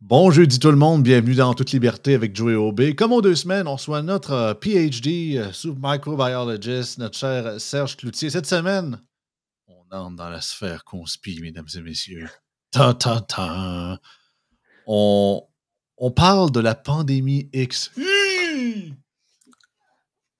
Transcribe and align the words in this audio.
Bon 0.00 0.30
jeudi 0.30 0.60
tout 0.60 0.70
le 0.70 0.76
monde, 0.76 1.02
bienvenue 1.02 1.34
dans 1.34 1.54
Toute 1.54 1.72
Liberté 1.72 2.14
avec 2.14 2.34
Joey 2.36 2.54
Aubé. 2.54 2.94
Comme 2.94 3.12
aux 3.12 3.20
deux 3.20 3.34
semaines, 3.34 3.66
on 3.66 3.74
reçoit 3.74 4.00
notre 4.00 4.30
euh, 4.30 4.54
PhD, 4.54 5.36
euh, 5.36 5.52
sous 5.52 5.76
microbiologist, 5.76 6.98
notre 6.98 7.18
cher 7.18 7.60
Serge 7.60 7.96
Cloutier. 7.96 8.30
Cette 8.30 8.46
semaine, 8.46 9.00
on 9.66 9.82
entre 9.90 10.14
dans 10.14 10.28
la 10.28 10.40
sphère 10.40 10.84
conspi, 10.84 11.40
mesdames 11.42 11.66
et 11.74 11.80
messieurs. 11.80 12.28
Ta 12.70 12.94
ta 12.94 13.20
ta. 13.22 13.98
On, 14.86 15.42
on 15.96 16.10
parle 16.12 16.52
de 16.52 16.60
la 16.60 16.76
pandémie 16.76 17.50
X. 17.52 17.90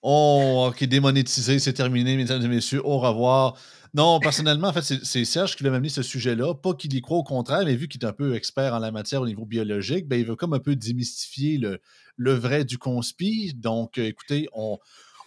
Oh, 0.03 0.69
ok, 0.71 0.85
démonétisé, 0.85 1.59
c'est 1.59 1.73
terminé, 1.73 2.17
mesdames 2.17 2.43
et 2.43 2.49
messieurs. 2.49 2.87
Au 2.87 3.01
revoir. 3.01 3.57
Non, 3.95 4.21
personnellement, 4.21 4.69
en 4.69 4.73
fait, 4.73 4.83
c'est 4.83 5.25
Serge 5.25 5.57
qui 5.57 5.63
voulait 5.63 5.71
m'amener 5.71 5.89
ce 5.89 6.03
sujet-là. 6.03 6.55
Pas 6.55 6.75
qu'il 6.75 6.95
y 6.95 7.01
croit 7.01 7.19
au 7.19 7.25
contraire, 7.25 7.65
mais 7.65 7.75
vu 7.75 7.89
qu'il 7.89 8.03
est 8.03 8.07
un 8.07 8.13
peu 8.13 8.35
expert 8.35 8.75
en 8.75 8.79
la 8.79 8.91
matière 8.91 9.23
au 9.23 9.27
niveau 9.27 9.47
biologique, 9.47 10.07
ben, 10.09 10.21
il 10.21 10.27
veut 10.27 10.37
comme 10.37 10.55
un 10.55 10.59
peu 10.59 10.77
démystifier 10.77 11.59
le, 11.59 12.35
vrai 12.35 12.65
du 12.65 12.79
conspi. 12.79 13.55
Donc, 13.55 13.99
euh, 13.99 14.05
écoutez, 14.05 14.49
on, 14.53 14.79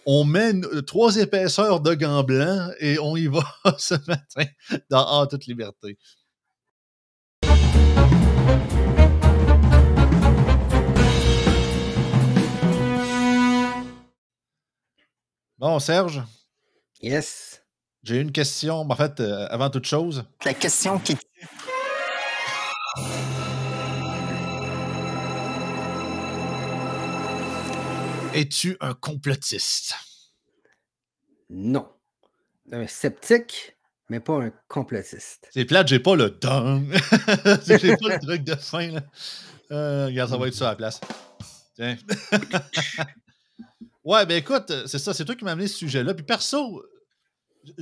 on 0.05 0.23
mène 0.23 0.66
trois 0.84 1.17
épaisseurs 1.17 1.81
de 1.81 1.94
gants 1.94 2.23
blancs 2.23 2.73
et 2.80 3.00
on 3.00 3.16
y 3.16 3.27
va 3.27 3.44
ce 3.77 3.95
matin 4.08 4.45
dans 4.89 5.25
toute 5.28 5.45
liberté. 5.45 5.98
Bon, 15.58 15.78
Serge? 15.78 16.23
Yes. 17.03 17.61
J'ai 18.04 18.20
une 18.20 18.32
question. 18.32 18.80
En 18.80 18.96
fait, 18.96 19.20
euh, 19.20 19.48
avant 19.52 19.70
toute 19.70 19.86
chose. 19.86 20.23
La 20.44 20.55
question 20.55 20.98
qui 20.98 21.16
tue. 21.16 21.26
Es-tu 28.34 28.78
un 28.80 28.94
complotiste? 28.95 29.94
Non. 31.50 31.90
Un 32.72 32.88
sceptique, 32.88 33.78
mais 34.09 34.20
pas 34.20 34.34
un 34.42 34.52
complotiste. 34.68 35.47
C'est 35.52 35.66
plate, 35.66 35.90
j'ai 35.90 36.00
pas 36.00 36.16
le 36.16 36.31
dong. 36.31 36.92
j'ai 37.68 37.97
pas 37.97 38.16
le 38.16 38.20
truc 38.20 38.44
de 38.44 38.56
fin. 38.56 38.92
Là. 38.92 39.02
Euh, 39.72 40.06
regarde, 40.08 40.31
ça 40.31 40.38
va 40.38 40.47
être 40.47 40.56
ça 40.56 40.68
à 40.68 40.72
la 40.72 40.75
place. 40.75 41.02
Tiens. 41.75 41.97
ouais, 44.03 44.25
ben 44.25 44.38
écoute, 44.38 44.72
c'est 44.88 44.97
ça, 45.00 45.14
c'est 45.14 45.25
toi 45.25 45.36
qui 45.36 45.44
m'as 45.44 45.52
amené 45.52 45.68
ce 45.68 45.78
sujet-là. 45.78 46.14
Puis 46.16 46.25
perso, 46.25 46.84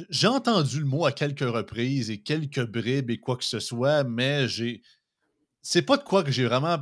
j'ai 0.09 0.27
entendu 0.27 0.79
le 0.79 0.85
mot 0.85 1.05
à 1.05 1.11
quelques 1.11 1.39
reprises 1.41 2.09
et 2.09 2.21
quelques 2.21 2.65
bribes 2.65 3.09
et 3.09 3.19
quoi 3.19 3.37
que 3.37 3.43
ce 3.43 3.59
soit, 3.59 4.03
mais 4.03 4.47
j'ai. 4.47 4.81
C'est 5.61 5.81
pas 5.81 5.97
de 5.97 6.03
quoi 6.03 6.23
que 6.23 6.31
j'ai 6.31 6.45
vraiment. 6.45 6.77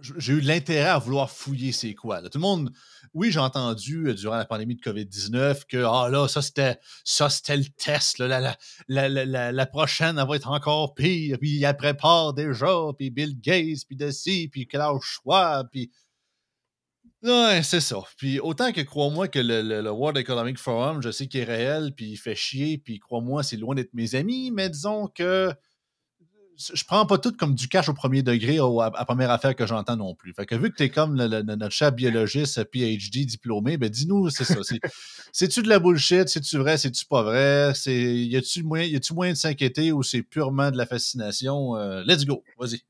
J'ai 0.00 0.34
eu 0.34 0.40
l'intérêt 0.40 0.90
à 0.90 0.98
vouloir 0.98 1.28
fouiller 1.28 1.72
c'est 1.72 1.94
quoi. 1.94 2.22
Tout 2.22 2.38
le 2.38 2.40
monde. 2.40 2.72
Oui, 3.14 3.32
j'ai 3.32 3.40
entendu 3.40 4.06
euh, 4.06 4.14
durant 4.14 4.36
la 4.36 4.44
pandémie 4.44 4.76
de 4.76 4.80
COVID-19 4.80 5.62
que 5.68 5.78
ah 5.84 6.08
là, 6.08 6.28
ça 6.28 6.40
c'était 6.40 6.78
ça 7.02 7.28
c'était 7.28 7.56
le 7.56 7.64
test. 7.64 8.18
la, 8.18 8.56
la, 8.86 9.52
la, 9.52 9.66
prochaine, 9.66 10.18
elle 10.18 10.28
va 10.28 10.36
être 10.36 10.50
encore 10.50 10.94
pire. 10.94 11.38
Puis 11.40 11.64
elle 11.64 11.76
prépare 11.76 12.32
déjà. 12.32 12.68
Puis 12.96 13.10
Bill 13.10 13.40
Gates, 13.40 13.86
puis 13.88 13.96
de 13.96 14.48
puis 14.48 14.68
Klaus 14.68 15.02
Schwab, 15.02 15.68
puis 15.72 15.90
Ouais, 17.22 17.62
c'est 17.64 17.80
ça. 17.80 17.96
Puis 18.16 18.38
autant 18.38 18.70
que 18.70 18.80
crois-moi 18.80 19.26
que 19.26 19.40
le, 19.40 19.90
World 19.90 20.18
Economic 20.18 20.56
Forum, 20.58 21.02
je 21.02 21.10
sais 21.10 21.26
qu'il 21.26 21.40
est 21.40 21.44
réel, 21.44 21.92
puis 21.96 22.10
il 22.10 22.16
fait 22.16 22.36
chier, 22.36 22.78
puis 22.78 23.00
crois-moi, 23.00 23.42
c'est 23.42 23.56
loin 23.56 23.74
d'être 23.74 23.92
mes 23.92 24.14
amis, 24.14 24.52
mais 24.52 24.70
disons 24.70 25.08
que 25.08 25.52
je 26.58 26.84
prends 26.84 27.06
pas 27.06 27.18
tout 27.18 27.32
comme 27.32 27.54
du 27.54 27.68
cash 27.68 27.88
au 27.88 27.94
premier 27.94 28.22
degré 28.22 28.58
à, 28.58 28.90
la 28.96 29.04
première 29.04 29.30
affaire 29.30 29.54
que 29.54 29.66
j'entends 29.66 29.96
non 29.96 30.14
plus. 30.14 30.32
Fait 30.32 30.44
que 30.44 30.54
vu 30.56 30.70
que 30.70 30.76
tu 30.76 30.84
es 30.84 30.90
comme 30.90 31.14
notre 31.14 31.70
chef 31.70 31.94
biologiste 31.94 32.64
PhD 32.72 33.24
diplômé, 33.26 33.76
ben 33.78 33.88
dis-nous, 33.88 34.30
c'est 34.30 34.44
ça. 34.44 34.58
C'est-tu 35.32 35.62
de 35.62 35.68
la 35.68 35.78
bullshit? 35.78 36.28
C'est-tu 36.28 36.58
vrai? 36.58 36.78
C'est-tu 36.78 37.04
pas 37.06 37.22
vrai? 37.22 37.72
Y 37.86 38.36
a-tu 38.36 38.62
moyen, 38.62 38.98
moyen 39.12 39.32
de 39.32 39.38
s'inquiéter 39.38 39.92
ou 39.92 40.02
c'est 40.02 40.22
purement 40.22 40.70
de 40.70 40.76
la 40.76 40.86
fascination? 40.86 41.76
Euh, 41.76 42.02
let's 42.04 42.24
go, 42.24 42.42
vas-y. 42.58 42.82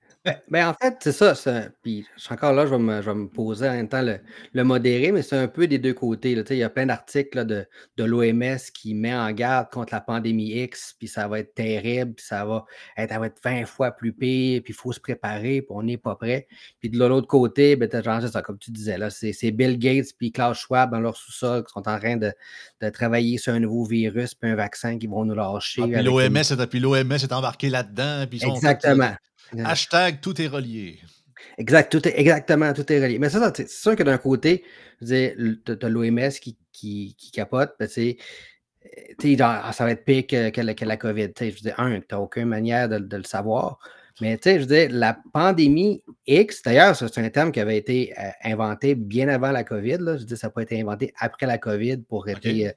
Ben, 0.48 0.68
en 0.68 0.74
fait, 0.74 0.96
c'est 1.00 1.12
ça. 1.12 1.34
Puis, 1.82 2.06
je 2.16 2.22
suis 2.22 2.32
encore 2.32 2.52
là, 2.52 2.66
je 2.66 2.70
vais 2.70 2.78
me, 2.78 3.02
je 3.02 3.10
vais 3.10 3.14
me 3.14 3.28
poser 3.28 3.68
en 3.68 3.72
même 3.72 3.88
temps 3.88 4.02
le, 4.02 4.20
le 4.52 4.64
modéré, 4.64 5.12
mais 5.12 5.22
c'est 5.22 5.36
un 5.36 5.48
peu 5.48 5.66
des 5.66 5.78
deux 5.78 5.94
côtés. 5.94 6.34
Là. 6.34 6.42
Il 6.50 6.56
y 6.56 6.62
a 6.62 6.70
plein 6.70 6.86
d'articles 6.86 7.44
de, 7.44 7.66
de 7.96 8.04
l'OMS 8.04 8.58
qui 8.72 8.94
met 8.94 9.14
en 9.14 9.30
garde 9.32 9.70
contre 9.70 9.92
la 9.92 10.00
pandémie 10.00 10.62
X, 10.62 10.94
puis 10.98 11.08
ça 11.08 11.28
va 11.28 11.40
être 11.40 11.54
terrible, 11.54 12.14
puis 12.14 12.24
ça 12.24 12.44
va 12.44 12.64
être, 12.96 13.12
ça 13.12 13.18
va 13.18 13.26
être 13.26 13.40
20 13.42 13.66
fois 13.66 13.90
plus 13.90 14.12
pire, 14.12 14.62
puis 14.62 14.72
il 14.72 14.76
faut 14.76 14.92
se 14.92 15.00
préparer, 15.00 15.62
puis 15.62 15.70
on 15.70 15.82
n'est 15.82 15.96
pas 15.96 16.16
prêt. 16.16 16.46
Puis 16.80 16.90
de 16.90 16.98
l'autre 16.98 17.26
côté, 17.26 17.76
ben, 17.76 17.88
genre, 18.02 18.22
ça, 18.28 18.42
comme 18.42 18.58
tu 18.58 18.70
disais, 18.70 18.98
là, 18.98 19.10
c'est, 19.10 19.50
Bill 19.50 19.78
Gates 19.78 20.12
puis 20.18 20.32
Klaus 20.32 20.58
Schwab 20.58 20.90
dans 20.90 21.00
leur 21.00 21.16
sous-sol 21.16 21.64
qui 21.64 21.72
sont 21.72 21.88
en 21.88 21.98
train 21.98 22.16
de, 22.16 22.32
de, 22.80 22.88
travailler 22.90 23.38
sur 23.38 23.52
un 23.52 23.60
nouveau 23.60 23.84
virus, 23.84 24.34
puis 24.34 24.50
un 24.50 24.54
vaccin 24.54 24.98
qui 24.98 25.06
vont 25.06 25.24
nous 25.24 25.34
lâcher. 25.34 25.82
Ah, 25.82 26.66
puis 26.66 26.80
l'OMS, 26.80 27.12
est 27.12 27.32
embarqué 27.32 27.70
là-dedans. 27.70 28.26
Puis 28.28 28.40
Exactement. 28.44 29.14
Hashtag 29.56 30.20
tout 30.20 30.40
est 30.40 30.46
relié. 30.46 30.98
Exact, 31.56 31.90
tout 31.90 32.06
est, 32.06 32.18
exactement, 32.18 32.72
tout 32.72 32.90
est 32.92 33.02
relié. 33.02 33.18
Mais 33.18 33.30
ça, 33.30 33.52
c'est 33.54 33.68
sûr 33.68 33.96
que 33.96 34.02
d'un 34.02 34.18
côté, 34.18 34.64
tu 35.04 35.14
as 35.14 35.88
l'OMS 35.88 36.30
qui, 36.40 36.56
qui, 36.72 37.14
qui, 37.16 37.30
capote, 37.30 37.74
ben, 37.78 37.88
ah, 39.40 39.72
ça 39.72 39.84
va 39.84 39.90
être 39.90 40.04
pire 40.04 40.26
que, 40.26 40.84
la, 40.84 40.96
COVID. 40.96 41.30
Je 41.38 41.44
veux 41.44 41.50
dire, 41.52 41.74
un, 41.78 42.00
tu 42.00 42.06
n'as 42.12 42.18
aucune 42.18 42.46
manière 42.46 42.88
de, 42.88 43.16
le 43.16 43.24
savoir. 43.24 43.78
Mais 44.20 44.36
tu 44.36 44.50
sais, 44.50 44.54
je 44.56 44.60
veux 44.60 44.66
dire, 44.66 44.88
la 44.90 45.16
pandémie 45.32 46.02
X, 46.26 46.62
d'ailleurs, 46.62 46.96
c'est 46.96 47.18
un 47.18 47.30
terme 47.30 47.52
qui 47.52 47.60
avait 47.60 47.76
été 47.76 48.12
euh, 48.18 48.30
inventé 48.42 48.96
bien 48.96 49.28
avant 49.28 49.52
la 49.52 49.62
COVID. 49.62 49.98
Là. 49.98 50.16
Je 50.16 50.20
veux 50.20 50.26
dire, 50.26 50.36
ça 50.36 50.48
n'a 50.48 50.50
pas 50.50 50.62
été 50.62 50.80
inventé 50.80 51.12
après 51.18 51.46
la 51.46 51.58
COVID 51.58 51.98
pour 51.98 52.28
être, 52.28 52.38
okay. 52.38 52.68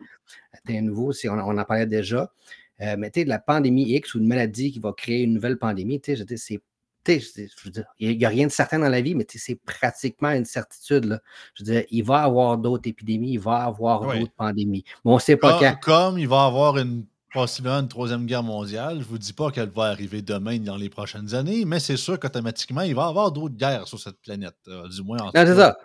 Euh, 0.70 0.82
nouveau, 0.82 1.14
si 1.14 1.28
on, 1.30 1.40
en 1.40 1.66
parlait 1.66 1.88
déjà. 1.88 2.32
Euh, 2.82 2.96
mais 2.98 3.12
tu 3.12 3.22
sais, 3.22 3.26
la 3.26 3.40
pandémie 3.40 3.94
X 3.94 4.16
ou 4.16 4.20
une 4.20 4.28
maladie 4.28 4.72
qui 4.72 4.80
va 4.80 4.94
créer 4.94 5.24
une 5.24 5.34
nouvelle 5.34 5.58
pandémie, 5.58 6.02
tu 6.02 6.16
sais, 6.16 6.38
c'est 6.38 6.62
il 7.08 8.18
n'y 8.18 8.26
a 8.26 8.30
rien 8.30 8.48
de 8.48 8.52
certain 8.52 8.80
dans 8.80 8.90
la 8.90 9.02
vie, 9.02 9.16
mais 9.16 9.26
c'est 9.28 9.56
pratiquement 9.56 10.30
une 10.30 10.46
certitude. 10.46 11.06
Là. 11.06 11.20
Je 11.56 11.64
veux 11.64 11.72
dire, 11.72 11.84
il 11.90 12.04
va 12.04 12.22
y 12.22 12.26
avoir 12.26 12.58
d'autres 12.58 12.88
épidémies, 12.88 13.34
il 13.34 13.40
va 13.40 13.64
y 13.64 13.68
avoir 13.68 14.02
d'autres 14.02 14.34
pandémies. 14.34 14.84
Mais 15.04 15.12
on 15.12 15.16
ne 15.16 15.20
sait 15.20 15.38
pas 15.38 15.60
quand. 15.60 15.76
Comme 15.82 16.20
il 16.20 16.28
va 16.28 16.44
y 16.44 16.48
avoir 16.48 16.78
une, 16.78 17.06
possiblement 17.34 17.80
une 17.80 17.88
troisième 17.88 18.26
guerre 18.26 18.44
mondiale, 18.44 18.96
je 18.96 19.00
ne 19.00 19.04
vous 19.06 19.18
dis 19.18 19.34
pas 19.34 19.52
qu'elle 19.52 19.70
va 19.70 19.86
arriver 19.86 20.22
demain 20.22 20.60
dans 20.60 20.78
les 20.78 20.90
prochaines 20.90 21.34
années, 21.34 21.66
mais 21.66 21.80
c'est 21.80 21.98
sûr 21.98 22.20
qu'automatiquement, 22.20 22.82
il 22.82 22.94
va 22.94 23.06
y 23.06 23.10
avoir 23.10 23.32
d'autres 23.32 23.56
guerres 23.56 23.88
sur 23.88 24.00
cette 24.00 24.22
planète, 24.22 24.58
euh, 24.68 24.88
du 24.88 25.02
moins 25.02 25.20
en 25.20 25.26
Non, 25.26 25.32
c'est 25.34 25.56
ça. 25.56 25.78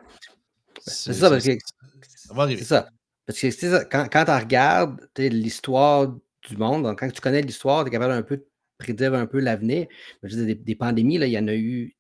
C'est 0.79 1.15
ça, 1.15 1.31
parce 1.31 1.45
que. 1.45 1.57
Ça 2.15 2.35
va 2.35 2.43
arriver. 2.43 2.61
C'est 2.61 2.69
ça. 2.69 2.89
Parce 3.27 3.41
que 3.41 3.51
ça, 3.51 3.85
quand, 3.87 4.07
quand 4.13 4.25
tu 4.25 4.31
regardes 4.31 5.01
l'histoire 5.17 6.15
du 6.47 6.57
monde. 6.57 6.85
Donc, 6.85 7.01
quand 7.01 7.11
tu 7.11 7.21
connais 7.21 7.43
l'histoire, 7.43 7.85
tu 7.85 7.89
es 7.89 7.93
capable 7.93 8.13
un 8.13 8.23
peu 8.23 8.39
de 8.39 8.47
prédire 8.79 9.15
un 9.15 9.27
peu 9.27 9.41
l'avenir. 9.41 9.87
Des, 10.23 10.55
des, 10.55 10.75
pandémies, 10.75 11.19
là, 11.19 11.27
il 11.27 11.33
y 11.33 11.39
en 11.39 11.49
a 11.49 11.55
eu 11.55 11.97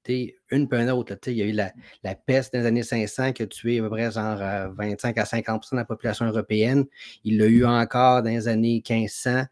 une 0.50 0.68
peu 0.68 0.78
une 0.78 0.90
autre. 0.90 1.16
il 1.26 1.32
y 1.32 1.42
a 1.42 1.46
eu 1.46 1.52
la, 1.52 2.14
peste 2.14 2.52
dans 2.52 2.60
les 2.60 2.66
années 2.66 2.82
500 2.82 3.32
qui 3.32 3.42
a 3.42 3.46
tué 3.46 3.78
à 3.78 3.82
peu 3.82 3.90
près 3.90 4.10
genre 4.10 4.38
25 4.76 5.18
à 5.18 5.24
50% 5.24 5.72
de 5.72 5.76
la 5.76 5.84
population 5.84 6.26
européenne. 6.26 6.84
Il 7.24 7.38
l'a 7.38 7.46
eu 7.46 7.64
encore 7.64 8.22
dans 8.22 8.30
les 8.30 8.48
années 8.48 8.82
1500. 8.88 9.44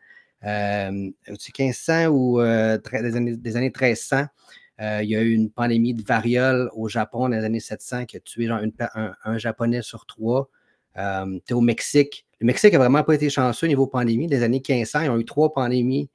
Euh, 0.45 1.11
1500 1.29 2.07
ou 2.09 2.41
euh, 2.41 2.79
des, 2.79 3.17
années, 3.17 3.37
des, 3.37 3.57
années, 3.57 3.73
1300. 3.75 4.27
Euh, 4.81 5.01
il 5.03 5.09
y 5.09 5.17
a 5.17 5.23
eu 5.23 5.33
une 5.33 5.51
pandémie 5.51 5.95
de 5.95 6.03
variole 6.03 6.69
au 6.75 6.89
Japon 6.89 7.29
dans 7.29 7.37
les 7.37 7.45
années 7.45 7.61
700 7.61 8.07
qui 8.07 8.17
a 8.17 8.21
tué 8.21 8.47
genre 8.47 8.61
un, 9.25 9.39
Japonais 9.39 9.83
sur 9.83 10.05
trois. 10.05 10.51
Euh, 10.97 11.39
au 11.51 11.61
Mexique, 11.61 12.25
le 12.41 12.47
Mexique 12.47 12.73
n'a 12.73 12.79
vraiment 12.79 13.03
pas 13.03 13.15
été 13.15 13.31
chanceux 13.31 13.67
au 13.67 13.69
niveau 13.69 13.87
pandémie. 13.87 14.27
Des 14.27 14.43
années 14.43 14.63
1500, 14.67 15.03
ils 15.03 15.11
ont 15.11 15.19
eu 15.19 15.25
trois 15.25 15.53
pandémies, 15.53 16.11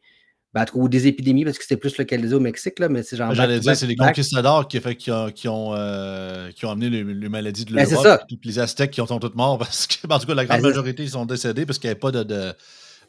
ben, 0.53 0.65
ou 0.73 0.89
des 0.89 1.07
épidémies 1.07 1.43
parce 1.43 1.57
que 1.57 1.63
c'était 1.63 1.79
plus 1.79 1.97
localisé 1.97 2.35
au 2.35 2.39
Mexique. 2.39 2.79
Là, 2.79 2.89
mais 2.89 3.03
c'est 3.03 3.17
genre. 3.17 3.33
J'allais 3.33 3.59
dire, 3.59 3.75
c'est 3.75 3.87
les 3.87 3.95
conquistadors 3.95 4.67
qui, 4.67 4.79
fait, 4.79 4.95
qui, 4.95 5.11
ont, 5.11 5.31
qui, 5.31 5.47
ont, 5.47 5.73
euh, 5.75 6.51
qui 6.51 6.65
ont 6.65 6.71
amené 6.71 6.89
les, 6.89 7.29
maladies 7.29 7.65
de 7.65 7.73
ben, 7.73 7.87
l'Europe. 7.89 8.21
Ben, 8.29 8.37
les 8.43 8.59
Aztèques 8.59 8.91
qui 8.91 9.05
sont 9.05 9.19
tous 9.19 9.35
morts 9.35 9.57
parce 9.59 9.87
que, 9.87 10.07
en 10.07 10.19
tout 10.19 10.27
cas, 10.27 10.35
la 10.35 10.45
grande 10.45 10.61
ben, 10.61 10.69
majorité, 10.69 11.03
ils 11.03 11.09
sont 11.09 11.25
décédés 11.25 11.65
parce 11.65 11.77
qu'il 11.77 11.87
n'y 11.87 11.91
avait 11.91 11.99
pas 11.99 12.11
de, 12.11 12.23
de 12.23 12.53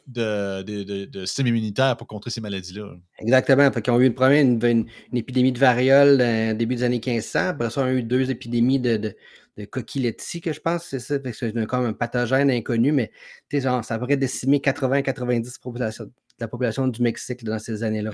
de, 0.07 0.63
de, 0.63 1.05
de, 1.05 1.25
système 1.25 1.47
immunitaire 1.47 1.95
pour 1.95 2.07
contrer 2.07 2.31
ces 2.31 2.41
maladies-là. 2.41 2.95
Exactement. 3.19 3.71
Fait 3.71 3.83
ils 3.85 3.91
ont 3.91 3.99
eu 3.99 4.07
une 4.07 4.15
première 4.15 4.41
une, 4.41 4.59
une, 4.63 5.17
épidémie 5.17 5.51
de 5.51 5.59
variole 5.59 6.13
au 6.51 6.53
début 6.55 6.75
des 6.75 6.83
années 6.83 7.01
1500. 7.05 7.49
Après 7.49 7.69
ça, 7.69 7.81
ils 7.81 7.93
ont 7.93 7.97
eu 7.97 8.03
deux 8.03 8.31
épidémies 8.31 8.79
de, 8.79 9.15
de 9.57 9.65
coquilletti, 9.65 10.41
que 10.41 10.53
je 10.53 10.59
pense, 10.61 10.85
c'est 10.85 10.99
ça. 10.99 11.15
C'est 11.33 11.67
comme 11.67 11.85
un 11.85 11.93
pathogène 11.93 12.49
inconnu, 12.49 12.91
mais 12.91 13.11
genre, 13.51 13.83
ça 13.83 13.99
pourrait 13.99 14.17
décimer 14.17 14.59
80-90 14.59 16.05
de 16.05 16.11
la 16.39 16.47
population 16.47 16.87
du 16.87 17.01
Mexique 17.01 17.43
dans 17.43 17.59
ces 17.59 17.83
années-là. 17.83 18.11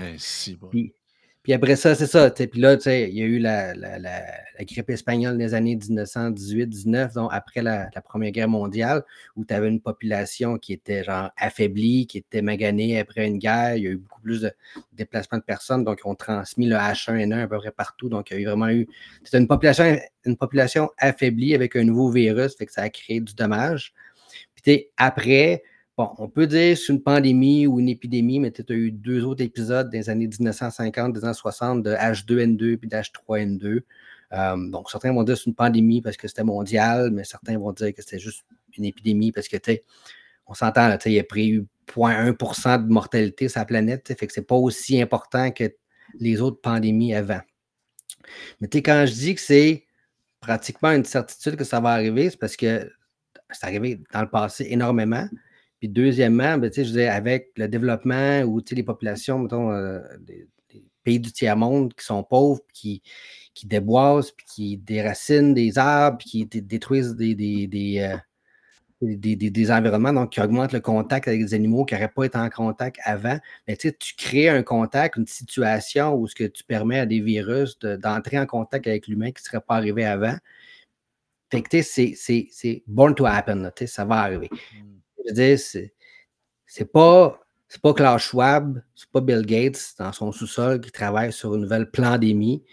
Puis, 0.70 0.94
Puis 1.48 1.54
après 1.54 1.76
ça, 1.76 1.94
c'est 1.94 2.06
ça. 2.06 2.30
Puis 2.30 2.60
là, 2.60 2.74
il 2.74 3.16
y 3.16 3.22
a 3.22 3.24
eu 3.24 3.38
la, 3.38 3.72
grippe 4.60 4.90
espagnole 4.90 5.38
des 5.38 5.54
années 5.54 5.76
1918-19, 5.76 7.14
donc 7.14 7.30
après 7.32 7.62
la, 7.62 7.88
Première 8.04 8.32
Guerre 8.32 8.50
mondiale, 8.50 9.02
où 9.34 9.46
tu 9.46 9.54
avais 9.54 9.68
une 9.68 9.80
population 9.80 10.58
qui 10.58 10.74
était 10.74 11.02
genre 11.04 11.30
affaiblie, 11.38 12.06
qui 12.06 12.18
était 12.18 12.42
maganée 12.42 13.00
après 13.00 13.26
une 13.26 13.38
guerre. 13.38 13.76
Il 13.76 13.82
y 13.82 13.86
a 13.86 13.90
eu 13.92 13.96
beaucoup 13.96 14.20
plus 14.20 14.42
de 14.42 14.52
déplacements 14.92 15.38
de 15.38 15.42
personnes, 15.42 15.84
donc 15.84 16.00
ils 16.04 16.08
ont 16.10 16.14
transmis 16.14 16.66
le 16.66 16.76
H1N1 16.76 17.44
à 17.44 17.48
peu 17.48 17.56
près 17.56 17.70
partout. 17.70 18.10
Donc, 18.10 18.30
il 18.30 18.34
y 18.34 18.36
a 18.36 18.40
eu 18.42 18.44
vraiment 18.44 18.68
eu. 18.68 18.86
C'était 19.24 19.38
une 19.38 19.48
population, 19.48 19.98
une 20.26 20.36
population 20.36 20.90
affaiblie 20.98 21.54
avec 21.54 21.76
un 21.76 21.84
nouveau 21.84 22.10
virus, 22.10 22.58
fait 22.58 22.66
que 22.66 22.72
ça 22.74 22.82
a 22.82 22.90
créé 22.90 23.20
du 23.20 23.32
dommage. 23.34 23.94
Puis 24.54 24.88
après, 24.98 25.62
Bon, 25.98 26.14
on 26.18 26.28
peut 26.28 26.46
dire 26.46 26.78
c'est 26.78 26.92
une 26.92 27.02
pandémie 27.02 27.66
ou 27.66 27.80
une 27.80 27.88
épidémie, 27.88 28.38
mais 28.38 28.52
tu 28.52 28.62
as 28.68 28.72
eu 28.72 28.92
deux 28.92 29.24
autres 29.24 29.42
épisodes 29.42 29.90
des 29.90 30.08
années 30.08 30.28
1950, 30.28 31.12
des 31.12 31.24
années 31.24 31.34
60 31.34 31.82
de 31.82 31.90
H2N2 31.90 32.76
puis 32.76 32.88
d'H3N2. 32.88 33.80
Euh, 34.32 34.70
donc, 34.70 34.90
certains 34.92 35.12
vont 35.12 35.24
dire 35.24 35.34
que 35.34 35.40
c'est 35.40 35.46
une 35.50 35.56
pandémie 35.56 36.00
parce 36.00 36.16
que 36.16 36.28
c'était 36.28 36.44
mondial, 36.44 37.10
mais 37.10 37.24
certains 37.24 37.58
vont 37.58 37.72
dire 37.72 37.92
que 37.92 38.00
c'était 38.00 38.20
juste 38.20 38.44
une 38.76 38.84
épidémie 38.84 39.32
parce 39.32 39.48
que, 39.48 39.56
tu 39.56 39.80
on 40.46 40.54
s'entend, 40.54 40.96
il 41.04 41.12
y 41.12 41.18
a 41.18 41.24
pris 41.24 41.66
0,1% 41.88 42.86
de 42.86 42.92
mortalité 42.92 43.48
sur 43.48 43.58
la 43.58 43.64
planète, 43.64 44.14
fait 44.16 44.26
que 44.28 44.32
c'est 44.32 44.46
pas 44.46 44.54
aussi 44.54 45.02
important 45.02 45.50
que 45.50 45.74
les 46.20 46.40
autres 46.40 46.60
pandémies 46.60 47.12
avant. 47.12 47.40
Mais 48.60 48.68
tu 48.68 48.78
quand 48.82 49.04
je 49.04 49.14
dis 49.14 49.34
que 49.34 49.40
c'est 49.40 49.84
pratiquement 50.38 50.92
une 50.92 51.04
certitude 51.04 51.56
que 51.56 51.64
ça 51.64 51.80
va 51.80 51.90
arriver, 51.90 52.30
c'est 52.30 52.38
parce 52.38 52.56
que 52.56 52.88
c'est 53.50 53.66
arrivé 53.66 54.00
dans 54.12 54.20
le 54.22 54.30
passé 54.30 54.68
énormément. 54.70 55.26
Puis 55.78 55.88
deuxièmement, 55.88 56.58
ben, 56.58 56.70
je 56.72 57.08
avec 57.08 57.52
le 57.56 57.68
développement 57.68 58.42
ou 58.42 58.60
les 58.70 58.82
populations, 58.82 59.38
mettons, 59.38 59.70
euh, 59.72 60.00
des, 60.20 60.48
pays 61.04 61.20
du 61.20 61.32
tiers-monde 61.32 61.94
qui 61.94 62.04
sont 62.04 62.22
pauvres, 62.22 62.60
qui, 62.74 63.02
qui 63.54 63.66
déboisent, 63.66 64.32
puis 64.32 64.46
qui 64.46 64.76
déracinent 64.76 65.54
des 65.54 65.78
arbres, 65.78 66.18
puis 66.18 66.46
qui 66.48 66.62
détruisent 66.62 67.14
des, 67.14 67.34
euh, 68.00 68.16
des, 69.00 69.36
des, 69.36 69.70
environnements, 69.70 70.12
donc 70.12 70.32
qui 70.32 70.40
augmentent 70.40 70.72
le 70.72 70.80
contact 70.80 71.28
avec 71.28 71.40
des 71.40 71.54
animaux 71.54 71.84
qui 71.84 71.94
n'auraient 71.94 72.12
pas 72.14 72.24
été 72.24 72.36
en 72.36 72.50
contact 72.50 72.98
avant. 73.04 73.38
Mais 73.66 73.76
tu 73.76 73.92
crées 74.16 74.48
un 74.48 74.62
contact, 74.62 75.16
une 75.16 75.26
situation 75.26 76.14
où 76.14 76.26
ce 76.26 76.34
que 76.34 76.44
tu 76.44 76.64
permets 76.64 76.98
à 76.98 77.06
des 77.06 77.20
virus 77.20 77.78
d'entrer 77.78 78.38
en 78.38 78.46
contact 78.46 78.86
avec 78.86 79.06
l'humain 79.06 79.30
qui 79.30 79.42
ne 79.42 79.46
serait 79.46 79.60
pas 79.60 79.76
arrivé 79.76 80.04
avant. 80.04 80.36
Fait 81.50 81.62
que 81.62 81.80
c'est 81.80 82.82
born 82.86 83.14
to 83.14 83.24
happen, 83.24 83.70
ça 83.86 84.04
va 84.04 84.16
arriver. 84.16 84.50
Je 85.28 85.34
veux 85.34 85.34
dire, 85.34 85.58
c'est 86.66 86.92
pas. 86.92 87.38
C'est 87.70 87.82
pas 87.82 87.92
Klaus 87.92 88.22
Schwab, 88.22 88.82
c'est 88.94 89.10
pas 89.10 89.20
Bill 89.20 89.44
Gates 89.44 89.92
dans 89.98 90.10
son 90.10 90.32
sous-sol 90.32 90.80
qui 90.80 90.90
travaille 90.90 91.34
sur 91.34 91.54
une 91.54 91.60
nouvelle 91.60 91.90
pandémie. 91.90 92.64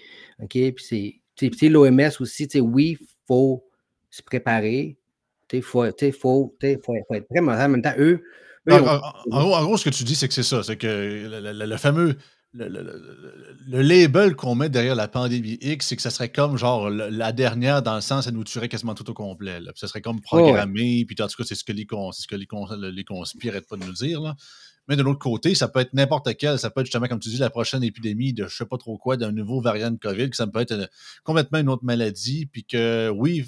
OK? 0.42 0.52
Puis 0.52 1.22
c'est 1.38 1.68
l'OMS 1.68 2.12
aussi, 2.22 2.48
oui, 2.62 2.98
il 3.02 3.08
faut 3.28 3.68
se 4.10 4.22
préparer. 4.22 4.98
Il 5.52 5.62
faut, 5.62 5.84
faut, 5.84 5.92
faut, 6.14 6.56
faut, 6.62 6.96
être 7.14 7.28
prêt, 7.28 7.42
mais 7.42 7.52
en 7.52 7.68
même 7.68 7.82
temps, 7.82 7.94
eux. 7.98 8.24
en, 8.72 9.66
gros, 9.66 9.76
ce 9.76 9.84
que 9.84 9.94
tu 9.94 10.06
dis, 10.06 10.16
c'est 10.16 10.30
que 10.30 10.34
c'est 10.34 10.44
ça. 10.44 10.64
C'est 10.64 10.78
que 10.78 10.88
le 10.88 11.78
fameux 11.78 12.16
le, 12.58 13.82
label 13.82 14.36
qu'on 14.36 14.56
met 14.56 14.70
derrière 14.70 14.96
la 14.96 15.08
pandémie 15.08 15.58
X, 15.62 15.88
c'est 15.88 15.96
que 15.96 16.02
ça 16.02 16.10
serait 16.10 16.32
comme 16.32 16.58
genre 16.58 16.90
la 16.90 17.32
dernière 17.32 17.82
dans 17.82 17.96
le 17.96 18.02
sens, 18.02 18.26
ça 18.26 18.32
nous 18.32 18.44
tuerait 18.44 18.70
quasiment 18.70 18.96
tout 18.96 19.10
au 19.10 19.14
complet. 19.14 19.60
Là. 19.60 19.72
ça 19.76 19.88
serait 19.88 20.02
comme 20.02 20.22
programmé, 20.22 21.06
puis 21.06 21.16
en 21.22 21.28
tout 21.28 21.36
cas, 21.38 21.44
c'est 21.46 21.56
ce 21.56 21.64
que 21.64 21.72
les, 21.72 21.86
ce 22.14 22.28
que 22.28 22.36
les, 22.36 22.48
les 22.92 23.04
pas 23.04 23.78
de 23.78 23.86
nous 23.86 23.94
dire. 23.94 24.22
Là. 24.22 24.36
Mais 24.88 24.96
de 24.96 25.02
l'autre 25.02 25.20
côté, 25.20 25.56
ça 25.56 25.68
peut 25.68 25.80
être 25.80 25.94
n'importe 25.94 26.36
quel. 26.38 26.60
Ça 26.60 26.70
peut 26.70 26.82
être 26.82 26.88
justement, 26.88 27.08
comme 27.08 27.20
tu 27.20 27.30
dis, 27.30 27.38
la 27.38 27.50
prochaine 27.50 27.84
épidémie 27.84 28.34
de 28.34 28.48
je 28.48 28.56
sais 28.56 28.66
pas 28.66 28.78
trop 28.78 28.98
quoi, 28.98 29.18
d'un 29.18 29.32
nouveau 29.32 29.60
variant 29.60 29.92
de 29.92 29.98
COVID, 29.98 30.30
que 30.30 30.36
ça 30.36 30.48
peut 30.48 30.60
être 30.60 30.90
complètement 31.24 31.60
une 31.60 31.70
autre 31.70 31.84
maladie, 31.84 32.46
puis 32.46 32.64
que 32.64 33.10
oui, 33.10 33.46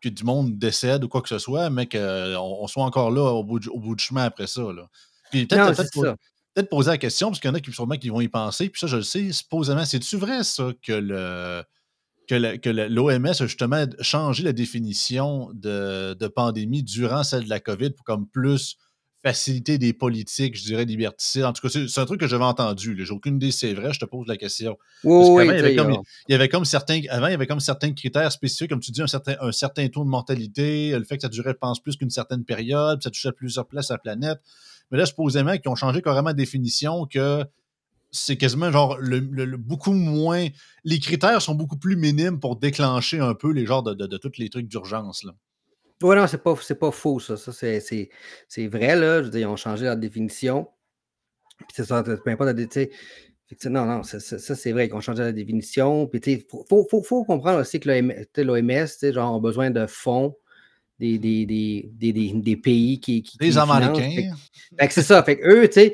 que 0.00 0.08
du 0.08 0.24
monde 0.24 0.58
décède 0.58 1.04
ou 1.04 1.08
quoi 1.08 1.22
que 1.22 1.28
ce 1.28 1.38
soit, 1.38 1.70
mais 1.70 1.88
qu'on 1.88 2.36
on 2.36 2.66
soit 2.66 2.84
encore 2.84 3.10
là 3.12 3.22
au 3.22 3.44
bout, 3.44 3.60
du, 3.60 3.68
au 3.68 3.78
bout 3.78 3.94
du 3.94 4.02
chemin 4.02 4.24
après 4.24 4.48
ça. 4.48 4.62
Là. 4.62 4.88
Puis 5.30 5.46
peut-être 5.46 6.16
peut-être 6.54 6.68
poser 6.68 6.90
la 6.90 6.98
question, 6.98 7.28
parce 7.28 7.40
qu'il 7.40 7.48
y 7.48 7.52
en 7.52 7.54
a 7.54 7.60
qui 7.60 7.72
sûrement 7.72 7.96
qui 7.96 8.08
vont 8.08 8.20
y 8.20 8.28
penser, 8.28 8.68
puis 8.68 8.78
ça, 8.78 8.86
je 8.86 8.96
le 8.96 9.02
sais, 9.02 9.32
supposément, 9.32 9.84
c'est-tu 9.84 10.16
vrai, 10.16 10.44
ça, 10.44 10.72
que 10.82 10.92
le 10.92 11.64
que 12.28 12.68
l'OMS 12.70 13.26
a 13.26 13.46
justement 13.46 13.84
changé 14.00 14.42
la 14.42 14.52
définition 14.52 15.50
de, 15.54 16.26
pandémie 16.28 16.82
durant 16.82 17.24
celle 17.24 17.44
de 17.44 17.48
la 17.50 17.60
COVID 17.60 17.90
pour 17.90 18.04
comme 18.04 18.28
plus 18.28 18.76
faciliter 19.24 19.78
des 19.78 19.92
politiques, 19.92 20.56
je 20.56 20.64
dirais, 20.64 20.84
liberticides? 20.84 21.44
En 21.44 21.52
tout 21.52 21.66
cas, 21.66 21.86
c'est 21.86 22.00
un 22.00 22.04
truc 22.06 22.20
que 22.20 22.26
j'avais 22.26 22.44
entendu. 22.44 22.96
J'ai 23.04 23.12
aucune 23.12 23.36
idée 23.36 23.50
si 23.50 23.58
c'est 23.58 23.74
vrai, 23.74 23.92
je 23.92 24.00
te 24.00 24.04
pose 24.04 24.26
la 24.26 24.36
question. 24.36 24.76
Oui, 25.04 25.44
il, 25.44 25.46
y 25.46 25.50
avait 25.50 25.76
comme, 25.76 25.96
il 26.28 26.32
y 26.32 26.34
avait 26.34 26.48
comme 26.48 26.64
certains, 26.64 27.00
avant, 27.08 27.28
il 27.28 27.32
y 27.32 27.34
avait 27.34 27.46
comme 27.46 27.60
certains 27.60 27.92
critères 27.92 28.32
spécifiques, 28.32 28.70
comme 28.70 28.80
tu 28.80 28.90
dis, 28.90 29.02
un 29.02 29.06
certain, 29.06 29.36
un 29.40 29.52
certain 29.52 29.86
taux 29.88 30.04
de 30.04 30.08
mortalité, 30.08 30.90
le 30.98 31.04
fait 31.04 31.16
que 31.16 31.22
ça 31.22 31.28
durait, 31.28 31.52
je 31.52 31.58
pense, 31.58 31.80
plus 31.80 31.96
qu'une 31.96 32.10
certaine 32.10 32.44
période, 32.44 33.02
ça 33.02 33.10
touchait 33.10 33.32
plusieurs 33.32 33.66
places 33.66 33.90
à 33.90 33.94
la 33.94 33.98
planète. 33.98 34.40
Mais 34.92 34.98
là, 34.98 35.06
supposément 35.06 35.56
qu'ils 35.56 35.70
ont 35.70 35.74
changé 35.74 36.02
carrément 36.02 36.30
de 36.30 36.36
définition 36.36 37.06
que 37.06 37.44
c'est 38.10 38.36
quasiment 38.36 38.70
genre 38.70 38.98
le, 39.00 39.20
beaucoup 39.56 39.92
moins. 39.92 40.46
Les 40.84 40.98
critères 41.00 41.40
sont 41.40 41.54
beaucoup 41.54 41.78
plus 41.78 41.96
minimes 41.96 42.38
pour 42.38 42.56
déclencher 42.56 43.18
un 43.18 43.34
peu 43.34 43.50
les 43.52 43.64
genres 43.64 43.82
de, 43.82 43.94
de, 43.94 44.16
tous 44.18 44.36
les 44.36 44.50
trucs 44.50 44.68
d'urgence. 44.68 45.26
Oui, 46.02 46.14
non, 46.16 46.26
c'est 46.26 46.42
pas, 46.42 46.54
pas 46.78 46.90
faux, 46.90 47.20
ça. 47.20 47.38
ça 47.38 47.52
c'est 47.52 48.66
vrai, 48.68 48.96
là. 48.96 49.22
Je 49.22 49.30
veux 49.30 49.40
ils 49.40 49.46
ont 49.46 49.56
changé 49.56 49.86
leur 49.86 49.96
définition. 49.96 50.68
Puis 51.56 51.68
c'est 51.74 51.84
ça, 51.86 52.02
peu 52.02 52.20
importe 52.26 52.54
la 52.54 53.70
Non, 53.70 53.86
non, 53.86 54.02
ça, 54.02 54.20
c'est 54.20 54.72
vrai 54.72 54.88
qu'ils 54.88 54.96
ont 54.96 55.00
changé 55.00 55.22
la 55.22 55.32
définition. 55.32 56.06
Puis, 56.06 56.20
il 56.26 56.44
faut, 56.50 56.86
faut, 56.90 57.02
faut, 57.02 57.24
comprendre 57.24 57.60
aussi 57.60 57.80
que 57.80 57.88
l'OMS, 58.42 59.12
genre, 59.12 59.36
a 59.36 59.40
besoin 59.40 59.70
de 59.70 59.86
fonds 59.86 60.36
des, 61.02 61.44
des, 61.46 61.90
des, 62.12 62.32
des, 62.32 62.56
pays 62.56 63.00
qui. 63.00 63.22
qui 63.22 63.36
les 63.40 63.58
Américains. 63.58 64.34
c'est 64.90 65.02
ça. 65.02 65.22
Fait 65.22 65.40
eux, 65.44 65.68
tu 65.68 65.92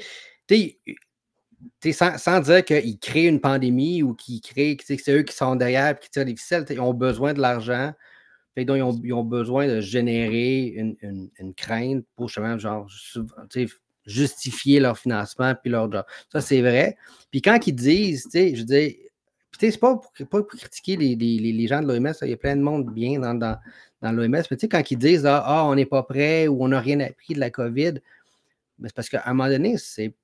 sais, 0.51 1.93
sans, 1.93 2.19
sans, 2.19 2.41
dire 2.41 2.65
qu'ils 2.65 2.99
créent 2.99 3.27
une 3.27 3.41
pandémie 3.41 4.03
ou 4.03 4.15
qu'ils 4.15 4.41
créent, 4.41 4.77
que 4.77 4.85
c'est 4.85 5.13
eux 5.13 5.23
qui 5.23 5.35
sont 5.35 5.57
derrière 5.57 5.91
et 5.91 5.99
qui 5.99 6.11
tirent 6.11 6.25
les 6.25 6.37
ficelles, 6.37 6.65
ils 6.71 6.81
ont 6.81 6.95
besoin 6.95 7.33
de 7.33 7.41
l'argent. 7.41 7.93
Donc, 8.57 8.77
ils 8.77 8.83
ont, 8.83 9.01
ils 9.05 9.13
ont, 9.13 9.23
besoin 9.23 9.69
de 9.69 9.81
générer 9.81 10.65
une, 10.67 10.97
une, 11.39 11.55
crainte 11.55 12.05
pour 12.17 12.29
justement, 12.29 12.59
genre, 12.59 12.89
justifier 14.05 14.81
leur 14.81 14.99
financement 14.99 15.55
puis 15.55 15.71
leur 15.71 15.91
job. 15.93 16.05
Ça, 16.33 16.41
c'est 16.41 16.61
vrai. 16.61 16.97
Puis 17.31 17.41
quand 17.41 17.65
ils 17.69 17.73
disent, 17.73 18.25
tu 18.25 18.31
sais, 18.31 18.57
je 18.57 18.65
dis, 18.65 18.99
c'est 19.61 19.79
pas 19.79 19.97
pour, 19.97 20.13
pas 20.13 20.43
pour 20.43 20.59
critiquer 20.59 20.97
les, 20.97 21.15
les, 21.15 21.39
les 21.39 21.67
gens 21.69 21.81
de 21.81 21.87
l'OMS, 21.87 22.13
il 22.23 22.31
y 22.31 22.33
a 22.33 22.37
plein 22.37 22.57
de 22.57 22.63
monde 22.63 22.93
bien 22.93 23.21
dans, 23.21 23.35
dans, 23.35 23.59
dans 24.03 24.12
l'OMS. 24.12 24.29
Mais 24.29 24.43
tu 24.43 24.59
sais, 24.59 24.69
quand 24.69 24.91
ils 24.91 24.99
disent 24.99 25.27
ah, 25.27 25.43
ah 25.45 25.65
on 25.67 25.75
n'est 25.75 25.87
pas 25.87 26.03
prêt 26.03 26.49
ou 26.49 26.62
on 26.65 26.69
n'a 26.69 26.81
rien 26.81 27.00
appris 27.00 27.35
de 27.35 27.41
la 27.41 27.50
COVID, 27.50 27.95
c'est 28.85 28.95
parce 28.95 29.09
qu'à 29.09 29.23
un 29.27 29.35
moment 29.35 29.49
donné, 29.49 29.77
c'est 29.79 30.15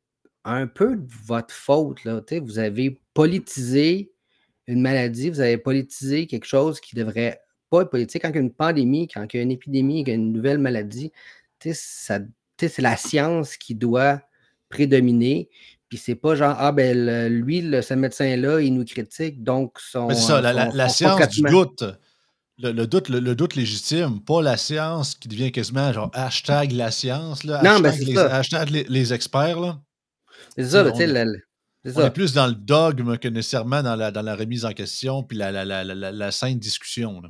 un 0.44 0.66
peu 0.66 0.96
de 0.96 1.12
votre 1.26 1.54
faute. 1.54 2.04
Là. 2.04 2.20
Tu 2.20 2.34
sais, 2.34 2.40
vous 2.40 2.58
avez 2.58 3.00
politisé 3.14 4.12
une 4.66 4.80
maladie, 4.80 5.30
vous 5.30 5.40
avez 5.40 5.58
politisé 5.58 6.26
quelque 6.26 6.46
chose 6.46 6.80
qui 6.80 6.96
devrait 6.96 7.40
pas 7.70 7.82
être 7.82 7.90
politique. 7.90 8.22
Quand 8.22 8.30
il 8.30 8.36
y 8.36 8.38
a 8.38 8.42
une 8.42 8.52
pandémie, 8.52 9.08
quand 9.08 9.26
il 9.32 9.36
y 9.36 9.40
a 9.40 9.42
une 9.42 9.50
épidémie, 9.50 10.04
quand 10.04 10.10
il 10.10 10.14
y 10.14 10.16
a 10.16 10.20
une 10.20 10.32
nouvelle 10.32 10.58
maladie, 10.58 11.12
tu 11.58 11.74
sais, 11.74 12.22
c'est 12.58 12.82
la 12.82 12.96
science 12.96 13.56
qui 13.56 13.74
doit 13.74 14.22
prédominer. 14.68 15.48
Puis 15.88 15.98
c'est 15.98 16.14
pas 16.14 16.34
genre, 16.34 16.56
ah 16.58 16.72
ben 16.72 17.28
lui, 17.28 17.60
ce 17.82 17.94
médecin-là, 17.94 18.60
il 18.60 18.74
nous 18.74 18.84
critique, 18.84 19.42
donc 19.42 19.78
son. 19.78 20.08
C'est 20.10 20.16
ça, 20.16 20.40
la, 20.40 20.88
science 20.88 21.28
du 21.28 21.42
doute 21.42 21.84
le, 22.58 22.86
doute, 22.86 23.08
le, 23.08 23.34
doute 23.34 23.56
légitime, 23.56 24.20
pas 24.20 24.42
la 24.42 24.56
science 24.56 25.14
qui 25.14 25.28
devient 25.28 25.52
quasiment 25.52 25.92
genre 25.92 26.10
hashtag 26.14 26.72
la 26.72 26.90
science, 26.90 27.44
là, 27.44 27.62
non, 27.62 27.80
mais 27.80 27.96
les, 27.98 28.14
ça. 28.14 28.36
hashtag 28.36 28.70
les, 28.70 29.12
experts. 29.12 29.60
Là. 29.60 29.80
C'est 30.56 30.64
ça, 30.64 30.90
tu 30.90 30.98
sais. 30.98 31.24
On 31.96 32.00
est 32.00 32.10
plus 32.10 32.32
dans 32.32 32.46
le 32.46 32.54
dogme 32.54 33.18
que 33.18 33.28
nécessairement 33.28 33.82
dans 33.82 33.96
la, 33.96 34.10
dans 34.10 34.22
la 34.22 34.36
remise 34.36 34.64
en 34.64 34.72
question 34.72 35.22
puis 35.22 35.36
la, 35.36 35.52
la, 35.52 35.64
la, 35.64 35.84
la 35.84 36.30
sainte 36.30 36.58
discussion. 36.58 37.20
Là. 37.20 37.28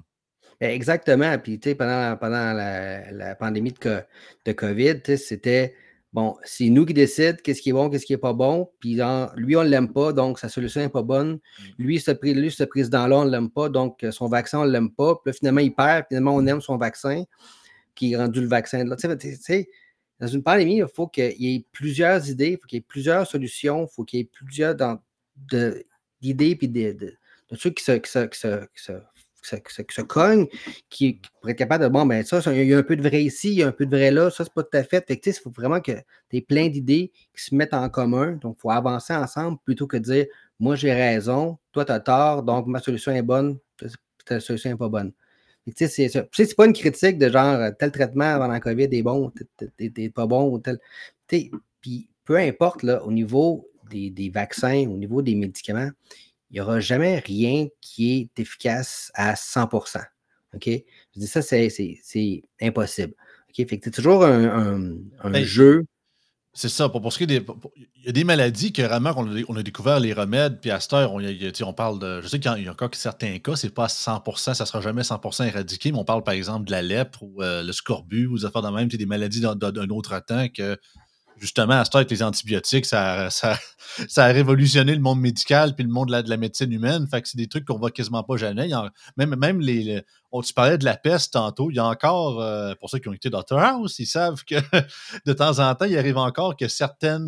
Exactement. 0.61 1.37
Puis, 1.39 1.59
tu 1.59 1.71
sais, 1.71 1.75
pendant, 1.75 2.17
pendant 2.17 2.53
la, 2.53 3.35
pandémie 3.35 3.73
de, 3.73 4.03
de 4.45 4.53
COVID, 4.53 5.01
c'était 5.17 5.75
Bon, 6.15 6.37
c'est 6.45 6.69
nous 6.69 6.87
qui 6.87 6.95
décidons 6.95 7.37
qu'est-ce 7.43 7.61
qui 7.61 7.71
est 7.71 7.73
bon, 7.73 7.91
qu'est-ce 7.91 8.07
qui 8.07 8.13
n'est 8.13 8.19
pas 8.19 8.33
bon. 8.33 8.71
Puis 8.79 9.01
lui, 9.35 9.57
on 9.57 9.65
ne 9.65 9.69
l'aime 9.69 9.93
pas, 9.93 10.13
donc 10.13 10.39
sa 10.39 10.49
solution 10.49 10.81
n'est 10.81 10.89
pas 10.89 11.03
bonne. 11.03 11.33
Mm. 11.33 11.63
Lui, 11.79 11.99
ce, 11.99 12.13
lui, 12.23 12.53
ce 12.53 12.63
président-là, 12.63 13.19
on 13.19 13.25
ne 13.25 13.31
l'aime 13.31 13.51
pas, 13.51 13.69
donc 13.69 14.07
son 14.13 14.29
vaccin, 14.29 14.61
on 14.61 14.65
ne 14.65 14.71
l'aime 14.71 14.93
pas. 14.93 15.17
Puis 15.17 15.23
là, 15.27 15.33
finalement, 15.33 15.61
il 15.61 15.75
perd, 15.75 16.05
finalement, 16.07 16.37
on 16.37 16.47
aime 16.47 16.61
son 16.61 16.77
vaccin, 16.77 17.25
qui 17.97 18.13
est 18.13 18.17
rendu 18.17 18.41
le 18.41 18.47
vaccin. 18.47 18.89
Tu 18.97 19.35
sais, 19.35 19.69
dans 20.21 20.29
une 20.29 20.45
pandémie, 20.45 20.77
il 20.77 20.87
faut 20.87 21.09
qu'il 21.09 21.35
y 21.37 21.57
ait 21.57 21.67
plusieurs 21.73 22.31
idées, 22.31 22.53
il 22.53 22.59
faut 22.59 22.69
qu'il 22.69 22.77
y 22.77 22.81
ait 22.81 22.87
plusieurs 22.87 23.27
solutions, 23.27 23.89
il 23.91 23.93
faut 23.93 24.05
qu'il 24.05 24.21
y 24.21 24.23
ait 24.23 24.31
plusieurs 24.33 24.77
d'idées 26.21 26.55
puis 26.55 26.69
de, 26.69 26.93
de, 26.93 27.57
trucs 27.57 27.75
qui 27.75 27.85
se, 27.85 27.93
qui, 27.93 28.09
se, 28.09 28.27
qui, 28.27 28.39
se, 28.39 28.67
se, 28.77 28.93
cognent, 30.09 30.47
qui, 30.91 31.21
pourraient 31.41 31.53
être 31.53 31.59
capables 31.59 31.85
de 31.85 31.89
bon, 31.89 32.07
ben 32.07 32.25
ça, 32.25 32.41
il 32.53 32.67
y 32.67 32.75
a 32.75 32.79
un 32.79 32.83
peu 32.83 32.97
de 32.97 33.03
vrai 33.03 33.23
ici, 33.23 33.49
il 33.51 33.59
y 33.59 33.63
a 33.63 33.69
un 33.69 33.73
peu 33.73 33.87
de 33.87 33.97
vrai 33.97 34.11
là, 34.11 34.31
ça, 34.31 34.45
c'est 34.45 34.53
pas 34.53 34.63
tout 34.63 34.77
à 34.77 34.85
fait. 34.85 35.07
Fait 35.07 35.21
il 35.27 35.33
faut 35.35 35.51
vraiment 35.51 35.81
que 35.81 35.93
tu 36.31 36.37
aies 36.37 36.41
plein 36.41 36.69
d'idées 36.69 37.13
qui 37.37 37.45
se 37.45 37.55
mettent 37.55 37.75
en 37.75 37.89
commun. 37.89 38.33
Donc, 38.41 38.57
il 38.59 38.61
faut 38.61 38.71
avancer 38.71 39.15
ensemble 39.15 39.59
plutôt 39.65 39.87
que 39.87 39.97
de 39.97 40.03
dire 40.03 40.27
moi 40.61 40.77
j'ai 40.77 40.93
raison, 40.93 41.59
toi 41.73 41.85
tu 41.85 41.93
as 41.93 42.01
tort, 42.01 42.43
donc 42.43 42.67
ma 42.67 42.81
solution 42.81 43.13
est 43.13 43.23
bonne, 43.23 43.59
ta 44.25 44.41
solution 44.41 44.71
n'est 44.71 44.77
pas 44.77 44.89
bonne. 44.89 45.13
C'est 45.77 46.57
pas 46.57 46.67
une 46.67 46.73
critique 46.75 47.19
de 47.19 47.29
genre 47.31 47.71
tel 47.79 47.91
traitement 47.91 48.25
avant 48.25 48.49
la 48.49 48.61
COVID 48.61 48.89
est 48.91 49.03
bon, 49.03 49.33
t'es 49.77 50.09
pas 50.11 50.27
bon, 50.27 50.59
tel. 50.59 50.79
Puis 51.27 52.09
peu 52.25 52.37
importe 52.37 52.83
là, 52.83 53.05
au 53.05 53.13
niveau 53.13 53.69
des, 53.91 54.11
des, 54.11 54.31
vaccins, 54.31 54.87
au 54.89 54.97
niveau 54.97 55.23
des 55.23 55.35
médicaments, 55.35 55.91
il 56.55 56.59
n'y 56.59 56.61
aura 56.61 56.79
jamais 56.79 57.19
rien 57.19 57.67
qui 57.81 58.13
est 58.13 58.41
efficace 58.41 59.11
à 59.15 59.35
100 59.35 59.71
OK? 59.75 60.69
Je 60.69 60.81
dis 61.17 61.27
ça, 61.27 61.43
c'est 61.43 61.69
impossible. 62.63 63.13
OK? 63.49 63.69
Fait 63.69 63.79
que 63.79 63.85
c'est 63.85 63.91
toujours 63.91 64.25
un, 64.25 64.95
un, 65.21 65.31
ben, 65.31 65.45
jeu. 65.45 65.85
C'est 66.53 66.69
ça. 66.69 66.89
Pour, 66.89 67.03
pour 67.03 67.13
ce 67.13 67.19
qui 67.19 67.25
est 67.25 67.27
des. 67.27 67.45
Il 67.97 68.07
y 68.07 68.09
a 68.09 68.13
des 68.13 68.23
maladies 68.23 68.73
que 68.73 68.83
vraiment, 68.83 69.13
on 69.17 69.37
a, 69.37 69.41
on 69.49 69.57
a 69.57 69.65
découvert 69.65 69.99
les 69.99 70.13
remèdes, 70.13 70.61
puis 70.61 70.71
à 70.71 70.79
cette 70.79 70.93
heure, 70.93 71.13
on, 71.13 71.21
on 71.21 71.73
parle 71.73 71.99
de. 71.99 72.21
Je 72.21 72.29
sais 72.29 72.39
qu'il 72.39 72.63
y, 72.63 72.69
a 72.69 72.71
encore 72.71 72.91
certains 72.93 73.37
cas, 73.41 73.57
c'est 73.57 73.75
pas 73.75 73.87
à 73.87 73.89
100% 73.89 74.55
ça 74.55 74.63
ne 74.63 74.67
sera 74.67 74.81
jamais 74.81 75.03
100% 75.03 75.49
éradiqué, 75.49 75.91
mais 75.91 75.99
on 75.99 76.05
parle 76.05 76.23
par 76.23 76.35
exemple 76.35 76.67
de 76.67 76.71
la 76.71 76.83
lèpre 76.83 77.25
ou 77.25 77.43
euh, 77.43 77.65
le 77.65 77.73
scorbut 77.73 78.27
ou 78.27 78.39
des 78.39 78.45
affaires 78.45 78.63
de 78.63 78.69
même, 78.69 78.87
des 78.87 79.07
maladies 79.07 79.41
d'un 79.41 79.89
autre 79.89 80.17
temps 80.25 80.47
que 80.57 80.79
justement, 81.45 81.75
à 81.75 81.85
ce 81.85 81.95
avec 81.95 82.11
les 82.11 82.23
antibiotiques, 82.23 82.87
ça, 82.87 83.29
ça, 83.31 83.59
a 84.17 84.27
révolutionné 84.29 84.95
le 84.95 85.01
monde 85.01 85.21
médical 85.21 85.75
puis 85.75 85.85
le 85.85 85.91
monde 85.91 86.07
de 86.07 86.13
la, 86.13 86.23
de 86.23 86.31
la 86.31 86.39
médecine 86.39 86.73
humaine. 86.73 87.07
Fait 87.07 87.21
que 87.21 87.29
c'est 87.29 87.37
des 87.37 87.49
trucs 87.49 87.67
qu'on 87.67 87.77
voit 87.77 87.91
quasiment 87.91 88.23
pas 88.23 88.39
jamais. 88.39 88.71
même, 89.19 89.37
même 89.37 89.61
les, 89.61 90.03
on, 90.33 90.41
tu 90.41 90.55
parlais 90.55 90.79
de 90.79 90.85
la 90.87 90.97
peste 90.97 91.35
tantôt. 91.35 91.71
Il 91.71 91.77
y 91.77 91.79
a 91.79 91.85
encore, 91.85 92.41
euh, 92.41 92.75
pour 92.81 92.89
ceux 92.89 92.99
qui 92.99 93.09
ont 93.09 93.13
été 93.13 93.29
Dr 93.29 93.59
House, 93.59 93.99
ils 93.99 94.07
savent 94.07 94.43
que 94.45 94.55
de 95.27 95.33
temps 95.35 95.59
en 95.59 95.75
temps, 95.75 95.85
il 95.85 95.99
arrive 95.99 96.17
encore 96.17 96.57
que 96.57 96.67
certains 96.67 97.21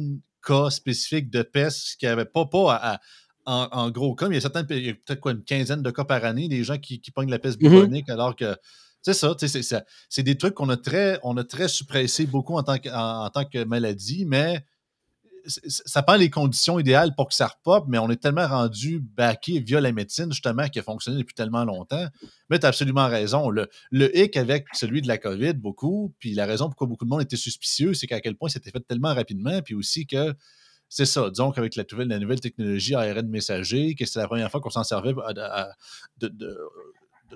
cas 0.44 0.70
spécifiques 0.70 1.30
de 1.30 1.42
peste 1.42 1.96
qui 1.99 2.06
n'avaient 2.06 2.25
pas, 2.25 2.46
pas 2.46 2.99
en, 3.44 3.90
gros 3.90 4.14
cas, 4.14 4.28
mais 4.28 4.35
il 4.35 4.38
y 4.38 4.38
a 4.38 4.40
certains, 4.40 4.64
peut-être 4.64 5.20
quoi, 5.20 5.32
une 5.32 5.44
quinzaine 5.44 5.82
de 5.82 5.90
cas 5.90 6.04
par 6.04 6.25
année, 6.25 6.49
des 6.49 6.64
gens 6.64 6.78
qui, 6.78 7.00
qui 7.00 7.11
pognent 7.12 7.30
la 7.30 7.38
peste 7.38 7.61
mm-hmm. 7.61 7.68
bubonique 7.68 8.08
alors 8.08 8.35
que 8.35 8.56
c'est 9.12 9.62
ça, 9.62 9.84
c'est 10.08 10.22
des 10.22 10.36
trucs 10.36 10.54
qu'on 10.54 10.68
a 10.68 10.76
très, 10.76 11.18
on 11.22 11.36
a 11.36 11.44
très 11.44 11.68
beaucoup 12.26 12.56
en 12.56 12.62
tant 12.62 12.78
que, 12.78 12.88
tant 13.30 13.44
que 13.44 13.64
maladie, 13.64 14.25
mais 14.26 14.64
ça 15.46 16.02
prend 16.02 16.16
les 16.16 16.28
conditions 16.30 16.80
idéales 16.80 17.14
pour 17.14 17.28
que 17.28 17.34
ça 17.34 17.46
repop, 17.46 17.86
mais 17.88 17.98
on 17.98 18.10
est 18.10 18.20
tellement 18.20 18.48
rendu 18.48 19.00
baqué 19.00 19.60
via 19.60 19.80
la 19.80 19.92
médecine, 19.92 20.30
justement, 20.32 20.68
qui 20.68 20.80
a 20.80 20.82
fonctionné 20.82 21.18
depuis 21.18 21.34
tellement 21.34 21.64
longtemps. 21.64 22.04
Mais 22.50 22.58
tu 22.58 22.66
as 22.66 22.70
absolument 22.70 23.06
raison. 23.06 23.48
Le, 23.48 23.68
le 23.92 24.16
hic 24.18 24.36
avec 24.36 24.66
celui 24.72 25.02
de 25.02 25.08
la 25.08 25.18
COVID, 25.18 25.54
beaucoup, 25.54 26.14
puis 26.18 26.34
la 26.34 26.46
raison 26.46 26.66
pourquoi 26.66 26.88
beaucoup 26.88 27.04
de 27.04 27.10
monde 27.10 27.22
était 27.22 27.36
suspicieux, 27.36 27.94
c'est 27.94 28.08
qu'à 28.08 28.20
quel 28.20 28.36
point 28.36 28.48
c'était 28.48 28.70
fait 28.70 28.80
tellement 28.80 29.14
rapidement, 29.14 29.62
puis 29.62 29.75
aussi 29.75 30.06
que 30.06 30.34
c'est 30.88 31.06
ça. 31.06 31.30
Disons 31.30 31.50
qu'avec 31.50 31.76
la 31.76 31.84
la 31.90 32.18
nouvelle 32.18 32.40
technologie 32.40 32.94
ARN 32.94 33.28
messager, 33.28 33.94
que 33.94 34.06
c'est 34.06 34.18
la 34.18 34.26
première 34.26 34.50
fois 34.50 34.60
qu'on 34.60 34.70
s'en 34.70 34.84
servait 34.84 35.14
de, 36.18 36.58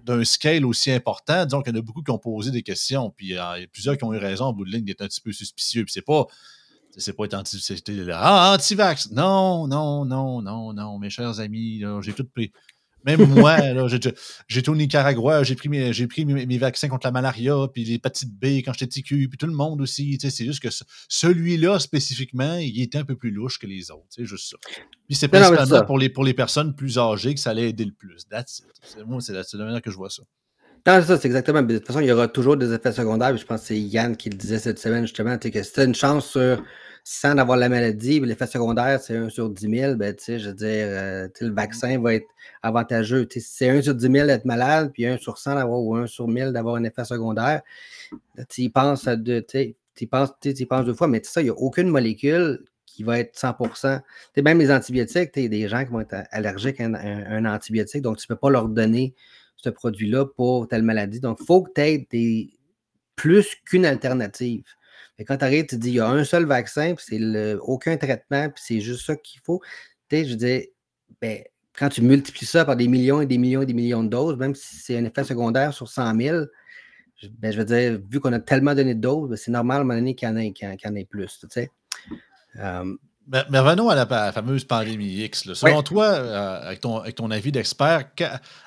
d'un 0.04 0.24
scale 0.24 0.64
aussi 0.64 0.90
important, 0.90 1.44
disons 1.44 1.62
qu'il 1.62 1.74
y 1.74 1.76
en 1.76 1.80
a 1.80 1.82
beaucoup 1.82 2.02
qui 2.02 2.10
ont 2.10 2.18
posé 2.18 2.50
des 2.50 2.62
questions, 2.62 3.10
puis 3.10 3.36
euh, 3.36 3.58
il 3.58 3.60
y 3.62 3.64
a 3.64 3.66
plusieurs 3.68 3.96
qui 3.96 4.04
ont 4.04 4.12
eu 4.12 4.18
raison 4.18 4.46
en 4.46 4.52
bout 4.52 4.64
de 4.64 4.70
ligne 4.70 4.84
d'être 4.84 5.02
un 5.02 5.08
petit 5.08 5.20
peu 5.20 5.32
suspicieux. 5.32 5.84
Puis 5.84 5.92
c'est 5.92 6.02
pas. 6.02 6.26
C'est 6.96 7.12
pas 7.12 7.24
être 7.24 7.34
anti, 7.34 7.56
ah, 8.12 8.52
anti-vax. 8.52 9.12
Non, 9.12 9.68
non, 9.68 10.04
non, 10.04 10.42
non, 10.42 10.72
non, 10.72 10.98
mes 10.98 11.08
chers 11.08 11.38
amis, 11.38 11.84
j'ai 12.02 12.12
tout 12.12 12.24
pris. 12.24 12.50
Même 13.04 13.24
moi, 13.28 13.58
j'étais 13.88 14.68
au 14.68 14.74
Nicaragua, 14.74 15.42
j'ai 15.42 15.54
pris, 15.54 15.68
mes, 15.68 15.92
pris 16.06 16.24
mes, 16.24 16.58
vaccins 16.58 16.88
contre 16.88 17.06
la 17.06 17.12
malaria, 17.12 17.54
puis 17.72 17.84
l'hépatite 17.84 18.32
B 18.32 18.62
quand 18.64 18.72
j'étais 18.72 19.00
TQ, 19.00 19.28
puis 19.28 19.38
tout 19.38 19.46
le 19.46 19.54
monde 19.54 19.80
aussi. 19.80 20.18
C'est 20.20 20.44
juste 20.44 20.62
que 20.62 20.68
celui-là, 21.08 21.78
spécifiquement, 21.78 22.56
il 22.56 22.80
était 22.82 22.98
un 22.98 23.04
peu 23.04 23.16
plus 23.16 23.30
louche 23.30 23.58
que 23.58 23.66
les 23.66 23.90
autres. 23.90 24.06
C'est 24.10 24.26
juste 24.26 24.50
ça. 24.50 24.56
Puis 25.06 25.16
c'est 25.16 25.28
principalement 25.28 25.84
pour, 25.84 25.98
les, 25.98 26.08
pour 26.08 26.24
les 26.24 26.34
personnes 26.34 26.74
plus 26.74 26.98
âgées 26.98 27.34
que 27.34 27.40
ça 27.40 27.50
allait 27.50 27.70
aider 27.70 27.84
le 27.84 27.92
plus. 27.92 28.26
That's 28.28 28.60
it. 28.60 29.06
Moi, 29.06 29.20
c'est 29.20 29.32
la, 29.32 29.42
la 29.52 29.64
manière 29.64 29.82
que 29.82 29.90
je 29.90 29.96
vois 29.96 30.10
ça. 30.10 30.22
Non, 30.86 30.94
c'est 31.00 31.08
ça, 31.08 31.18
c'est 31.18 31.28
exactement. 31.28 31.62
De 31.62 31.76
toute 31.76 31.86
façon, 31.86 32.00
il 32.00 32.06
y 32.06 32.12
aura 32.12 32.26
toujours 32.28 32.56
des 32.56 32.72
effets 32.72 32.92
secondaires. 32.92 33.36
Je 33.36 33.44
pense 33.44 33.60
que 33.60 33.66
c'est 33.66 33.78
Yann 33.78 34.16
qui 34.16 34.30
le 34.30 34.36
disait 34.36 34.58
cette 34.58 34.78
semaine, 34.78 35.04
justement, 35.04 35.36
que 35.36 35.62
c'était 35.62 35.84
une 35.84 35.94
chance 35.94 36.30
sur 36.30 36.62
sans 37.04 37.36
avoir 37.38 37.58
la 37.58 37.68
maladie, 37.68 38.20
l'effet 38.20 38.46
secondaire, 38.46 39.00
c'est 39.00 39.16
1 39.16 39.30
sur 39.30 39.50
10 39.50 39.78
000, 39.78 39.94
ben, 39.96 40.14
je 40.18 40.48
veux 40.48 40.54
dire, 40.54 40.86
euh, 40.88 41.28
le 41.40 41.52
vaccin 41.52 41.98
va 42.00 42.14
être 42.14 42.28
avantageux. 42.62 43.26
C'est 43.30 43.68
1 43.68 43.82
sur 43.82 43.94
10 43.94 44.10
000 44.10 44.26
d'être 44.26 44.44
malade, 44.44 44.90
puis 44.92 45.06
1 45.06 45.18
sur 45.18 45.38
100 45.38 45.54
d'avoir, 45.54 45.80
ou 45.80 45.96
1 45.96 46.06
sur 46.06 46.28
1000 46.28 46.52
d'avoir 46.52 46.76
un 46.76 46.84
effet 46.84 47.04
secondaire. 47.04 47.62
Tu 48.48 48.62
y 48.62 48.68
penses, 48.68 49.04
de, 49.04 49.40
tu 49.94 50.06
penses, 50.06 50.32
penses 50.68 50.84
deux 50.84 50.94
fois, 50.94 51.08
mais 51.08 51.20
ça, 51.24 51.40
il 51.40 51.44
n'y 51.44 51.50
a 51.50 51.54
aucune 51.54 51.88
molécule 51.88 52.64
qui 52.86 53.04
va 53.04 53.18
être 53.18 53.36
100% 53.38 54.00
Même 54.42 54.58
les 54.58 54.70
antibiotiques, 54.70 55.36
a 55.36 55.48
des 55.48 55.68
gens 55.68 55.84
qui 55.84 55.90
vont 55.90 56.00
être 56.00 56.24
allergiques 56.30 56.80
à 56.80 56.84
un, 56.84 57.44
antibiotique, 57.44 58.02
donc 58.02 58.18
tu 58.18 58.26
ne 58.28 58.34
peux 58.34 58.38
pas 58.38 58.50
leur 58.50 58.68
donner 58.68 59.14
ce 59.56 59.70
produit-là 59.70 60.26
pour 60.26 60.68
telle 60.68 60.82
maladie. 60.82 61.20
Donc, 61.20 61.38
il 61.40 61.46
faut 61.46 61.62
que 61.62 61.70
tu 61.74 61.80
aies 61.80 62.08
des, 62.10 62.50
plus 63.20 63.54
qu'une 63.66 63.84
alternative. 63.84 64.64
Et 65.20 65.24
quand 65.24 65.36
tu 65.36 65.44
arrives, 65.44 65.66
tu 65.66 65.76
dis, 65.76 65.90
il 65.90 65.94
y 65.96 66.00
a 66.00 66.08
un 66.08 66.24
seul 66.24 66.46
vaccin, 66.46 66.94
puis 66.94 67.04
c'est 67.06 67.54
aucun 67.60 67.98
traitement, 67.98 68.48
puis 68.48 68.62
c'est 68.66 68.80
juste 68.80 69.04
ça 69.04 69.14
qu'il 69.16 69.38
faut. 69.42 69.60
Tu 70.08 70.16
sais, 70.16 70.24
je 70.24 70.34
dis, 70.34 70.68
ben, 71.20 71.44
quand 71.74 71.90
tu 71.90 72.00
multiplies 72.00 72.46
ça 72.46 72.64
par 72.64 72.74
des 72.74 72.88
millions 72.88 73.20
et 73.20 73.26
des 73.26 73.36
millions 73.36 73.60
et 73.60 73.66
des 73.66 73.74
millions 73.74 74.02
de 74.02 74.08
doses, 74.08 74.38
même 74.38 74.54
si 74.54 74.76
c'est 74.76 74.96
un 74.96 75.04
effet 75.04 75.22
secondaire 75.24 75.74
sur 75.74 75.88
100 75.90 76.16
000, 76.18 76.46
ben, 77.38 77.52
je 77.52 77.58
veux 77.58 77.66
dire, 77.66 78.00
vu 78.08 78.18
qu'on 78.18 78.32
a 78.32 78.40
tellement 78.40 78.74
donné 78.74 78.94
de 78.94 79.00
doses, 79.00 79.28
ben, 79.28 79.36
c'est 79.36 79.50
normal 79.50 79.76
à 79.76 79.80
un 79.82 79.84
moment 79.84 79.98
donné 79.98 80.14
qu'il 80.14 80.26
y, 80.26 80.32
en 80.32 80.94
ait, 80.96 81.04
plus. 81.04 81.38
Tu 81.38 81.46
sais. 81.50 81.70
Mais, 83.32 83.60
revenons 83.60 83.88
à 83.88 83.94
la, 83.94 84.32
fameuse 84.32 84.64
pandémie 84.64 85.22
X. 85.24 85.52
Selon 85.54 85.84
toi, 85.84 86.06
euh, 86.06 86.60
avec, 86.62 86.80
ton, 86.80 86.98
avec, 86.98 87.14
ton, 87.14 87.30
avis 87.30 87.52
d'expert, 87.52 88.10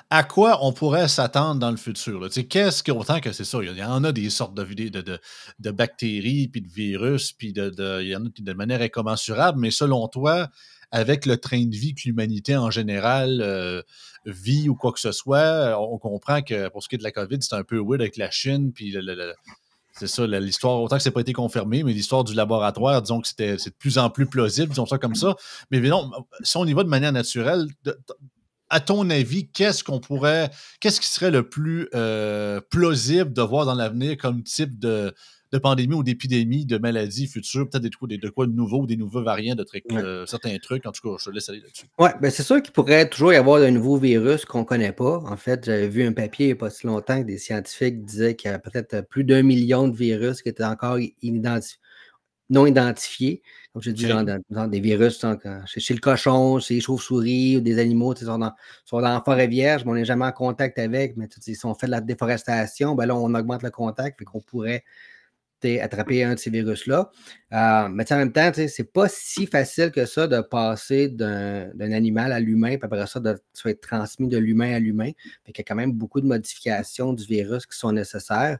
à 0.08 0.24
quoi 0.24 0.64
on 0.64 0.72
pourrait 0.72 1.08
s'attendre 1.08 1.60
dans 1.60 1.70
le 1.70 1.76
futur? 1.76 2.26
Qu'est-ce 2.48 2.82
que, 2.82 2.90
autant 2.90 3.20
que 3.20 3.32
c'est 3.32 3.44
ça, 3.44 3.58
il 3.62 3.76
y 3.76 3.84
en 3.84 4.02
a 4.04 4.12
des 4.12 4.30
sortes 4.30 4.54
de, 4.54 4.64
de, 4.64 5.20
de, 5.58 5.70
bactéries, 5.70 6.48
puis 6.48 6.62
de 6.62 6.68
virus, 6.68 7.32
puis 7.32 7.52
de, 7.52 8.00
il 8.00 8.08
y 8.08 8.16
en 8.16 8.24
a 8.24 8.28
de 8.34 8.52
manière 8.54 8.80
incommensurable, 8.80 9.60
mais 9.60 9.70
selon 9.70 10.08
toi, 10.08 10.48
avec 10.90 11.26
le 11.26 11.36
train 11.36 11.66
de 11.66 11.76
vie 11.76 11.94
que 11.94 12.02
l'humanité 12.06 12.56
en 12.56 12.70
général 12.70 13.42
euh, 13.42 13.82
vit 14.24 14.70
ou 14.70 14.76
quoi 14.76 14.92
que 14.92 15.00
ce 15.00 15.12
soit, 15.12 15.78
on 15.78 15.98
comprend 15.98 16.40
que 16.40 16.70
pour 16.70 16.82
ce 16.82 16.88
qui 16.88 16.94
est 16.94 16.98
de 16.98 17.02
la 17.02 17.12
COVID, 17.12 17.38
c'est 17.40 17.54
un 17.54 17.64
peu 17.64 17.76
weird 17.76 18.00
avec 18.00 18.16
la 18.16 18.30
Chine, 18.30 18.72
puis 18.72 18.92
le 18.92 19.34
c'est 19.96 20.08
ça, 20.08 20.26
l'histoire, 20.26 20.80
autant 20.80 20.96
que 20.96 21.02
ça 21.02 21.10
n'a 21.10 21.14
pas 21.14 21.20
été 21.20 21.32
confirmé, 21.32 21.84
mais 21.84 21.92
l'histoire 21.92 22.24
du 22.24 22.34
laboratoire, 22.34 23.00
disons 23.00 23.20
que 23.20 23.28
c'était 23.28 23.58
c'est 23.58 23.70
de 23.70 23.76
plus 23.76 23.96
en 23.96 24.10
plus 24.10 24.26
plausible, 24.26 24.70
disons 24.70 24.86
ça 24.86 24.98
comme 24.98 25.14
ça. 25.14 25.36
Mais 25.70 25.80
non, 25.80 26.10
si 26.42 26.56
on 26.56 26.64
y 26.66 26.72
va 26.72 26.82
de 26.82 26.88
manière 26.88 27.12
naturelle, 27.12 27.68
à 28.70 28.80
ton 28.80 29.08
avis, 29.10 29.48
qu'est-ce 29.48 29.84
qu'on 29.84 30.00
pourrait, 30.00 30.50
qu'est-ce 30.80 31.00
qui 31.00 31.06
serait 31.06 31.30
le 31.30 31.48
plus 31.48 31.88
euh, 31.94 32.60
plausible 32.70 33.32
de 33.32 33.42
voir 33.42 33.66
dans 33.66 33.74
l'avenir 33.74 34.16
comme 34.16 34.42
type 34.42 34.80
de, 34.80 35.14
de 35.54 35.58
pandémie 35.60 35.94
ou 35.94 36.02
d'épidémie, 36.02 36.66
de 36.66 36.78
maladie 36.78 37.28
future, 37.28 37.68
peut-être 37.70 38.06
des, 38.08 38.18
de 38.18 38.28
quoi 38.28 38.46
de 38.46 38.52
nouveau, 38.52 38.86
des 38.86 38.96
nouveaux 38.96 39.22
variants, 39.22 39.54
de 39.54 39.62
trucs, 39.62 39.84
euh, 39.92 40.26
certains 40.26 40.58
trucs. 40.58 40.84
En 40.84 40.90
tout 40.90 41.08
cas, 41.08 41.16
je 41.20 41.26
te 41.26 41.30
laisse 41.30 41.48
aller 41.48 41.60
là-dessus. 41.60 41.86
Oui, 42.00 42.08
ben 42.20 42.28
c'est 42.30 42.42
sûr 42.42 42.60
qu'il 42.60 42.72
pourrait 42.72 43.08
toujours 43.08 43.32
y 43.32 43.36
avoir 43.36 43.62
un 43.62 43.70
nouveau 43.70 43.96
virus 43.96 44.44
qu'on 44.44 44.60
ne 44.60 44.64
connaît 44.64 44.92
pas. 44.92 45.18
En 45.18 45.36
fait, 45.36 45.64
j'avais 45.64 45.88
vu 45.88 46.04
un 46.04 46.12
papier 46.12 46.46
il 46.46 46.48
n'y 46.48 46.52
a 46.54 46.56
pas 46.56 46.70
si 46.70 46.88
longtemps 46.88 47.20
que 47.20 47.26
des 47.26 47.38
scientifiques 47.38 48.04
disaient 48.04 48.34
qu'il 48.34 48.50
y 48.50 48.54
avait 48.54 48.60
peut-être 48.60 49.08
plus 49.08 49.22
d'un 49.22 49.42
million 49.42 49.86
de 49.86 49.96
virus 49.96 50.42
qui 50.42 50.48
étaient 50.48 50.64
encore 50.64 50.98
non 52.50 52.66
identifiés. 52.66 53.40
Comme 53.72 53.82
je 53.82 53.92
dis, 53.92 54.06
dans, 54.06 54.68
des 54.68 54.80
virus 54.80 55.24
chez, 55.66 55.94
le 55.94 56.00
cochon, 56.00 56.58
chez 56.58 56.74
les 56.74 56.80
chauves-souris 56.80 57.58
ou 57.58 57.60
des 57.60 57.78
animaux, 57.78 58.12
ils 58.14 58.26
sont 58.26 58.38
dans, 58.38 58.52
sont 58.84 59.00
dans 59.00 59.08
la 59.08 59.22
forêt 59.24 59.46
vierge, 59.46 59.84
mais 59.84 59.92
on 59.92 59.94
n'est 59.94 60.04
jamais 60.04 60.26
en 60.26 60.32
contact 60.32 60.80
avec. 60.80 61.16
Mais 61.16 61.28
si 61.40 61.64
on 61.64 61.74
fait 61.74 61.86
de 61.86 61.92
la 61.92 62.00
déforestation, 62.00 62.96
ben 62.96 63.06
là, 63.06 63.14
on 63.14 63.32
augmente 63.34 63.62
le 63.62 63.70
contact, 63.70 64.18
fait 64.18 64.24
qu'on 64.24 64.40
pourrait 64.40 64.82
attraper 65.80 66.24
un 66.24 66.34
de 66.34 66.38
ces 66.38 66.50
virus-là. 66.50 67.10
Euh, 67.52 67.88
mais 67.88 68.10
en 68.12 68.16
même 68.16 68.32
temps, 68.32 68.50
c'est 68.54 68.92
pas 68.92 69.08
si 69.08 69.46
facile 69.46 69.90
que 69.90 70.06
ça 70.06 70.26
de 70.26 70.40
passer 70.40 71.08
d'un 71.08 71.92
animal 71.92 72.32
à 72.32 72.40
l'humain, 72.40 72.76
puis 72.76 72.84
après 72.84 73.06
ça, 73.06 73.20
de 73.20 73.38
soit 73.52 73.72
être 73.72 73.80
transmis 73.80 74.28
de 74.28 74.38
l'humain 74.38 74.74
à 74.74 74.78
l'humain. 74.78 75.10
Il 75.46 75.52
y 75.56 75.60
a 75.60 75.62
quand 75.62 75.74
même 75.74 75.92
beaucoup 75.92 76.20
de 76.20 76.26
modifications 76.26 77.12
du 77.12 77.24
virus 77.24 77.66
qui 77.66 77.78
sont 77.78 77.92
nécessaires. 77.92 78.58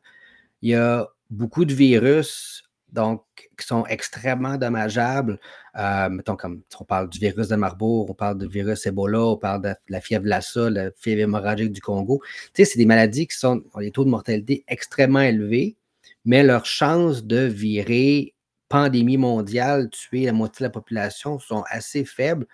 Il 0.63 0.71
y 0.71 0.75
a 0.75 1.09
beaucoup 1.31 1.65
de 1.65 1.75
virus 1.75 2.65
donc, 2.95 3.25
qui 3.59 3.67
sont 3.67 3.85
extrêmement 3.87 4.57
dommageables. 4.57 5.41
Euh, 5.77 6.09
mettons, 6.09 6.37
comme 6.37 6.63
on 6.79 6.85
parle 6.85 7.09
du 7.09 7.19
virus 7.19 7.49
de 7.49 7.57
Marbourg, 7.57 8.09
on 8.09 8.15
parle 8.15 8.39
du 8.39 8.47
virus 8.47 8.87
Ebola, 8.87 9.21
on 9.21 9.37
parle 9.37 9.63
de 9.63 9.75
la 9.89 10.01
fièvre 10.01 10.27
Lassa, 10.27 10.71
la 10.71 10.93
fièvre 10.93 11.23
hémorragique 11.23 11.73
du 11.73 11.81
Congo. 11.81 12.21
Tu 12.55 12.65
sais, 12.65 12.65
c'est 12.65 12.79
des 12.79 12.87
maladies 12.87 13.27
qui 13.27 13.37
sont, 13.37 13.63
ont 13.75 13.81
des 13.81 13.91
taux 13.91 14.05
de 14.05 14.11
mortalité 14.11 14.65
extrêmement 14.69 15.21
élevés 15.21 15.77
mais 16.25 16.43
leur 16.43 16.67
chance 16.67 17.25
de 17.25 17.41
virer 17.41 18.35
pandémie 18.69 19.19
mondiale, 19.19 19.89
tuer 19.91 20.27
la 20.27 20.33
moitié 20.33 20.65
de 20.65 20.69
la 20.69 20.71
population 20.71 21.39
sont 21.39 21.63
assez 21.69 22.05
faibles 22.05 22.47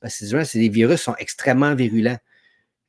parce 0.00 0.18
que 0.18 0.44
c'est 0.44 0.58
des 0.58 0.68
virus 0.68 0.98
qui 0.98 1.04
sont 1.04 1.16
extrêmement 1.18 1.74
virulents. 1.74 2.18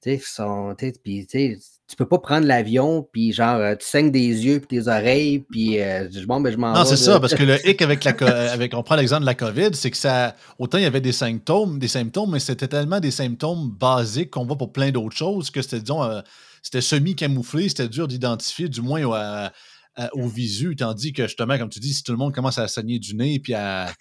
Tu 0.02 0.18
sais, 0.18 1.58
tu 1.90 1.96
peux 1.98 2.08
pas 2.08 2.20
prendre 2.20 2.48
l'avion, 2.48 3.06
puis 3.12 3.34
genre, 3.34 3.56
euh, 3.56 3.76
tu 3.76 3.86
saignes 3.86 4.12
des 4.12 4.46
yeux, 4.46 4.60
puis 4.60 4.78
tes 4.78 4.88
oreilles, 4.88 5.40
puis 5.40 5.82
euh, 5.82 6.08
bon, 6.26 6.40
ben, 6.40 6.54
je 6.54 6.58
m'en 6.58 6.72
Non, 6.72 6.86
c'est 6.86 6.96
ça, 6.96 7.20
parce 7.20 7.36
que 7.36 7.44
le 7.44 7.68
hic 7.68 7.82
avec 7.82 8.06
la 8.06 8.12
avec, 8.52 8.74
on 8.76 8.84
prend 8.84 8.96
l'exemple 8.96 9.22
de 9.22 9.26
la 9.26 9.36
COVID, 9.36 9.72
c'est 9.74 9.92
que 9.92 9.98
ça, 9.98 10.36
autant 10.58 10.78
il 10.78 10.84
y 10.84 10.88
avait 10.88 11.02
des 11.02 11.12
symptômes, 11.12 11.80
des 11.80 11.90
symptômes, 11.90 12.32
mais 12.32 12.40
c'était 12.40 12.70
tellement 12.70 13.02
des 13.02 13.12
symptômes 13.12 13.72
basiques 13.72 14.30
qu'on 14.30 14.46
voit 14.46 14.58
pour 14.58 14.72
plein 14.72 14.92
d'autres 14.92 15.18
choses 15.18 15.50
que 15.50 15.62
c'était, 15.62 15.82
disons, 15.82 16.04
euh, 16.04 16.22
c'était 16.62 16.82
semi-camouflé, 16.82 17.68
c'était 17.68 17.90
dur 17.90 18.08
d'identifier, 18.08 18.70
du 18.70 18.82
moins 18.82 19.04
au 20.14 20.28
visu, 20.28 20.76
tandis 20.76 21.14
que 21.14 21.28
justement, 21.28 21.58
comme 21.58 21.70
tu 21.70 21.80
dis, 21.80 21.94
si 21.94 22.04
tout 22.04 22.12
le 22.12 22.18
monde 22.18 22.34
commence 22.34 22.58
à 22.58 22.68
saigner 22.68 23.00
du 23.00 23.16
nez 23.16 23.40
puis 23.40 23.54
à, 23.54 23.94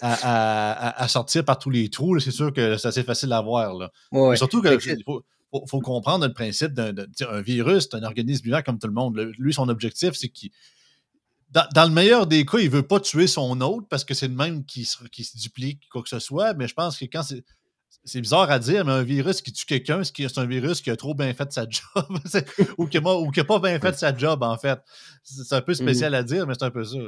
à, 0.00 1.08
sortir 1.08 1.44
par 1.44 1.58
tous 1.58 1.70
les 1.70 1.88
trous, 1.90 2.18
c'est 2.20 2.30
sûr 2.30 2.52
que 2.52 2.76
c'est 2.76 2.88
assez 2.88 3.04
facile 3.04 3.32
à 3.32 3.40
voir. 3.40 3.74
Là. 3.74 3.90
surtout 4.36 4.62
que 4.62 4.78
faut, 5.04 5.24
faut 5.68 5.80
comprendre 5.80 6.26
le 6.26 6.32
principe 6.32 6.72
d'un 6.72 7.42
virus, 7.42 7.88
c'est 7.90 7.96
un 7.96 8.02
organisme 8.02 8.44
vivant 8.44 8.62
comme 8.62 8.78
tout 8.78 8.88
le 8.88 8.92
monde. 8.92 9.16
lui, 9.38 9.52
son 9.52 9.68
objectif, 9.68 10.12
c'est 10.14 10.28
qu'il. 10.28 10.50
Dans, 11.50 11.84
le 11.84 11.94
meilleur 11.94 12.26
des 12.26 12.44
cas, 12.44 12.58
il 12.58 12.64
ne 12.64 12.70
veut 12.70 12.82
pas 12.86 12.98
tuer 12.98 13.28
son 13.28 13.60
hôte 13.60 13.86
parce 13.88 14.04
que 14.04 14.12
c'est 14.12 14.26
le 14.26 14.34
même 14.34 14.64
qui 14.64 14.84
se, 14.84 15.04
qui 15.04 15.22
se 15.22 15.38
duplique, 15.38 15.88
quoi 15.88 16.02
que 16.02 16.08
ce 16.08 16.18
soit. 16.18 16.52
Mais 16.54 16.66
je 16.66 16.74
pense 16.74 16.98
que 16.98 17.04
quand 17.04 17.22
c'est. 17.22 17.44
C'est 18.04 18.20
bizarre 18.20 18.50
à 18.50 18.58
dire, 18.58 18.84
mais 18.84 18.92
un 18.92 19.02
virus 19.02 19.40
qui 19.40 19.52
tue 19.52 19.66
quelqu'un, 19.66 20.02
c'est 20.04 20.38
un 20.38 20.46
virus 20.46 20.80
qui 20.80 20.90
a 20.90 20.96
trop 20.96 21.14
bien 21.14 21.32
fait 21.32 21.52
sa 21.52 21.66
job 21.68 22.18
ou 22.78 22.86
qui 22.86 22.98
n'a 23.00 23.44
pas 23.44 23.58
bien 23.58 23.78
fait 23.78 23.96
sa 23.96 24.16
job, 24.16 24.42
en 24.42 24.56
fait. 24.58 24.78
C'est 25.22 25.54
un 25.54 25.60
peu 25.60 25.72
mmh 25.72 25.76
spécial 25.76 26.14
à 26.14 26.22
dire, 26.22 26.46
mais 26.46 26.54
c'est 26.58 26.64
un 26.64 26.70
peu 26.70 26.84
ça. 26.84 26.98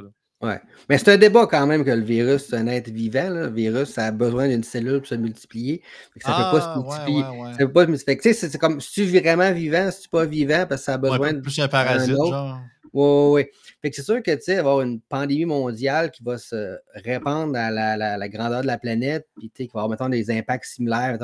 Oui. 0.41 0.53
Mais 0.87 0.99
c'est 0.99 1.11
un 1.11 1.17
débat 1.17 1.47
quand 1.47 1.65
même 1.65 1.83
que 1.83 1.89
le 1.89 2.03
virus, 2.03 2.45
c'est 2.49 2.57
un 2.57 2.67
être 2.67 2.89
vivant. 2.89 3.29
Le 3.29 3.47
virus, 3.47 3.89
ça 3.89 4.05
a 4.05 4.11
besoin 4.11 4.47
d'une 4.47 4.63
cellule 4.63 4.99
pour 4.99 5.07
se 5.07 5.15
multiplier. 5.15 5.81
Ça 6.21 6.31
ne 6.31 6.35
peut 6.35 6.57
pas 6.57 6.61
se 6.61 6.67
ah, 6.67 6.77
multiplier. 6.77 7.23
Ça 7.53 7.57
peut 7.57 7.73
pas 7.73 7.85
se 7.85 7.89
multiplier. 7.89 8.33
C'est 8.33 8.57
comme 8.59 8.79
si 8.79 8.91
tu 8.91 9.17
es 9.17 9.19
vraiment 9.19 9.51
vivant, 9.51 9.89
si 9.89 10.01
tu 10.01 10.07
n'es 10.13 10.19
pas 10.19 10.25
vivant, 10.25 10.65
parce 10.69 10.81
que 10.81 10.85
ça 10.85 10.93
a 10.93 10.97
besoin 10.97 11.33
de. 11.33 11.39
Plus 11.39 11.59
un 11.59 11.67
parasite, 11.67 12.15
genre. 12.15 12.59
Oui, 12.93 13.45
oui. 13.83 13.91
C'est 13.93 14.03
sûr 14.03 14.21
que, 14.21 14.31
tu 14.35 14.41
sais, 14.41 14.57
avoir 14.57 14.81
une 14.81 14.99
pandémie 15.01 15.45
mondiale 15.45 16.11
qui 16.11 16.23
va 16.23 16.37
se 16.37 16.77
répandre 16.93 17.57
à 17.57 17.71
la, 17.71 18.29
grandeur 18.29 18.61
de 18.61 18.67
la 18.67 18.77
planète, 18.77 19.27
puis, 19.37 19.49
tu 19.49 19.63
sais, 19.63 19.67
qui 19.67 19.73
va 19.73 19.81
avoir, 19.81 19.89
mettons, 19.89 20.09
des 20.09 20.31
impacts 20.31 20.65
similaires, 20.65 21.17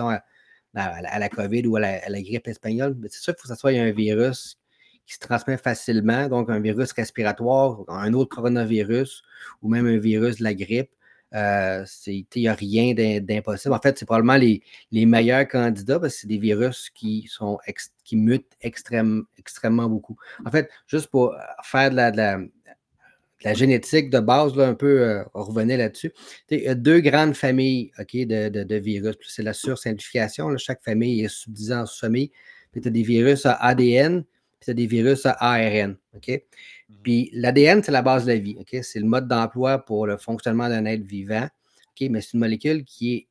à, 0.75 1.19
la 1.19 1.29
COVID 1.29 1.67
ou 1.67 1.75
à 1.77 1.79
la, 1.79 2.21
grippe 2.21 2.47
espagnole, 2.47 2.95
c'est 3.03 3.21
sûr 3.21 3.33
qu'il 3.33 3.41
faut 3.41 3.43
que 3.43 3.55
ça 3.55 3.55
soit 3.55 3.71
un 3.71 3.91
virus 3.91 4.57
qui 5.05 5.15
se 5.15 5.19
transmet 5.19 5.57
facilement, 5.57 6.27
donc 6.29 6.49
un 6.49 6.59
virus 6.59 6.91
respiratoire, 6.93 7.83
un 7.89 8.13
autre 8.13 8.35
coronavirus 8.35 9.23
ou 9.61 9.69
même 9.69 9.85
un 9.85 9.97
virus 9.97 10.37
de 10.37 10.43
la 10.43 10.53
grippe. 10.53 10.91
Euh, 11.33 11.85
il 12.05 12.25
n'y 12.35 12.47
a 12.47 12.53
rien 12.53 12.93
d'impossible. 12.93 13.73
En 13.73 13.79
fait, 13.79 13.97
c'est 13.97 14.05
probablement 14.05 14.37
les, 14.37 14.61
meilleurs 15.05 15.47
candidats 15.47 15.99
parce 15.99 16.13
que 16.13 16.21
c'est 16.21 16.27
des 16.27 16.37
virus 16.37 16.89
qui, 16.91 17.27
sont 17.27 17.57
qui 18.03 18.17
mutent 18.17 18.53
extrêmement 18.61 19.89
beaucoup. 19.89 20.15
En 20.45 20.51
fait, 20.51 20.69
juste 20.87 21.07
pour 21.07 21.35
faire 21.63 21.89
de 21.89 21.95
la, 21.95 23.53
génétique 23.53 24.09
de 24.09 24.19
base, 24.19 24.55
là, 24.55 24.67
un 24.67 24.75
peu 24.75 25.01
euh, 25.01 25.23
revenir 25.33 25.77
là-dessus. 25.77 26.13
Il 26.49 26.59
y 26.59 26.67
a 26.67 26.75
deux 26.75 27.01
grandes 27.01 27.35
familles 27.35 27.91
de, 27.97 28.49
de, 28.49 28.75
virus. 28.75 29.17
C'est 29.27 29.43
la 29.43 29.53
sursimplification. 29.53 30.55
chaque 30.57 30.83
famille 30.83 31.23
est 31.25 31.29
subdivisée 31.29 31.73
en. 31.73 32.31
Puis 32.71 32.81
tu 32.81 32.87
as 32.87 32.91
des 32.91 33.03
virus 33.03 33.45
à 33.45 33.53
ADN, 33.53 34.23
c'est 34.63 34.73
des 34.73 34.87
virus 34.87 35.25
à 35.25 35.31
ARN. 35.39 35.97
OK? 36.15 36.29
Mhm. 36.29 36.97
Puis 37.03 37.29
l'ADN, 37.33 37.83
c'est 37.83 37.91
la 37.91 38.01
base 38.01 38.25
de 38.25 38.31
la 38.31 38.37
vie. 38.37 38.55
OK? 38.59 38.77
C'est 38.81 38.99
le 38.99 39.05
mode 39.05 39.27
d'emploi 39.27 39.79
pour 39.79 40.07
le 40.07 40.17
fonctionnement 40.17 40.69
d'un 40.69 40.85
être 40.85 41.03
vivant. 41.03 41.43
OK? 41.45 42.09
Mais 42.09 42.21
c'est 42.21 42.33
une 42.33 42.39
molécule 42.39 42.83
qui 42.83 43.15
est. 43.15 43.27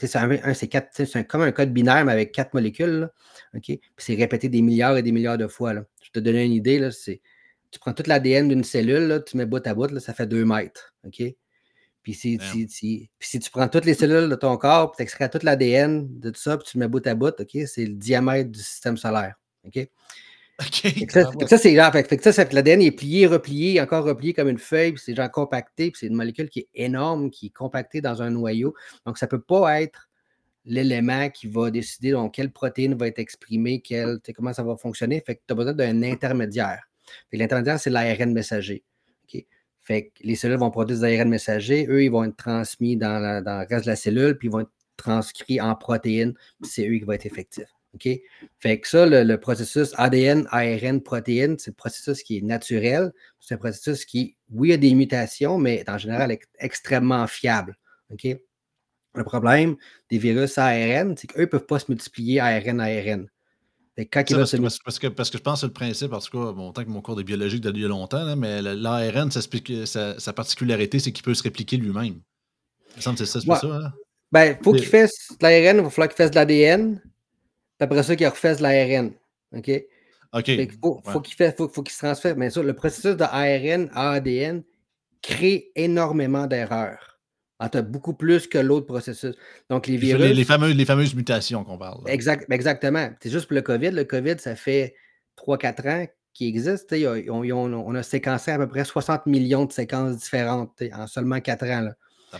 C'est 0.00 1.26
comme 1.26 1.42
un 1.42 1.50
code 1.50 1.72
binaire, 1.72 2.04
mais 2.04 2.12
avec 2.12 2.30
quatre 2.30 2.54
molécules. 2.54 3.10
OK? 3.54 3.64
Puis 3.64 3.80
c'est 3.96 4.14
répété 4.14 4.48
des 4.48 4.62
milliards 4.62 4.96
et 4.96 5.02
des 5.02 5.10
milliards 5.10 5.38
de 5.38 5.48
fois. 5.48 5.74
Là. 5.74 5.84
Je 6.02 6.10
te 6.10 6.20
donne 6.20 6.36
une 6.36 6.52
idée. 6.52 6.78
Là, 6.78 6.90
tu 7.70 7.78
prends 7.80 7.92
toute 7.92 8.06
l'ADN 8.06 8.48
d'une 8.48 8.64
cellule, 8.64 9.22
tu 9.26 9.36
mets 9.36 9.46
bout 9.46 9.66
à 9.66 9.74
bout, 9.74 9.90
là, 9.90 10.00
ça 10.00 10.14
fait 10.14 10.26
deux 10.26 10.44
mètres. 10.44 10.94
OK? 11.04 11.22
Puis 12.02 12.14
si, 12.14 12.38
si, 13.20 13.40
tu 13.40 13.50
prends 13.50 13.68
toutes 13.68 13.84
les 13.84 13.94
cellules 13.94 14.30
de 14.30 14.34
ton 14.34 14.56
corps, 14.56 14.92
puis 14.92 14.96
tu 14.96 15.02
extrais 15.02 15.28
toute 15.28 15.42
l'ADN 15.42 16.06
de 16.18 16.30
tout 16.30 16.40
ça, 16.40 16.56
puis 16.56 16.66
tu 16.66 16.78
le 16.78 16.84
mets 16.84 16.88
bout 16.88 17.06
à 17.06 17.14
bout, 17.14 17.38
OK? 17.38 17.58
C'est 17.66 17.84
le 17.84 17.94
diamètre 17.94 18.50
du 18.50 18.60
système 18.60 18.96
solaire. 18.96 19.34
OK? 19.64 19.88
Ça, 21.46 21.58
c'est 21.58 21.74
genre, 21.74 21.92
fait, 21.92 22.32
ça, 22.32 22.44
que 22.44 22.54
l'ADN 22.54 22.82
est 22.82 22.90
plié, 22.90 23.26
replié, 23.26 23.80
encore 23.80 24.04
replié 24.04 24.32
comme 24.34 24.48
une 24.48 24.58
feuille, 24.58 24.92
puis 24.92 25.02
c'est 25.04 25.14
genre 25.14 25.30
compacté, 25.30 25.90
puis 25.90 26.00
c'est 26.00 26.06
une 26.08 26.16
molécule 26.16 26.48
qui 26.48 26.60
est 26.60 26.68
énorme, 26.74 27.30
qui 27.30 27.46
est 27.46 27.50
compactée 27.50 28.00
dans 28.00 28.22
un 28.22 28.30
noyau. 28.30 28.74
Donc, 29.06 29.18
ça 29.18 29.26
ne 29.26 29.30
peut 29.30 29.40
pas 29.40 29.80
être 29.80 30.08
l'élément 30.64 31.30
qui 31.30 31.46
va 31.46 31.70
décider 31.70 32.10
donc, 32.10 32.34
quelle 32.34 32.50
protéine 32.50 32.94
va 32.94 33.06
être 33.06 33.20
exprimée, 33.20 33.80
quelle, 33.80 34.18
comment 34.34 34.52
ça 34.52 34.64
va 34.64 34.76
fonctionner. 34.76 35.22
Fait 35.24 35.36
que 35.36 35.42
tu 35.46 35.52
as 35.52 35.54
besoin 35.54 35.74
d'un 35.74 36.02
intermédiaire. 36.02 36.82
L'intermédiaire, 37.32 37.78
c'est 37.78 37.90
l'ARN 37.90 38.32
messager. 38.32 38.82
Fait 39.88 40.08
que 40.08 40.22
les 40.22 40.34
cellules 40.34 40.58
vont 40.58 40.70
produire 40.70 41.00
des 41.00 41.18
ARN 41.18 41.30
messagers, 41.30 41.86
eux, 41.88 42.04
ils 42.04 42.10
vont 42.10 42.22
être 42.22 42.36
transmis 42.36 42.98
dans, 42.98 43.42
dans 43.42 43.60
le 43.60 43.66
reste 43.66 43.86
de 43.86 43.90
la 43.90 43.96
cellule, 43.96 44.36
puis 44.36 44.48
ils 44.48 44.50
vont 44.50 44.60
être 44.60 44.70
transcrits 44.98 45.62
en 45.62 45.74
protéines, 45.74 46.34
puis 46.60 46.70
c'est 46.70 46.86
eux 46.86 46.98
qui 46.98 47.04
vont 47.04 47.12
être 47.12 47.24
effectifs. 47.24 47.77
OK? 47.94 48.08
Fait 48.58 48.80
que 48.80 48.88
ça, 48.88 49.06
le, 49.06 49.36
processus 49.36 49.92
ADN, 49.96 50.46
ARN, 50.50 51.00
protéines, 51.00 51.58
c'est 51.58 51.70
le 51.70 51.76
processus 51.76 52.22
qui 52.22 52.38
est 52.38 52.42
naturel. 52.42 53.12
C'est 53.40 53.54
un 53.54 53.58
processus 53.58 54.04
qui, 54.04 54.36
oui, 54.50 54.72
a 54.72 54.76
des 54.76 54.94
mutations, 54.94 55.58
mais 55.58 55.84
en 55.88 55.98
général 55.98 56.30
est 56.30 56.42
extrêmement 56.58 57.26
fiable. 57.26 57.76
OK? 58.12 58.26
Le 59.14 59.24
problème 59.24 59.76
des 60.10 60.18
virus 60.18 60.58
ARN, 60.58 61.16
c'est 61.16 61.26
qu'eux 61.26 61.40
ne 61.40 61.46
peuvent 61.46 61.66
pas 61.66 61.78
se 61.78 61.86
multiplier 61.88 62.40
ARN, 62.40 62.80
ARN. 62.80 63.28
Quand 64.12 64.22
parce, 64.30 64.78
parce, 64.84 64.98
que, 65.00 65.08
parce 65.08 65.28
que 65.28 65.38
je 65.38 65.42
pense 65.42 65.62
que 65.62 65.66
le 65.66 65.72
principe, 65.72 66.12
en 66.12 66.20
tout 66.20 66.30
cas, 66.30 66.52
bon, 66.52 66.70
tant 66.72 66.84
que 66.84 66.88
mon 66.88 67.00
cours 67.00 67.16
de 67.16 67.24
biologique 67.24 67.62
date 67.62 67.74
il 67.76 67.84
a 67.84 67.88
longtemps, 67.88 68.36
mais 68.36 68.62
l'ARN, 68.62 69.28
sa, 69.32 70.20
sa, 70.20 70.32
particularité, 70.32 71.00
c'est 71.00 71.10
qu'il 71.10 71.24
peut 71.24 71.34
se 71.34 71.42
répliquer 71.42 71.78
lui-même. 71.78 72.20
Ça 73.00 73.12
c'est 73.16 73.26
ça, 73.26 73.40
c'est 73.40 73.46
ça. 73.46 73.66
Hein? 73.66 73.92
Ben, 74.30 74.56
faut 74.62 74.72
qu'il 74.72 74.86
fasse 74.86 75.32
l'ARN, 75.40 75.78
il 75.78 75.82
va 75.82 75.90
falloir 75.90 76.08
qu'il 76.08 76.16
fasse 76.16 76.30
de 76.30 76.36
l'ADN 76.36 77.02
après 77.80 78.02
ça, 78.02 78.16
qu'il 78.16 78.26
refasse 78.26 78.60
l'ARN. 78.60 79.12
OK? 79.56 79.70
OK. 80.32 80.48
Il 80.48 80.70
faut, 80.82 81.20
qu'il 81.20 81.52
faut, 81.56 81.84
se 81.88 81.98
transfère. 81.98 82.36
Mais 82.36 82.50
ça, 82.50 82.62
le 82.62 82.74
processus 82.74 83.16
de 83.16 83.24
ARN 83.24 83.90
à 83.94 84.12
ADN 84.12 84.62
crée 85.22 85.70
énormément 85.74 86.46
d'erreurs. 86.46 87.18
Ah, 87.60 87.68
beaucoup 87.82 88.14
plus 88.14 88.46
que 88.46 88.58
l'autre 88.58 88.86
processus. 88.86 89.34
Donc, 89.68 89.88
les 89.88 89.96
virus. 89.96 90.32
Les, 90.32 90.44
fameuses, 90.44 90.76
les 90.76 90.84
fameuses 90.84 91.14
mutations 91.14 91.64
qu'on 91.64 91.78
parle. 91.78 92.08
Exact, 92.08 92.46
exactement. 92.52 93.10
C'est 93.20 93.30
juste 93.30 93.46
pour 93.46 93.56
le 93.56 93.62
COVID. 93.62 93.90
Le 93.90 94.04
COVID, 94.04 94.38
ça 94.38 94.54
fait 94.54 94.94
3-4 95.36 95.88
ans 95.88 96.06
qu'il 96.34 96.46
existe. 96.46 96.94
On, 97.28 97.94
a 97.96 98.02
séquencé 98.04 98.52
à 98.52 98.58
peu 98.58 98.68
près 98.68 98.84
60 98.84 99.26
millions 99.26 99.64
de 99.64 99.72
séquences 99.72 100.18
différentes 100.18 100.80
en 100.94 101.08
seulement 101.08 101.40
4 101.40 101.64
ans. 101.64 101.80
Là. 101.80 101.94
Ça 102.30 102.38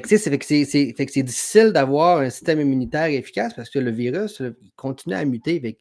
ouais. 0.00 0.92
Fait 0.96 1.06
que 1.06 1.12
c'est 1.12 1.22
difficile 1.22 1.72
d'avoir 1.72 2.18
un 2.18 2.30
système 2.30 2.60
immunitaire 2.60 3.06
efficace 3.06 3.54
parce 3.54 3.70
que 3.70 3.78
le 3.78 3.90
virus, 3.90 4.40
il 4.40 4.72
continue 4.76 5.14
à 5.14 5.24
muter. 5.24 5.78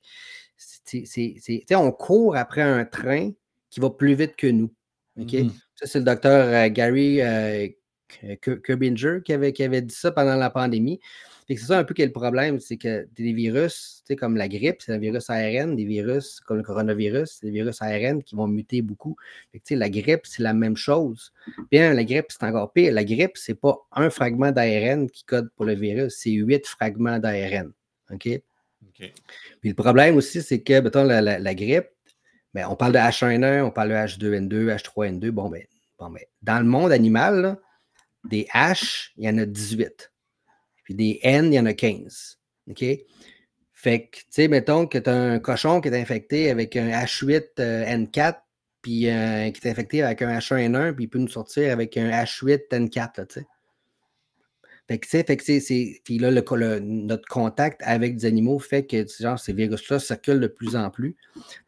on 1.71 1.91
court 1.91 2.35
après 2.35 2.61
un 2.61 2.85
train 2.85 3.31
qui 3.69 3.79
va 3.79 3.89
plus 3.89 4.13
vite 4.13 4.35
que 4.35 4.47
nous. 4.47 4.73
Mm-hmm. 5.17 5.51
Ça, 5.75 5.87
c'est 5.87 5.99
le 5.99 6.05
docteur 6.05 6.47
euh, 6.47 6.69
Gary 6.69 7.21
euh, 7.21 7.67
qui 8.09 9.31
avait, 9.31 9.53
qui 9.53 9.63
avait 9.63 9.81
dit 9.81 9.95
ça 9.95 10.11
pendant 10.11 10.35
la 10.35 10.49
pandémie 10.49 10.99
c'est 11.57 11.65
ça 11.65 11.79
un 11.79 11.83
peu 11.83 11.93
qui 11.93 12.01
est 12.01 12.05
le 12.05 12.11
problème, 12.11 12.59
c'est 12.59 12.77
que 12.77 13.07
des 13.15 13.33
virus, 13.33 14.03
comme 14.19 14.35
la 14.35 14.47
grippe, 14.47 14.81
c'est 14.81 14.93
un 14.93 14.97
virus 14.97 15.29
ARN, 15.29 15.75
des 15.75 15.85
virus 15.85 16.39
comme 16.39 16.57
le 16.57 16.63
coronavirus, 16.63 17.39
c'est 17.39 17.47
des 17.47 17.51
virus 17.51 17.81
ARN 17.81 18.21
qui 18.21 18.35
vont 18.35 18.47
muter 18.47 18.81
beaucoup. 18.81 19.15
la 19.71 19.89
grippe, 19.89 20.25
c'est 20.25 20.43
la 20.43 20.53
même 20.53 20.77
chose. 20.77 21.33
Bien, 21.71 21.93
la 21.93 22.03
grippe, 22.03 22.27
c'est 22.29 22.43
encore 22.43 22.71
pire. 22.71 22.93
La 22.93 23.03
grippe, 23.03 23.37
c'est 23.37 23.55
pas 23.55 23.77
un 23.91 24.09
fragment 24.09 24.51
d'ARN 24.51 25.09
qui 25.09 25.23
code 25.23 25.49
pour 25.55 25.65
le 25.65 25.73
virus, 25.73 26.15
c'est 26.17 26.31
huit 26.31 26.65
fragments 26.67 27.19
d'ARN. 27.19 27.71
OK? 28.11 28.41
Puis 28.93 29.69
le 29.69 29.73
problème 29.73 30.17
aussi, 30.17 30.41
c'est 30.41 30.61
que, 30.61 30.79
mettons, 30.79 31.03
la, 31.03 31.55
grippe, 31.55 31.89
ben, 32.53 32.67
on 32.69 32.75
parle 32.75 32.93
de 32.93 32.99
H1N1, 32.99 33.63
on 33.63 33.71
parle 33.71 33.89
de 33.89 33.95
H2N2, 33.95 34.75
H3N2. 34.75 35.31
Bon, 35.31 35.49
ben, 35.49 35.63
bon, 35.97 36.09
ben 36.09 36.21
dans 36.43 36.59
le 36.59 36.65
monde 36.65 36.91
animal, 36.91 37.57
des 38.25 38.45
H, 38.53 39.11
il 39.17 39.25
y 39.25 39.29
en 39.29 39.37
a 39.37 39.45
18 39.45 40.10
des 40.93 41.19
N, 41.23 41.53
il 41.53 41.55
y 41.55 41.59
en 41.59 41.65
a 41.65 41.73
15. 41.73 42.39
OK? 42.69 42.83
Fait 43.73 44.07
que, 44.07 44.17
tu 44.17 44.25
sais, 44.29 44.47
mettons 44.47 44.85
que 44.85 44.97
tu 44.97 45.09
as 45.09 45.15
un 45.15 45.39
cochon 45.39 45.81
qui 45.81 45.89
est 45.89 45.99
infecté 45.99 46.51
avec 46.51 46.75
un 46.75 46.89
H8N4, 46.89 47.59
euh, 47.59 48.33
puis 48.81 49.09
euh, 49.09 49.49
qui 49.49 49.67
est 49.67 49.71
infecté 49.71 50.03
avec 50.03 50.21
un 50.21 50.37
H1N1, 50.37 50.93
puis 50.93 51.05
il 51.05 51.07
peut 51.07 51.19
nous 51.19 51.27
sortir 51.27 51.71
avec 51.71 51.97
un 51.97 52.09
H8N4, 52.09 53.27
tu 53.27 53.39
sais. 53.39 53.45
Fait 54.87 54.99
que, 54.99 55.07
fait 55.07 55.37
que 55.37 55.43
c'est. 55.43 56.01
Puis 56.03 56.19
là, 56.19 56.31
notre 56.31 57.27
contact 57.29 57.81
avec 57.83 58.17
des 58.17 58.25
animaux 58.25 58.59
fait 58.59 58.85
que 58.85 59.05
genre, 59.19 59.39
ces 59.39 59.53
virus-là 59.53 59.99
circulent 59.99 60.41
de 60.41 60.47
plus 60.47 60.75
en 60.75 60.89
plus. 60.89 61.15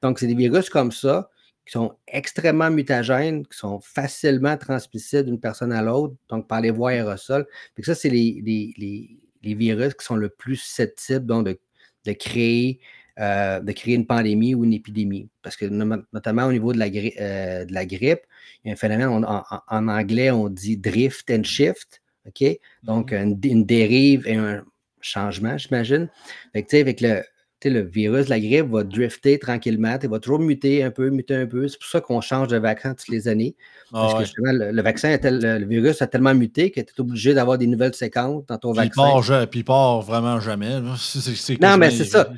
Donc, 0.02 0.20
c'est 0.20 0.28
des 0.28 0.36
virus 0.36 0.70
comme 0.70 0.92
ça 0.92 1.30
qui 1.66 1.72
sont 1.72 1.96
extrêmement 2.08 2.70
mutagènes, 2.70 3.46
qui 3.46 3.58
sont 3.58 3.80
facilement 3.80 4.58
transmissibles 4.58 5.26
d'une 5.26 5.40
personne 5.40 5.72
à 5.72 5.82
l'autre, 5.82 6.16
donc 6.30 6.48
par 6.48 6.62
les 6.62 6.72
voies 6.72 6.92
aérosols. 6.92 7.46
ça, 7.82 7.96
c'est 7.96 8.10
les, 8.10 8.42
les, 8.44 9.56
virus 9.56 9.94
qui 9.94 10.06
sont 10.06 10.16
le 10.16 10.30
plus 10.30 10.56
susceptibles 10.56 11.26
donc, 11.26 11.46
de, 11.46 11.60
de 12.06 12.14
créer, 12.14 12.80
euh, 13.20 13.60
de 13.60 13.72
créer 13.72 13.96
une 13.96 14.08
pandémie 14.08 14.56
ou 14.56 14.64
une 14.64 14.74
épidémie. 14.74 15.30
Parce 15.42 15.56
que 15.56 15.66
notamment 15.66 16.46
au 16.46 16.52
niveau 16.52 16.74
de 16.74 16.80
la, 16.80 16.86
euh, 16.86 17.66
de 17.66 17.74
la 17.74 17.86
grippe, 17.86 18.22
il 18.64 18.68
y 18.68 18.72
a 18.72 18.74
un 18.74 18.78
phénomène, 18.78 19.26
en, 19.26 19.88
anglais, 19.88 20.32
on 20.32 20.50
dit 20.50 20.78
drift 20.78 21.30
and 21.32 21.44
shift. 21.44 22.02
OK? 22.26 22.58
Donc, 22.84 23.12
mm-hmm. 23.12 23.48
une, 23.48 23.66
dérive 23.66 24.28
et 24.28 24.36
un 24.36 24.64
changement, 25.02 25.58
j'imagine. 25.58 26.10
avec 26.54 27.02
le, 27.02 27.24
le 27.70 27.82
virus 27.82 28.26
de 28.26 28.30
la 28.30 28.40
grippe 28.40 28.70
va 28.70 28.84
drifter 28.84 29.40
tranquillement, 29.40 29.98
il 30.02 30.10
va 30.10 30.20
toujours 30.20 30.40
muter 30.40 30.84
un 30.84 30.92
peu, 30.92 31.10
muter 31.10 31.36
un 31.36 31.46
peu. 31.46 31.68
C'est 31.68 31.78
pour 31.78 31.88
ça 31.88 32.02
qu'on 32.02 32.22
change 32.22 32.48
de 32.50 32.58
vaccin 32.58 32.94
toutes 32.94 33.10
les 33.10 33.28
années. 33.28 33.56
Ah 33.94 34.02
parce 34.02 34.14
que 34.14 34.20
justement, 34.26 34.52
le, 34.52 34.82
vaccin, 34.82 35.18
le, 35.22 35.66
virus 35.66 36.02
a 36.02 36.08
tellement 36.08 36.34
muté 36.34 36.72
que 36.72 36.82
tu 36.82 36.94
es 36.96 37.02
obligé 37.02 37.34
d'avoir 37.34 37.58
des 37.58 37.68
nouvelles 37.68 37.94
séquences 37.94 38.46
dans 38.48 38.58
ton 38.58 38.74
vaccin. 38.74 39.46
puis 39.50 39.62
il 39.62 39.64
part 39.64 40.02
vraiment 40.02 40.40
jamais. 40.40 40.80
non, 41.62 41.78
mais 41.78 41.92
c'est 41.92 42.06
ça. 42.06 42.30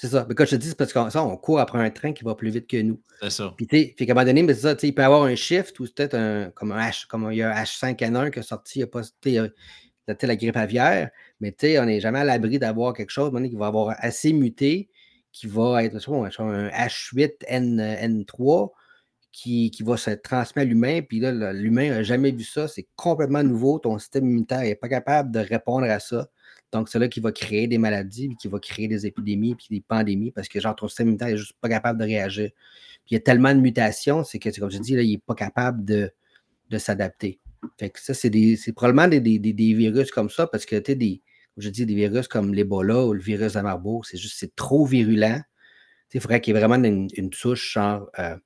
C'est 0.00 0.08
ça. 0.08 0.24
Mais 0.26 0.34
quand 0.34 0.46
je 0.46 0.52
te 0.52 0.56
dis, 0.56 0.68
c'est 0.68 0.78
parce 0.78 0.94
qu'on 0.94 1.10
on 1.14 1.36
court 1.36 1.60
après 1.60 1.78
un 1.78 1.90
train 1.90 2.14
qui 2.14 2.24
va 2.24 2.34
plus 2.34 2.48
vite 2.48 2.66
que 2.66 2.80
nous. 2.80 3.02
C'est 3.20 3.28
ça. 3.28 3.52
Puis, 3.54 3.66
tu 3.66 4.06
qu'à 4.06 4.12
un 4.12 4.14
moment 4.14 4.24
donné, 4.24 4.42
mais 4.42 4.54
ça, 4.54 4.74
il 4.82 4.94
peut 4.94 5.02
y 5.02 5.04
avoir 5.04 5.24
un 5.24 5.34
shift 5.34 5.78
ou 5.78 5.84
peut-être 5.84 6.14
un, 6.14 6.50
comme 6.54 6.72
un 6.72 6.80
H, 6.80 7.06
comme 7.06 7.30
il 7.30 7.36
y 7.36 7.42
a 7.42 7.54
un 7.54 7.62
H5N1 7.62 8.30
qui 8.30 8.38
est 8.38 8.42
sorti 8.42 8.78
il 8.78 8.82
n'y 8.82 9.38
a 9.38 9.46
pas 10.14 10.26
la 10.26 10.36
grippe 10.36 10.56
aviaire, 10.56 11.10
mais 11.40 11.54
on 11.78 11.86
n'est 11.86 12.00
jamais 12.00 12.20
à 12.20 12.24
l'abri 12.24 12.58
d'avoir 12.58 12.92
quelque 12.92 13.10
chose 13.10 13.32
qui 13.48 13.56
va 13.56 13.66
avoir 13.66 13.96
assez 13.98 14.32
muté, 14.32 14.90
qui 15.32 15.46
va 15.46 15.84
être 15.84 15.96
un 16.10 16.68
H8N3 16.68 18.70
qui, 19.32 19.70
qui 19.70 19.82
va 19.82 19.96
se 19.96 20.10
transmettre 20.10 20.66
à 20.66 20.68
l'humain. 20.68 21.00
Puis 21.02 21.20
là, 21.20 21.52
l'humain 21.52 21.90
n'a 21.90 22.02
jamais 22.02 22.32
vu 22.32 22.44
ça. 22.44 22.68
C'est 22.68 22.88
complètement 22.96 23.42
nouveau. 23.42 23.78
Ton 23.78 23.98
système 23.98 24.24
immunitaire 24.24 24.60
n'est 24.60 24.74
pas 24.74 24.88
capable 24.88 25.30
de 25.30 25.40
répondre 25.40 25.84
à 25.84 26.00
ça. 26.00 26.28
Donc, 26.72 26.88
c'est 26.88 26.98
là 26.98 27.08
qui 27.08 27.20
va 27.20 27.32
créer 27.32 27.66
des 27.66 27.78
maladies, 27.78 28.36
qui 28.40 28.48
va 28.48 28.60
créer 28.60 28.86
des 28.86 29.06
épidémies, 29.06 29.56
puis 29.56 29.66
des 29.70 29.80
pandémies, 29.80 30.30
parce 30.30 30.48
que 30.48 30.60
genre, 30.60 30.76
ton 30.76 30.86
système 30.86 31.08
immunitaire 31.08 31.28
n'est 31.28 31.36
juste 31.36 31.54
pas 31.60 31.68
capable 31.68 31.98
de 31.98 32.04
réagir. 32.04 32.50
Puis 33.04 33.12
il 33.12 33.14
y 33.14 33.16
a 33.16 33.20
tellement 33.20 33.54
de 33.54 33.60
mutations, 33.60 34.22
c'est 34.22 34.38
que, 34.38 34.56
comme 34.58 34.70
je 34.70 34.78
dis, 34.78 34.94
là, 34.94 35.02
il 35.02 35.10
n'est 35.10 35.18
pas 35.18 35.34
capable 35.34 35.84
de, 35.84 36.12
de 36.70 36.78
s'adapter. 36.78 37.40
Fait 37.78 37.90
que 37.90 38.00
ça, 38.00 38.14
c'est 38.14 38.72
probablement 38.72 39.08
des, 39.08 39.74
virus 39.74 40.12
comme 40.12 40.30
ça, 40.30 40.46
parce 40.46 40.64
que 40.64 40.76
tu 40.76 40.92
sais, 40.92 40.94
des, 40.94 41.22
je 41.60 41.68
dis 41.68 41.86
des 41.86 41.94
virus 41.94 42.28
comme 42.28 42.54
l'Ebola 42.54 43.04
ou 43.04 43.12
le 43.12 43.20
virus 43.20 43.54
de 43.54 43.60
Marburg, 43.60 44.04
c'est 44.04 44.18
juste 44.18 44.36
c'est 44.38 44.54
trop 44.56 44.86
virulent. 44.86 45.42
Il 46.12 46.20
faudrait 46.20 46.40
qu'il 46.40 46.54
y 46.54 46.56
ait 46.56 46.60
vraiment 46.60 46.82
une, 46.82 47.08
une 47.14 47.30
touche 47.30 47.74
genre, 47.74 48.08
euh, 48.18 48.36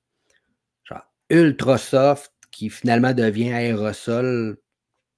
genre, 0.83 1.01
ultra 1.29 1.77
soft 1.77 2.31
qui 2.51 2.69
finalement 2.69 3.13
devient 3.13 3.53
aérosol 3.53 4.57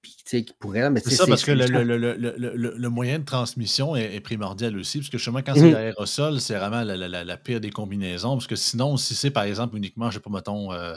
qui 0.02 0.46
pourrait. 0.58 0.88
C'est 1.02 1.10
ça, 1.10 1.26
parce 1.26 1.44
que 1.44 1.52
le, 1.52 2.88
moyen 2.88 3.18
de 3.18 3.24
transmission 3.24 3.96
est, 3.96 4.20
primordial 4.20 4.76
aussi, 4.76 4.98
parce 4.98 5.10
que 5.10 5.18
justement, 5.18 5.40
quand 5.42 5.54
c'est 5.54 5.70
mmh 5.70 5.72
l'aérosol, 5.72 6.40
c'est 6.40 6.56
vraiment 6.56 6.82
la, 6.84 7.36
pire 7.36 7.60
des 7.60 7.70
combinaisons, 7.70 8.34
parce 8.34 8.46
que 8.46 8.56
sinon, 8.56 8.96
si 8.96 9.14
c'est 9.14 9.30
par 9.30 9.44
exemple 9.44 9.76
uniquement, 9.76 10.10
je 10.10 10.18
ne 10.18 10.22
sais 10.22 10.30
pas, 10.30 10.30
mettons, 10.30 10.72
euh, 10.72 10.94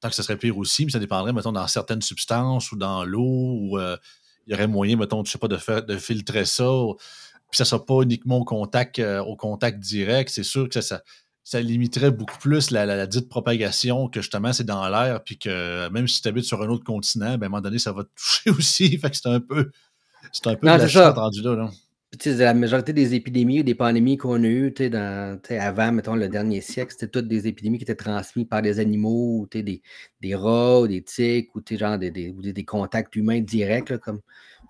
tant 0.00 0.08
que 0.08 0.14
ce 0.14 0.22
serait 0.22 0.36
pire 0.36 0.56
aussi, 0.58 0.84
mais 0.84 0.90
ça 0.90 0.98
dépendrait, 0.98 1.32
mettons, 1.32 1.52
dans 1.52 1.66
certaines 1.66 2.02
substances 2.02 2.72
ou 2.72 2.76
dans 2.76 3.04
l'eau, 3.04 3.58
ou 3.60 3.78
euh, 3.78 3.96
y 4.50 4.54
aurait 4.54 4.66
moyen, 4.66 4.96
mettons, 4.96 5.24
je 5.24 5.30
sais 5.30 5.38
pas, 5.38 5.48
de, 5.48 5.56
faire, 5.56 5.84
de 5.84 5.96
filtrer 5.96 6.44
ça, 6.44 6.68
puis 7.50 7.56
ça 7.56 7.64
ne 7.64 7.68
soit 7.68 7.86
pas 7.86 8.02
uniquement 8.02 8.38
au 8.38 8.44
contact, 8.44 8.98
euh, 8.98 9.20
au 9.20 9.36
contact 9.36 9.78
direct. 9.80 10.30
C'est 10.30 10.42
sûr 10.42 10.68
que 10.68 10.80
ça, 10.80 11.02
ça, 11.44 11.60
limiterait 11.60 12.10
beaucoup 12.10 12.38
plus 12.38 12.70
la, 12.70 13.06
dite 13.06 13.28
propagation 13.28 14.08
que 14.08 14.20
justement 14.20 14.52
c'est 14.52 14.64
dans 14.64 14.88
l'air, 14.88 15.22
puis 15.24 15.38
que 15.38 15.88
même 15.90 16.06
si 16.08 16.20
tu 16.20 16.28
habites 16.28 16.44
sur 16.44 16.62
un 16.62 16.68
autre 16.68 16.84
continent, 16.84 17.38
ben, 17.38 17.44
à 17.44 17.46
un 17.46 17.48
moment 17.48 17.60
donné, 17.62 17.78
ça 17.78 17.92
va 17.92 18.04
te 18.04 18.10
toucher 18.16 18.50
aussi. 18.58 18.98
fait 18.98 19.10
que 19.10 19.16
c'est 19.16 19.28
un 19.28 19.40
peu. 19.40 19.70
C'est 20.32 20.46
un 20.48 20.56
peu 20.56 20.66
non, 20.66 20.76
la 20.76 21.10
rendu 21.12 21.42
là. 21.42 21.70
Là 22.24 22.32
la 22.36 22.54
majorité 22.54 22.92
des 22.92 23.14
épidémies 23.14 23.60
ou 23.60 23.62
des 23.62 23.74
pandémies 23.74 24.16
qu'on 24.16 24.42
a 24.42 24.46
eues 24.46 24.70
dans, 24.70 25.38
avant, 25.50 25.92
mettons, 25.92 26.14
le 26.14 26.28
dernier 26.28 26.60
siècle, 26.60 26.92
c'était 26.92 27.08
toutes 27.08 27.28
des 27.28 27.46
épidémies 27.46 27.78
qui 27.78 27.84
étaient 27.84 27.94
transmises 27.94 28.46
par 28.46 28.62
des 28.62 28.78
animaux, 28.78 29.40
ou 29.40 29.48
des, 29.50 29.82
des 30.20 30.34
rats, 30.34 30.80
ou 30.80 30.88
des 30.88 31.02
tiques, 31.02 31.54
ou 31.54 31.62
genre 31.70 31.98
des, 31.98 32.10
des, 32.10 32.32
des, 32.32 32.64
contacts 32.64 33.14
humains 33.16 33.40
directs. 33.40 33.98
comme. 33.98 34.20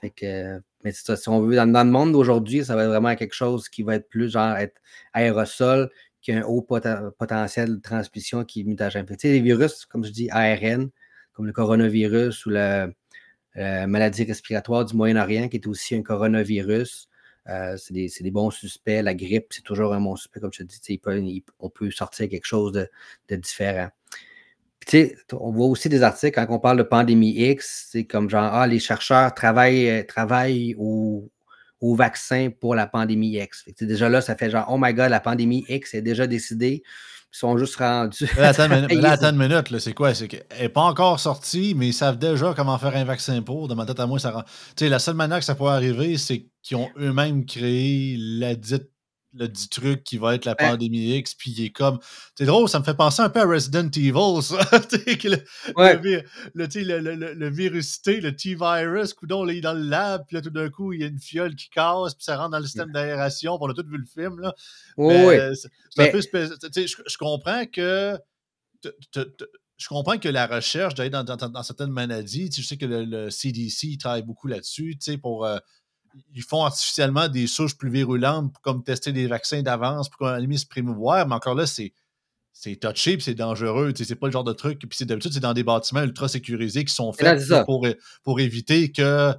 Fait 0.00 0.10
que, 0.10 0.60
mais 0.84 0.92
si 0.92 1.28
on 1.28 1.40
veut, 1.40 1.56
dans, 1.56 1.66
le 1.66 1.90
monde 1.90 2.12
d'aujourd'hui, 2.12 2.64
ça 2.64 2.76
va 2.76 2.84
être 2.84 2.90
vraiment 2.90 3.14
quelque 3.16 3.34
chose 3.34 3.68
qui 3.68 3.82
va 3.82 3.96
être 3.96 4.08
plus 4.08 4.30
genre 4.30 4.56
être 4.56 4.80
aérosol, 5.12 5.90
qui 6.20 6.32
a 6.32 6.38
un 6.38 6.42
haut 6.42 6.62
potentiel 6.62 7.76
de 7.76 7.80
transmission 7.80 8.44
qui 8.44 8.60
est 8.60 8.64
mutagène. 8.64 9.06
Les 9.22 9.40
virus, 9.40 9.86
comme 9.86 10.04
je 10.04 10.10
dis, 10.10 10.30
ARN, 10.30 10.90
comme 11.32 11.46
le 11.46 11.52
coronavirus 11.52 12.46
ou 12.46 12.50
la 12.50 12.88
maladie 13.56 14.24
respiratoire 14.24 14.84
du 14.84 14.94
Moyen-Orient, 14.96 15.48
qui 15.48 15.56
est 15.56 15.66
aussi 15.66 15.94
un 15.96 16.02
coronavirus. 16.02 17.07
Euh, 17.48 17.76
c'est 17.76 17.92
des, 17.94 18.30
bons 18.30 18.50
suspects. 18.50 19.02
La 19.02 19.14
grippe, 19.14 19.46
c'est 19.50 19.62
toujours 19.62 19.94
un 19.94 20.00
bon 20.00 20.16
suspect, 20.16 20.40
comme 20.40 20.52
je 20.52 20.62
te 20.62 20.68
dis. 20.68 21.42
on 21.58 21.70
peut 21.70 21.90
sortir 21.90 22.28
quelque 22.28 22.44
chose 22.44 22.72
de, 22.72 23.36
différent. 23.36 23.88
on 25.32 25.52
voit 25.52 25.66
aussi 25.66 25.88
des 25.88 26.02
articles 26.02 26.34
quand 26.34 26.54
on 26.54 26.58
parle 26.58 26.78
de 26.78 26.82
pandémie 26.82 27.30
X, 27.30 27.88
c'est 27.90 28.04
comme 28.04 28.28
genre, 28.28 28.50
ah, 28.52 28.66
les 28.66 28.78
chercheurs 28.78 29.32
travaillent, 29.34 29.88
euh, 29.88 30.02
travaillent 30.02 30.74
au, 30.78 31.30
vaccin 31.80 32.50
pour 32.50 32.74
la 32.74 32.86
pandémie 32.86 33.38
X. 33.38 33.64
déjà 33.80 34.08
là, 34.08 34.20
ça 34.20 34.36
fait 34.36 34.50
genre, 34.50 34.66
oh 34.68 34.76
my 34.78 34.92
god, 34.92 35.10
la 35.10 35.20
pandémie 35.20 35.64
X 35.68 35.94
est 35.94 36.02
déjà 36.02 36.26
décidée. 36.26 36.82
Ils 37.34 37.38
sont 37.38 37.58
juste 37.58 37.76
rendus. 37.76 38.28
Là, 38.36 38.48
attends, 38.48 39.30
une 39.30 39.36
minute, 39.36 39.78
c'est 39.78 39.92
quoi? 39.92 40.14
C'est 40.14 40.28
qu'elle 40.28 40.46
n'est 40.58 40.68
pas 40.68 40.82
encore 40.82 41.20
sortie, 41.20 41.74
mais 41.76 41.88
ils 41.88 41.92
savent 41.92 42.18
déjà 42.18 42.54
comment 42.54 42.78
faire 42.78 42.96
un 42.96 43.04
vaccin 43.04 43.42
pour. 43.42 43.68
De 43.68 43.74
ma 43.74 43.84
tête 43.84 44.00
à 44.00 44.06
moi, 44.06 44.18
ça 44.18 44.30
rend. 44.30 44.42
Tu 44.42 44.84
sais, 44.84 44.88
la 44.88 44.98
seule 44.98 45.14
manière 45.14 45.38
que 45.38 45.44
ça 45.44 45.54
pourrait 45.54 45.74
arriver, 45.74 46.16
c'est 46.16 46.46
qu'ils 46.62 46.78
ont 46.78 46.88
eux-mêmes 46.98 47.44
créé 47.44 48.16
la 48.18 48.54
dite 48.54 48.90
le 49.34 49.46
dit 49.46 49.68
truc 49.68 50.04
qui 50.04 50.16
va 50.16 50.34
être 50.34 50.44
la 50.44 50.54
pandémie 50.54 51.16
X, 51.16 51.34
puis 51.34 51.50
il 51.50 51.64
est 51.64 51.70
comme. 51.70 51.98
C'est 52.36 52.46
drôle, 52.46 52.68
ça 52.68 52.78
me 52.78 52.84
fait 52.84 52.94
penser 52.94 53.22
un 53.22 53.28
peu 53.28 53.40
à 53.40 53.44
Resident 53.44 53.90
Evil, 53.90 54.42
ça. 54.42 54.58
le, 55.74 56.98
le, 57.00 57.34
le, 57.34 57.50
virus 57.50 58.00
T, 58.00 58.20
le 58.20 58.34
T-virus, 58.34 59.14
coudon, 59.14 59.44
là, 59.44 59.52
il 59.52 59.58
est 59.58 59.62
dans 59.62 59.74
le 59.74 59.82
lab, 59.82 60.24
puis 60.26 60.36
là, 60.36 60.42
tout 60.42 60.50
d'un 60.50 60.70
coup, 60.70 60.92
il 60.92 61.00
y 61.00 61.04
a 61.04 61.08
une 61.08 61.18
fiole 61.18 61.54
qui 61.54 61.68
casse, 61.68 62.14
puis 62.14 62.24
ça 62.24 62.36
rentre 62.36 62.50
dans 62.50 62.58
le 62.58 62.64
système 62.64 62.90
d'aération, 62.90 63.58
on 63.60 63.68
a 63.68 63.74
tous 63.74 63.86
vu 63.86 63.98
le 63.98 64.06
film, 64.06 64.40
là. 64.40 64.54
oui. 64.96 65.36
C'est 65.90 66.08
un 66.08 66.10
peu. 66.10 66.20
Je, 66.20 67.18
comprends 67.18 67.66
que. 67.66 68.18
je 68.82 69.88
comprends 69.88 70.18
que 70.18 70.28
la 70.28 70.46
recherche 70.46 70.94
d'aller 70.94 71.10
dans, 71.10 71.24
dans, 71.24 71.62
certaines 71.62 71.90
maladies, 71.90 72.50
je 72.56 72.62
sais 72.62 72.76
que 72.76 72.86
le, 72.86 73.30
CDC 73.30 73.98
travaille 73.98 74.22
beaucoup 74.22 74.48
là-dessus, 74.48 74.96
tu 74.98 75.12
sais, 75.12 75.18
pour. 75.18 75.44
Euh, 75.44 75.58
ils 76.34 76.42
font 76.42 76.64
artificiellement 76.64 77.28
des 77.28 77.46
souches 77.46 77.76
plus 77.76 77.90
virulentes 77.90 78.52
pour 78.52 78.62
comme 78.62 78.82
tester 78.82 79.12
des 79.12 79.26
vaccins 79.26 79.62
d'avance 79.62 80.08
pour 80.08 80.18
qu'on 80.18 80.36
limite 80.36 80.60
se 80.60 80.66
prémouvoir, 80.66 81.26
mais 81.26 81.34
encore 81.34 81.54
là, 81.54 81.66
c'est. 81.66 81.92
C'est 82.60 82.74
touché 82.74 83.12
et 83.12 83.20
c'est 83.20 83.34
dangereux. 83.34 83.92
C'est 83.94 84.16
pas 84.16 84.26
le 84.26 84.32
genre 84.32 84.42
de 84.42 84.52
truc. 84.52 84.80
Puis 84.80 85.06
d'habitude, 85.06 85.32
c'est 85.32 85.38
dans 85.38 85.52
des 85.52 85.62
bâtiments 85.62 86.02
ultra 86.02 86.26
sécurisés 86.26 86.84
qui 86.84 86.92
sont 86.92 87.12
faits 87.12 87.40
pour, 87.64 87.86
pour 88.24 88.40
éviter 88.40 88.90
que 88.90 89.32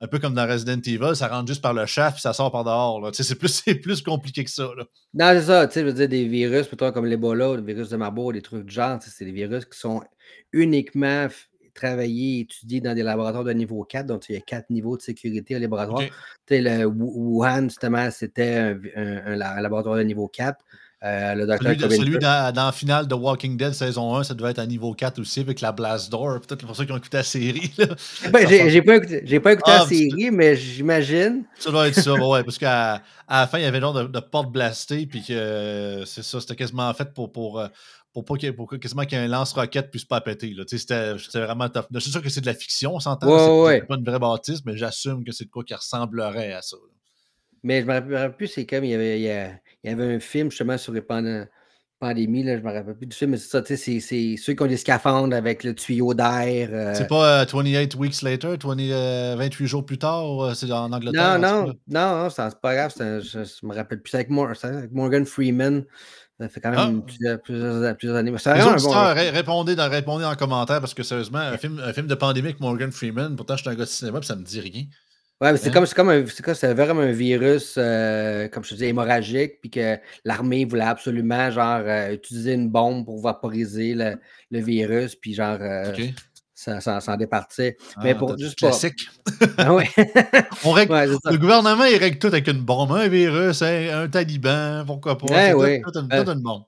un 0.00 0.06
peu 0.06 0.18
comme 0.18 0.34
dans 0.34 0.46
Resident 0.46 0.80
Evil, 0.84 1.16
ça 1.16 1.28
rentre 1.28 1.48
juste 1.48 1.62
par 1.62 1.74
le 1.74 1.84
shaft 1.86 2.18
et 2.18 2.20
ça 2.20 2.32
sort 2.32 2.52
par 2.52 2.64
dehors. 2.64 3.10
C'est 3.12 3.34
plus, 3.34 3.62
plus 3.82 4.02
compliqué 4.02 4.44
que 4.44 4.50
ça. 4.50 4.70
Là. 4.76 4.84
Non, 5.14 5.40
c'est 5.40 5.46
ça. 5.46 5.68
Je 5.68 5.80
veux 5.80 5.92
dire, 5.92 6.08
des 6.08 6.26
virus, 6.26 6.66
plutôt 6.66 6.92
comme 6.92 7.06
l'Ebola, 7.06 7.56
le 7.56 7.62
virus 7.62 7.88
de 7.88 7.96
Marburg, 7.96 8.32
des 8.32 8.42
trucs 8.42 8.64
de 8.64 8.70
genre, 8.70 8.98
c'est 9.00 9.24
des 9.24 9.32
virus 9.32 9.64
qui 9.64 9.78
sont 9.78 10.02
uniquement 10.52 11.28
travailler, 11.78 12.40
étudier 12.40 12.80
dans 12.80 12.94
des 12.94 13.02
laboratoires 13.02 13.44
de 13.44 13.52
niveau 13.52 13.84
4. 13.84 14.06
Donc, 14.06 14.28
il 14.28 14.34
y 14.34 14.38
a 14.38 14.40
quatre 14.40 14.70
niveaux 14.70 14.96
de 14.96 15.02
sécurité 15.02 15.56
au 15.56 15.58
laboratoire. 15.58 16.02
Le 16.50 16.84
Wuhan, 16.84 17.64
justement, 17.64 18.10
c'était 18.10 18.76
un, 18.96 19.36
laboratoire 19.36 19.96
de 19.96 20.02
niveau 20.02 20.28
4. 20.28 20.58
Euh, 21.04 21.34
le 21.36 21.46
docteur 21.46 21.74
celui, 21.78 21.96
celui 21.96 22.18
dans, 22.18 22.52
dans, 22.52 22.72
finale 22.72 23.06
de 23.06 23.14
Walking 23.14 23.56
Dead 23.56 23.72
saison 23.72 24.16
1, 24.16 24.24
ça 24.24 24.34
devait 24.34 24.50
être 24.50 24.58
à 24.58 24.66
niveau 24.66 24.94
4 24.94 25.20
aussi 25.20 25.38
avec 25.38 25.60
la 25.60 25.70
Blast 25.70 26.10
Door. 26.10 26.40
Peut-être 26.40 26.66
pour 26.66 26.74
ceux 26.74 26.86
qui 26.86 26.92
ont 26.92 26.96
écouté 26.96 27.18
la 27.18 27.22
série. 27.22 27.72
Ben, 28.32 28.48
j'ai 28.48 28.82
pas 28.82 28.96
écouté, 28.96 29.38
pas 29.38 29.52
écouté 29.52 29.70
la 29.70 29.82
ah, 29.82 29.86
série, 29.86 30.30
mais 30.32 30.56
j'imagine. 30.56 31.44
Ça 31.56 31.70
doit 31.70 31.86
être 31.86 32.00
ça, 32.00 32.14
ouais, 32.14 32.42
parce 32.42 32.58
qu'à 32.58 33.00
la 33.30 33.46
fin, 33.46 33.58
il 33.58 33.62
y 33.62 33.66
avait 33.66 33.78
genre 33.80 33.92
de, 33.92 34.08
de 34.08 34.20
porte 34.20 34.50
blastée, 34.50 35.06
puis 35.06 35.22
que 35.22 35.32
euh, 35.32 36.04
c'est 36.04 36.24
ça, 36.24 36.40
c'était 36.40 36.56
quasiment 36.56 36.92
fait 36.94 37.14
pour, 37.14 37.30
pour, 37.30 37.60
euh, 37.60 37.68
pour 38.24 38.36
pas 38.36 38.38
qu'il 38.38 38.48
y 38.48 38.52
ait, 38.52 38.78
quasiment 38.78 39.02
qu'il 39.02 39.18
y 39.18 39.20
ait 39.20 39.24
un 39.24 39.28
lance-roquette 39.28 39.90
puisse 39.90 40.04
pas 40.04 40.20
péter. 40.20 40.54
C'était, 40.66 41.14
vraiment 41.34 41.68
top. 41.68 41.86
Je 41.92 41.98
suis 41.98 42.10
sûr 42.10 42.22
que 42.22 42.28
c'est 42.28 42.40
de 42.40 42.46
la 42.46 42.54
fiction, 42.54 42.94
on 42.94 43.00
s'entend. 43.00 43.66
c'est 43.68 43.86
pas 43.86 43.96
une 43.96 44.04
vraie 44.04 44.18
bâtisse, 44.18 44.64
mais 44.64 44.76
j'assume 44.76 45.24
que 45.24 45.32
c'est 45.32 45.44
de 45.44 45.50
quoi 45.50 45.64
qui 45.64 45.74
ressemblerait 45.74 46.52
à 46.52 46.62
ça. 46.62 46.76
Mais 47.62 47.80
je 47.80 47.86
me 47.86 47.92
rappelle 47.92 48.36
plus, 48.36 48.46
c'est 48.46 48.66
comme 48.66 48.84
il 48.84 48.90
y, 48.90 48.94
avait, 48.94 49.20
il 49.20 49.24
y, 49.24 49.88
avait, 49.88 50.14
un 50.14 50.20
film 50.20 50.50
justement 50.50 50.78
sur 50.78 50.92
les 50.92 51.00
pandémies, 51.00 52.44
là, 52.44 52.56
je 52.56 52.62
me 52.62 52.72
rappelle 52.72 52.94
plus 52.94 53.06
du 53.06 53.16
film, 53.16 53.32
mais 53.32 53.36
c'est 53.36 53.48
ça, 53.48 53.62
c'est, 53.64 54.00
c'est 54.00 54.36
ceux 54.36 54.54
qui 54.54 54.62
ont 54.62 54.66
des 54.66 54.76
scaphandres 54.76 55.34
avec 55.34 55.64
le 55.64 55.74
tuyau 55.74 56.14
d'air. 56.14 56.68
Euh. 56.72 56.94
C'est 56.94 57.08
pas 57.08 57.44
28 57.44 57.94
euh, 57.94 57.98
weeks 57.98 58.22
later, 58.22 58.56
28 58.58 58.92
euh, 58.92 59.66
jours 59.66 59.84
plus 59.84 59.98
tard, 59.98 60.54
c'est 60.54 60.70
en 60.70 60.92
Angleterre. 60.92 61.38
Non, 61.38 61.66
non, 61.66 61.74
non, 61.88 62.22
non, 62.22 62.30
c'est 62.30 62.60
pas 62.60 62.74
grave, 62.74 62.94
je, 62.96 63.20
je, 63.20 63.66
me 63.66 63.74
rappelle 63.74 64.02
plus. 64.02 64.10
C'est 64.10 64.18
avec, 64.18 64.30
avec 64.62 64.92
Morgan 64.92 65.26
Freeman. 65.26 65.84
Ça 66.40 66.48
fait 66.48 66.60
quand 66.60 66.70
même 66.70 67.00
ah. 67.00 67.04
plusieurs, 67.04 67.42
plusieurs, 67.42 68.14
années. 68.14 68.30
Les 68.30 68.82
bon... 68.82 69.32
répondez, 69.32 69.74
dans, 69.74 70.30
en 70.30 70.36
commentaire 70.36 70.80
parce 70.80 70.94
que 70.94 71.02
sérieusement, 71.02 71.38
un 71.38 71.58
film, 71.58 71.80
un 71.84 71.92
film 71.92 72.06
de 72.06 72.14
pandémie 72.14 72.48
avec 72.48 72.60
Morgan 72.60 72.92
Freeman, 72.92 73.34
pourtant 73.34 73.56
je 73.56 73.62
suis 73.62 73.70
un 73.70 73.74
gars 73.74 73.84
de 73.84 73.88
cinéma 73.88 74.20
et 74.20 74.24
ça 74.24 74.36
me 74.36 74.44
dit 74.44 74.60
rien. 74.60 74.84
Ouais, 75.40 75.56
c'est 75.56 75.68
hein? 75.76 75.84
comme, 75.94 76.08
un, 76.08 76.24
c'est 76.26 76.74
vraiment 76.74 77.02
un 77.02 77.12
virus, 77.12 77.76
euh, 77.78 78.48
comme 78.48 78.64
je 78.64 78.70
te 78.70 78.74
dis, 78.74 78.86
hémorragique, 78.86 79.60
puis 79.60 79.70
que 79.70 79.96
l'armée 80.24 80.64
voulait 80.64 80.82
absolument, 80.82 81.48
genre, 81.52 81.82
euh, 81.84 82.14
utiliser 82.14 82.54
une 82.54 82.68
bombe 82.68 83.04
pour 83.04 83.20
vaporiser 83.20 83.94
le, 83.94 84.60
virus, 84.60 85.14
puis 85.14 85.34
genre, 85.34 85.58
euh, 85.60 85.94
ça, 86.58 87.00
s'en 87.00 87.16
départait. 87.16 87.76
Mais 88.02 88.10
ah, 88.10 88.14
pour 88.16 88.36
juste 88.36 88.58
classique. 88.58 89.08
Ah 89.58 89.74
ouais. 89.74 89.88
On 90.64 90.72
règle, 90.72 90.94
le 90.94 91.36
gouvernement, 91.36 91.84
il 91.84 91.96
règle 91.96 92.18
tout 92.18 92.28
avec 92.28 92.48
une 92.48 92.60
bombe, 92.60 92.92
un 92.92 93.08
virus, 93.08 93.62
un, 93.62 94.08
taliban, 94.08 94.84
pourquoi 94.86 95.16
pas. 95.16 95.26
Ouais, 95.26 95.52
ouais. 95.52 95.82
Tout, 95.84 95.98
une 95.98 96.42
bombe. 96.42 96.64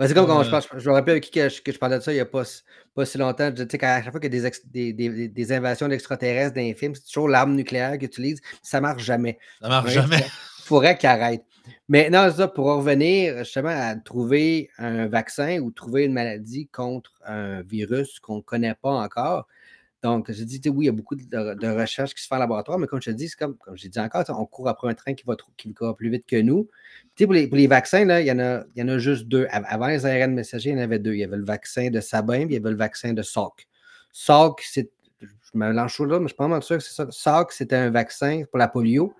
c'est 0.00 0.14
comme 0.14 0.26
quand 0.26 0.42
je, 0.42 0.50
pense, 0.50 0.66
je 0.76 0.88
me 0.88 0.94
rappelle 0.94 1.20
qui 1.20 1.30
que 1.30 1.48
je, 1.48 1.60
que 1.60 1.70
je 1.70 1.78
parlais 1.78 1.98
de 1.98 2.02
ça 2.02 2.12
il 2.12 2.16
n'y 2.16 2.20
a 2.20 2.26
pas, 2.26 2.42
pas 2.94 3.04
si 3.04 3.18
longtemps. 3.18 3.52
Tu 3.52 3.64
sais, 3.68 3.84
à 3.84 4.02
chaque 4.02 4.10
fois 4.10 4.20
qu'il 4.20 4.34
y 4.34 4.46
a 4.46 4.50
des, 4.72 4.92
des, 4.92 5.28
des, 5.28 5.52
invasions 5.52 5.86
d'extraterrestres 5.86 6.54
dans 6.54 6.60
les 6.60 6.74
films, 6.74 6.94
c'est 6.94 7.04
toujours 7.04 7.28
l'arme 7.28 7.54
nucléaire 7.54 7.96
qu'ils 7.98 8.08
utilisent. 8.08 8.40
Ça 8.62 8.78
ne 8.78 8.82
marche 8.82 9.04
jamais. 9.04 9.38
Ça 9.60 9.68
marche 9.68 9.92
jamais. 9.92 10.24
Faudrait 10.68 10.98
qu'ils 10.98 11.08
arrêtent. 11.08 11.46
Mais 11.88 12.10
non, 12.10 12.30
ça, 12.30 12.46
pour 12.46 12.66
revenir 12.66 13.38
justement 13.38 13.70
à 13.70 13.96
trouver 13.96 14.68
un 14.76 15.06
vaccin 15.06 15.60
ou 15.60 15.70
trouver 15.70 16.04
une 16.04 16.12
maladie 16.12 16.68
contre 16.68 17.10
un 17.24 17.62
virus 17.62 18.20
qu'on 18.20 18.36
ne 18.36 18.42
connaît 18.42 18.74
pas 18.74 18.90
encore. 18.90 19.48
Donc, 20.02 20.30
je 20.30 20.44
dis, 20.44 20.60
oui, 20.68 20.84
il 20.84 20.86
y 20.86 20.88
a 20.90 20.92
beaucoup 20.92 21.16
de, 21.16 21.80
recherches 21.80 22.14
qui 22.14 22.22
se 22.22 22.28
font 22.28 22.36
en 22.36 22.40
laboratoire, 22.40 22.78
mais 22.78 22.86
comme 22.86 23.00
je 23.00 23.10
te 23.10 23.16
dis, 23.16 23.30
c'est 23.30 23.38
comme, 23.38 23.56
comme 23.56 23.78
j'ai 23.78 23.88
dit 23.88 23.98
encore, 23.98 24.22
on 24.28 24.44
court 24.44 24.68
après 24.68 24.90
un 24.90 24.94
train 24.94 25.14
qui 25.14 25.24
va, 25.26 25.36
qui 25.56 25.74
va 25.80 25.94
plus 25.94 26.10
vite 26.10 26.26
que 26.26 26.36
nous. 26.36 26.68
Pour 27.16 27.32
les, 27.32 27.48
pour 27.48 27.56
les, 27.56 27.66
vaccins, 27.66 28.04
là, 28.04 28.20
il, 28.20 28.26
y 28.26 28.32
en 28.32 28.38
a, 28.38 28.64
il 28.76 28.80
y 28.80 28.82
en 28.82 28.88
a 28.88 28.98
juste 28.98 29.26
deux. 29.26 29.46
Avant 29.50 29.86
les 29.86 30.04
ARN 30.04 30.34
messagers, 30.34 30.70
il 30.70 30.76
y 30.76 30.78
en 30.78 30.82
avait 30.82 30.98
deux. 30.98 31.14
Il 31.14 31.20
y 31.20 31.24
avait 31.24 31.38
le 31.38 31.46
vaccin 31.46 31.88
de 31.88 32.00
Sabin, 32.02 32.40
puis 32.40 32.50
il 32.50 32.52
y 32.52 32.56
avait 32.58 32.70
le 32.70 32.76
vaccin 32.76 33.14
de 33.14 33.22
Salk. 33.22 33.66
Salk, 34.12 34.60
c'est, 34.60 34.90
je 35.22 35.26
me 35.54 35.66
mélange 35.66 35.98
là, 36.00 36.18
mais 36.18 36.24
je 36.24 36.28
suis 36.28 36.36
pas 36.36 36.44
vraiment 36.44 36.60
sûr 36.60 36.76
que 36.76 36.82
c'est 36.82 36.94
ça. 36.94 37.06
Salk, 37.10 37.52
c'était 37.52 37.76
un 37.76 37.90
vaccin 37.90 38.42
pour 38.50 38.58
la 38.58 38.68
polio 38.68 39.14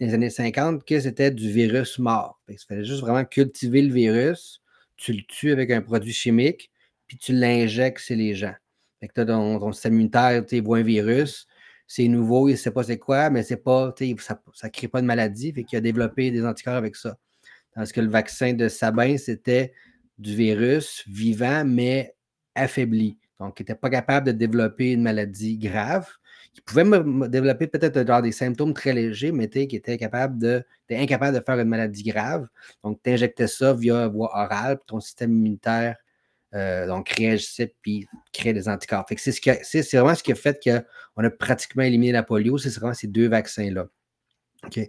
les 0.00 0.14
années 0.14 0.30
50, 0.30 0.84
que 0.84 1.00
c'était 1.00 1.30
du 1.30 1.50
virus 1.50 1.98
mort. 1.98 2.40
Il 2.48 2.56
fallait 2.58 2.84
juste 2.84 3.00
vraiment 3.00 3.24
cultiver 3.24 3.82
le 3.82 3.92
virus, 3.92 4.62
tu 4.96 5.12
le 5.12 5.22
tues 5.26 5.52
avec 5.52 5.70
un 5.70 5.82
produit 5.82 6.12
chimique, 6.12 6.70
puis 7.06 7.18
tu 7.18 7.32
l'injectes 7.32 8.00
chez 8.00 8.16
les 8.16 8.34
gens. 8.34 8.54
Fait 9.00 9.08
que 9.08 9.20
as 9.20 9.26
ton, 9.26 9.72
système 9.72 9.94
immunitaire, 9.94 10.44
tu 10.44 10.60
vois 10.60 10.78
un 10.78 10.82
virus, 10.82 11.46
c'est 11.86 12.06
nouveau, 12.06 12.48
il 12.48 12.52
ne 12.52 12.56
sait 12.56 12.70
pas 12.70 12.82
c'est 12.82 12.98
quoi, 12.98 13.30
mais 13.30 13.42
c'est 13.42 13.56
pas, 13.56 13.94
ça 14.24 14.38
ne 14.64 14.68
crée 14.68 14.88
pas 14.88 15.00
de 15.00 15.06
maladie, 15.06 15.52
fait 15.52 15.64
qu'il 15.64 15.78
a 15.78 15.80
développé 15.80 16.30
des 16.30 16.44
anticorps 16.44 16.74
avec 16.74 16.96
ça. 16.96 17.16
Tandis 17.74 17.92
que 17.92 18.00
le 18.00 18.08
vaccin 18.08 18.52
de 18.52 18.68
Sabin, 18.68 19.16
c'était 19.16 19.72
du 20.18 20.34
virus 20.34 21.04
vivant, 21.08 21.64
mais 21.64 22.14
affaibli. 22.54 23.18
Donc, 23.38 23.58
il 23.58 23.62
n'était 23.62 23.76
pas 23.76 23.90
capable 23.90 24.26
de 24.26 24.32
développer 24.32 24.92
une 24.92 25.02
maladie 25.02 25.58
grave. 25.58 26.08
Il 26.58 26.62
pouvait 26.62 26.84
me, 26.84 27.28
développer 27.28 27.66
peut-être 27.66 28.22
des 28.22 28.32
symptômes 28.32 28.74
très 28.74 28.92
légers, 28.92 29.32
mais 29.32 29.48
qui 29.48 29.76
était 29.76 29.96
capable 29.96 30.38
de, 30.38 30.64
incapable 30.90 31.38
de 31.38 31.44
faire 31.44 31.58
une 31.58 31.68
maladie 31.68 32.02
grave. 32.02 32.46
Donc, 32.84 33.00
tu 33.02 33.10
injectais 33.10 33.46
ça 33.46 33.72
via 33.72 34.08
voie 34.08 34.30
orale, 34.34 34.76
puis 34.76 34.86
ton 34.86 35.00
système 35.00 35.32
immunitaire 35.32 35.96
euh, 36.54 37.02
réagissait 37.16 37.74
puis 37.82 38.06
créait 38.32 38.54
des 38.54 38.68
anticorps. 38.68 39.06
c'est, 39.16 39.32
ce 39.32 39.96
vraiment 39.96 40.14
ce 40.14 40.22
qui 40.22 40.32
a 40.32 40.34
fait 40.34 40.58
qu'on 40.62 41.24
a 41.24 41.30
pratiquement 41.30 41.82
éliminé 41.82 42.12
la 42.12 42.22
polio, 42.22 42.58
c'est 42.58 42.74
vraiment 42.74 42.94
ces 42.94 43.06
deux 43.06 43.28
vaccins-là. 43.28 43.86
OK? 44.64 44.80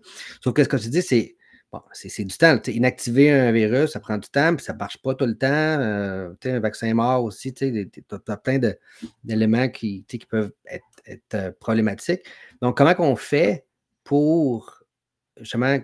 Sauf 0.41 0.53
que 0.53 0.63
ce 0.63 0.69
que 0.69 0.77
tu 0.77 0.89
dis, 0.89 1.01
c'est 1.01 1.36
bon, 1.71 1.82
c'est, 1.91 2.23
du 2.23 2.38
temps. 2.38 2.60
Inactiver 2.67 3.32
un 3.32 3.51
virus, 3.51 3.91
ça 3.91 3.99
prend 3.99 4.17
du 4.17 4.29
temps, 4.29 4.55
puis 4.55 4.65
ça 4.65 4.73
ne 4.73 4.79
marche 4.79 5.01
pas 5.01 5.15
tout 5.15 5.25
le 5.25 5.38
temps. 5.38 5.47
Euh, 5.47 6.34
un 6.45 6.60
vaccin 6.60 6.93
mort 6.93 7.23
aussi, 7.23 7.53
tu 7.53 7.91
as 8.12 8.38
plein 8.38 8.60
d'éléments 9.23 9.69
qui, 9.69 10.05
qui 10.05 10.19
peuvent 10.19 10.51
être, 10.65 10.86
euh, 11.33 11.51
problématiques. 11.59 12.21
Donc, 12.62 12.77
comment 12.77 12.95
on 12.99 13.15
fait 13.15 13.65
pour 14.03 14.83
justement 15.39 15.77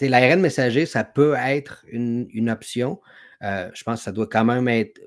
l'ARN 0.00 0.40
messager, 0.40 0.86
ça 0.86 1.04
peut 1.04 1.34
être 1.38 1.84
une, 1.88 2.50
option. 2.50 3.00
je 3.40 3.82
pense 3.84 4.00
que 4.00 4.04
ça 4.04 4.12
doit 4.12 4.26
quand 4.26 4.44
même 4.44 4.66
être 4.66 5.00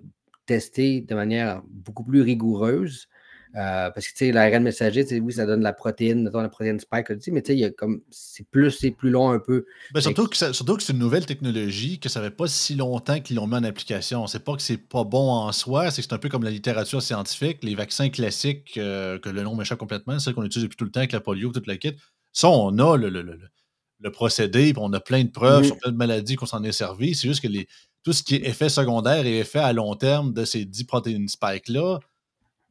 tester 0.45 1.01
de 1.01 1.15
manière 1.15 1.61
beaucoup 1.67 2.03
plus 2.03 2.21
rigoureuse. 2.21 3.09
Euh, 3.55 3.89
parce 3.89 4.07
que 4.07 4.11
tu 4.11 4.25
sais, 4.25 4.31
l'ARN 4.33 4.63
messager, 4.63 5.05
oui, 5.21 5.31
ça 5.31 5.45
donne 5.45 5.61
la 5.61 5.71
protéine, 5.71 6.29
la 6.33 6.49
protéine 6.49 6.77
spike, 6.77 7.07
mais 7.27 7.41
tu 7.41 7.57
sais, 7.57 7.73
comme 7.77 8.01
c'est 8.11 8.45
plus, 8.49 8.71
c'est 8.71 8.91
plus 8.91 9.09
long 9.09 9.31
un 9.31 9.39
peu. 9.39 9.65
Ben, 9.93 10.01
surtout, 10.01 10.27
que 10.27 10.35
surtout 10.35 10.75
que 10.75 10.83
c'est 10.83 10.91
une 10.91 10.99
nouvelle 10.99 11.25
technologie, 11.25 11.99
que 11.99 12.09
ça 12.09 12.21
fait 12.21 12.31
pas 12.31 12.47
si 12.47 12.75
longtemps 12.75 13.21
qu'ils 13.21 13.37
l'ont 13.37 13.47
mis 13.47 13.55
en 13.55 13.63
application. 13.63 14.27
C'est 14.27 14.43
pas 14.43 14.55
que 14.55 14.61
c'est 14.61 14.77
pas 14.77 15.05
bon 15.05 15.29
en 15.31 15.53
soi, 15.53 15.89
c'est 15.89 16.01
que 16.01 16.07
c'est 16.09 16.13
un 16.13 16.17
peu 16.17 16.27
comme 16.27 16.43
la 16.43 16.51
littérature 16.51 17.01
scientifique. 17.01 17.59
Les 17.63 17.75
vaccins 17.75 18.09
classiques, 18.09 18.77
euh, 18.77 19.19
que 19.19 19.29
le 19.29 19.41
nom 19.43 19.55
m'échappe 19.55 19.79
complètement, 19.79 20.19
c'est 20.19 20.33
qu'on 20.33 20.43
utilise 20.43 20.65
depuis 20.65 20.77
tout 20.77 20.85
le 20.85 20.91
temps 20.91 20.99
avec 20.99 21.13
la 21.13 21.21
polio, 21.21 21.53
toute 21.53 21.67
la 21.67 21.77
kit. 21.77 21.95
Ça, 22.33 22.49
on 22.49 22.77
a 22.79 22.97
le, 22.97 23.07
le, 23.07 23.21
le, 23.21 24.11
procédé, 24.11 24.73
puis 24.73 24.81
on 24.83 24.91
a 24.91 24.99
plein 24.99 25.23
de 25.23 25.29
preuves 25.29 25.63
sur 25.63 25.77
plein 25.77 25.91
de 25.91 25.97
maladies 25.97 26.35
qu'on 26.35 26.45
s'en 26.45 26.61
est 26.63 26.73
servi. 26.73 27.15
C'est 27.15 27.29
juste 27.29 27.41
que 27.41 27.47
les, 27.47 27.67
tout 28.03 28.11
ce 28.11 28.21
qui 28.21 28.35
est 28.35 28.45
effet 28.45 28.67
secondaire 28.67 29.25
et 29.25 29.39
effet 29.39 29.59
à 29.59 29.71
long 29.71 29.95
terme 29.95 30.33
de 30.33 30.43
ces 30.43 30.65
10 30.65 30.83
protéines 30.83 31.27
spike-là, 31.29 31.99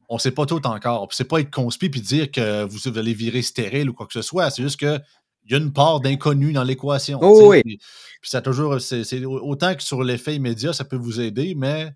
on 0.09 0.15
ne 0.15 0.19
sait 0.19 0.31
pas 0.31 0.45
tout 0.45 0.65
encore. 0.67 1.07
C'est 1.11 1.27
pas 1.27 1.39
être 1.39 1.51
conspi 1.51 1.89
puis 1.89 2.01
dire 2.01 2.31
que 2.31 2.63
vous 2.63 2.97
allez 2.97 3.13
virer 3.13 3.41
stérile 3.41 3.89
ou 3.89 3.93
quoi 3.93 4.07
que 4.07 4.13
ce 4.13 4.21
soit. 4.21 4.49
C'est 4.49 4.61
juste 4.61 4.77
qu'il 4.77 5.01
y 5.49 5.53
a 5.53 5.57
une 5.57 5.73
part 5.73 5.99
d'inconnu 5.99 6.53
dans 6.53 6.63
l'équation. 6.63 7.19
Oh 7.21 7.49
oui. 7.49 7.61
Puis, 7.63 7.79
ça 8.23 8.41
toujours. 8.41 8.79
C'est 8.81 9.25
autant 9.25 9.75
que 9.75 9.83
sur 9.83 10.03
l'effet 10.03 10.35
immédiat, 10.35 10.73
ça 10.73 10.85
peut 10.85 10.95
vous 10.95 11.19
aider, 11.19 11.53
mais 11.55 11.91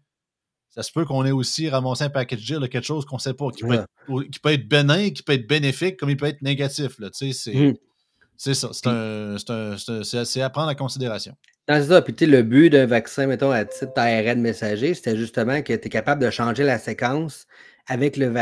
ça 0.70 0.84
se 0.84 0.92
peut 0.92 1.06
qu'on 1.06 1.26
ait 1.26 1.32
aussi 1.32 1.70
ramassé 1.70 2.04
un 2.06 2.10
package 2.10 2.46
deal 2.46 2.60
de 2.60 2.68
quelque 2.68 2.86
chose 2.86 3.06
qu'on 3.06 3.18
ne 3.18 3.22
sait 3.22 3.34
pas, 3.34 3.50
qui, 3.50 3.64
peut 3.64 3.74
être, 3.74 3.88
qui, 4.32 4.40
peut 4.40 4.54
être, 4.54 4.68
bénin, 4.68 5.10
qui 5.10 5.24
peut 5.24 5.34
être 5.34 5.48
bénéfique, 5.48 5.98
comme 5.98 6.10
il 6.10 6.18
peut 6.18 6.28
être 6.28 6.42
négatif. 6.42 7.00
C'est 7.14 7.54
mmh. 7.54 8.54
ça. 8.54 10.14
C'est 10.24 10.42
à 10.42 10.50
prendre 10.50 10.72
en 10.72 10.76
considération 10.76 11.36
c'est 11.78 11.88
ça. 11.88 12.02
Puis, 12.02 12.26
le 12.26 12.42
but 12.42 12.70
d'un 12.70 12.86
vaccin, 12.86 13.28
mettons, 13.28 13.52
à 13.52 13.66
titre 13.66 13.94
d'ARN 13.96 14.42
messager, 14.42 14.94
c'était 14.94 15.16
justement 15.16 15.62
que 15.62 15.74
tu 15.74 15.86
es 15.86 15.90
capable 15.90 16.24
de 16.24 16.32
changer 16.32 16.64
la 16.64 16.80
séquence 16.80 17.46
avec 17.90 18.16
le, 18.16 18.34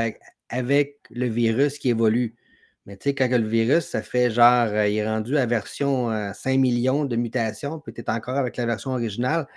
avec 0.49 0.97
le 1.09 1.25
virus 1.25 1.79
qui 1.79 1.89
évolue. 1.89 2.35
Mais 2.85 2.95
tu 2.97 3.09
sais, 3.09 3.15
quand 3.15 3.29
le 3.29 3.47
virus, 3.47 3.85
ça 3.85 4.01
fait 4.01 4.31
genre, 4.31 4.67
euh, 4.67 4.87
il 4.87 4.97
est 4.97 5.07
rendu 5.07 5.37
à 5.37 5.45
version 5.45 6.09
5 6.33 6.51
euh, 6.51 6.57
millions 6.57 7.05
de 7.05 7.15
mutations, 7.15 7.81
tu 7.85 7.91
es 7.99 8.09
encore 8.09 8.37
avec 8.37 8.55
la 8.55 8.65
version 8.65 8.91
originale, 8.91 9.47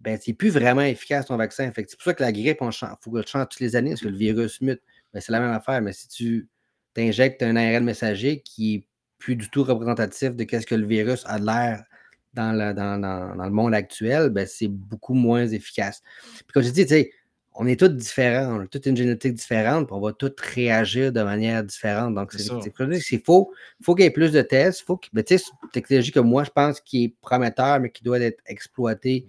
ben, 0.00 0.18
c'est 0.20 0.32
plus 0.32 0.50
vraiment 0.50 0.82
efficace 0.82 1.26
ton 1.26 1.36
vaccin. 1.36 1.70
c'est 1.74 1.96
pour 1.96 2.02
ça 2.02 2.14
que 2.14 2.22
la 2.22 2.32
grippe, 2.32 2.58
il 2.62 2.88
faut 3.00 3.10
que 3.10 3.26
change 3.26 3.48
toutes 3.48 3.60
les 3.60 3.76
années 3.76 3.90
parce 3.90 4.02
que 4.02 4.08
le 4.08 4.16
virus 4.16 4.60
mute. 4.60 4.80
Ben, 5.12 5.20
c'est 5.20 5.32
la 5.32 5.40
même 5.40 5.50
affaire. 5.50 5.82
Mais 5.82 5.92
si 5.92 6.08
tu 6.08 6.48
t'injectes 6.94 7.42
un 7.42 7.56
ARN 7.56 7.84
messager 7.84 8.40
qui 8.40 8.74
est 8.76 8.86
plus 9.18 9.36
du 9.36 9.50
tout 9.50 9.64
représentatif 9.64 10.34
de 10.34 10.46
ce 10.48 10.64
que 10.64 10.74
le 10.74 10.86
virus 10.86 11.24
a 11.26 11.38
l'air 11.38 11.84
dans 12.32 12.52
le, 12.52 12.72
dans, 12.72 13.44
le 13.44 13.50
monde 13.50 13.74
actuel, 13.74 14.30
ben, 14.30 14.46
c'est 14.46 14.68
beaucoup 14.68 15.14
moins 15.14 15.46
efficace. 15.46 16.02
Puis 16.34 16.52
comme 16.54 16.62
je 16.62 16.70
dis, 16.70 16.86
on 17.62 17.66
est 17.66 17.78
tous 17.78 17.88
différents, 17.88 18.56
on 18.56 18.60
a 18.62 18.66
toute 18.66 18.86
une 18.86 18.96
génétique 18.96 19.34
différente, 19.34 19.86
puis 19.86 19.94
on 19.94 20.00
va 20.00 20.14
tous 20.14 20.32
réagir 20.54 21.12
de 21.12 21.22
manière 21.22 21.62
différente. 21.62 22.14
Donc, 22.14 22.32
c'est. 22.32 22.46
Il 22.46 23.20
faut 23.22 23.94
qu'il 23.94 24.04
y 24.04 24.06
ait 24.06 24.10
plus 24.10 24.32
de 24.32 24.40
tests. 24.40 24.80
Faut 24.80 24.98
ben, 25.12 25.22
c'est 25.28 25.34
une 25.36 25.70
technologie 25.70 26.10
que 26.10 26.20
moi, 26.20 26.42
je 26.44 26.50
pense 26.50 26.80
qui 26.80 27.04
est 27.04 27.16
prometteur, 27.20 27.78
mais 27.78 27.90
qui 27.90 28.02
doit 28.02 28.18
être 28.18 28.42
exploitée 28.46 29.26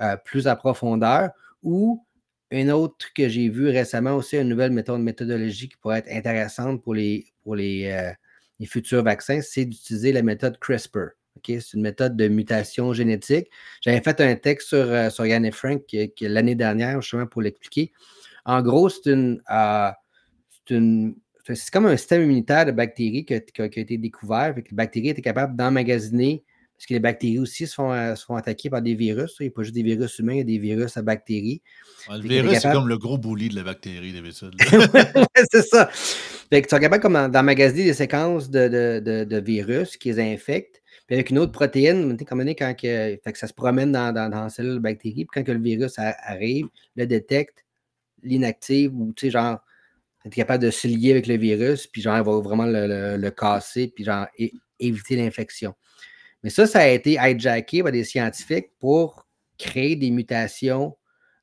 euh, 0.00 0.16
plus 0.16 0.48
à 0.48 0.56
profondeur. 0.56 1.30
Ou 1.62 2.04
une 2.50 2.72
autre 2.72 3.06
que 3.14 3.28
j'ai 3.28 3.48
vue 3.48 3.68
récemment 3.68 4.16
aussi, 4.16 4.36
une 4.36 4.48
nouvelle 4.48 4.72
méthode 4.72 5.00
méthodologie 5.00 5.68
qui 5.68 5.76
pourrait 5.76 6.00
être 6.00 6.10
intéressante 6.10 6.82
pour 6.82 6.94
les, 6.94 7.26
pour 7.44 7.54
les, 7.54 7.92
euh, 7.92 8.10
les 8.58 8.66
futurs 8.66 9.04
vaccins, 9.04 9.40
c'est 9.40 9.66
d'utiliser 9.66 10.10
la 10.10 10.22
méthode 10.22 10.58
CRISPR. 10.58 11.17
C'est 11.46 11.74
une 11.74 11.82
méthode 11.82 12.16
de 12.16 12.28
mutation 12.28 12.92
génétique. 12.92 13.48
J'avais 13.80 14.00
fait 14.00 14.20
un 14.20 14.34
texte 14.36 14.68
sur, 14.68 14.78
euh, 14.78 15.10
sur 15.10 15.26
Yann 15.26 15.44
et 15.44 15.50
Frank 15.50 15.82
l'année 16.20 16.54
dernière, 16.54 17.00
justement, 17.00 17.26
pour 17.26 17.42
l'expliquer. 17.42 17.92
En 18.44 18.62
gros, 18.62 18.88
c'est 18.88 19.10
une, 19.10 19.42
euh, 19.50 19.90
c'est 21.54 21.70
comme 21.70 21.86
un 21.86 21.96
système 21.96 22.22
immunitaire 22.22 22.66
de 22.66 22.72
bactéries 22.72 23.24
qui 23.24 23.34
a, 23.34 23.64
été 23.64 23.98
découvert. 23.98 24.54
les 24.54 24.64
bactéries 24.72 25.10
étaient 25.10 25.22
capables 25.22 25.56
d'emmagasiner, 25.56 26.44
parce 26.76 26.86
que 26.86 26.94
les 26.94 27.00
bactéries 27.00 27.38
aussi 27.38 27.66
se 27.66 27.74
font, 27.74 27.92
euh, 27.92 28.14
se 28.14 28.24
font 28.24 28.36
attaquer 28.36 28.70
par 28.70 28.82
des 28.82 28.94
virus. 28.94 29.36
Il 29.40 29.44
n'y 29.44 29.48
a 29.48 29.50
pas 29.52 29.62
juste 29.62 29.74
des 29.74 29.82
virus 29.82 30.18
humains, 30.18 30.34
il 30.34 30.38
y 30.38 30.42
a 30.42 30.44
des 30.44 30.58
virus 30.58 30.96
à 30.96 31.02
bactéries. 31.02 31.60
le 32.08 32.20
virus, 32.20 32.60
c'est 32.60 32.72
comme 32.72 32.88
le 32.88 32.98
gros 32.98 33.18
bouli 33.18 33.48
de 33.48 33.56
la 33.56 33.64
bactérie, 33.64 34.12
d'habitude. 34.12 34.54
c'est 35.52 35.62
ça. 35.62 35.90
ils 36.52 36.64
sont 36.68 36.78
capables 36.78 37.32
d'emmagasiner 37.32 37.84
des 37.84 37.94
séquences 37.94 38.50
de, 38.50 38.98
de, 39.24 39.40
virus 39.40 39.96
qui 39.96 40.12
les 40.12 40.20
infectent 40.20 40.77
puis 41.08 41.16
avec 41.16 41.30
une 41.30 41.38
autre 41.38 41.52
protéine, 41.52 42.18
quand 42.18 42.74
que, 42.74 43.18
fait 43.24 43.32
que 43.32 43.38
ça 43.38 43.46
se 43.46 43.54
promène 43.54 43.92
dans, 43.92 44.12
dans, 44.12 44.28
dans 44.28 44.42
la 44.42 44.50
cellule 44.50 44.82
puis 45.00 45.26
quand 45.32 45.42
que 45.42 45.52
le 45.52 45.58
virus 45.58 45.94
arrive, 45.98 46.66
le 46.96 47.06
détecte, 47.06 47.64
l'inactive, 48.22 48.94
ou 48.94 49.14
tu 49.14 49.26
sais, 49.26 49.30
genre, 49.30 49.58
être 50.26 50.34
capable 50.34 50.62
de 50.62 50.70
se 50.70 50.86
lier 50.86 51.12
avec 51.12 51.26
le 51.26 51.38
virus, 51.38 51.86
puis 51.86 52.02
genre, 52.02 52.18
il 52.18 52.24
va 52.24 52.38
vraiment 52.40 52.66
le, 52.66 53.30
casser, 53.30 53.88
puis 53.88 54.04
genre, 54.04 54.26
éviter 54.78 55.16
l'infection. 55.16 55.74
Mais 56.42 56.50
ça, 56.50 56.66
ça 56.66 56.80
a 56.80 56.88
été 56.88 57.12
hijacké 57.12 57.82
par 57.82 57.90
des 57.90 58.04
scientifiques 58.04 58.68
pour 58.78 59.26
créer 59.56 59.96
des 59.96 60.10
mutations 60.10 60.94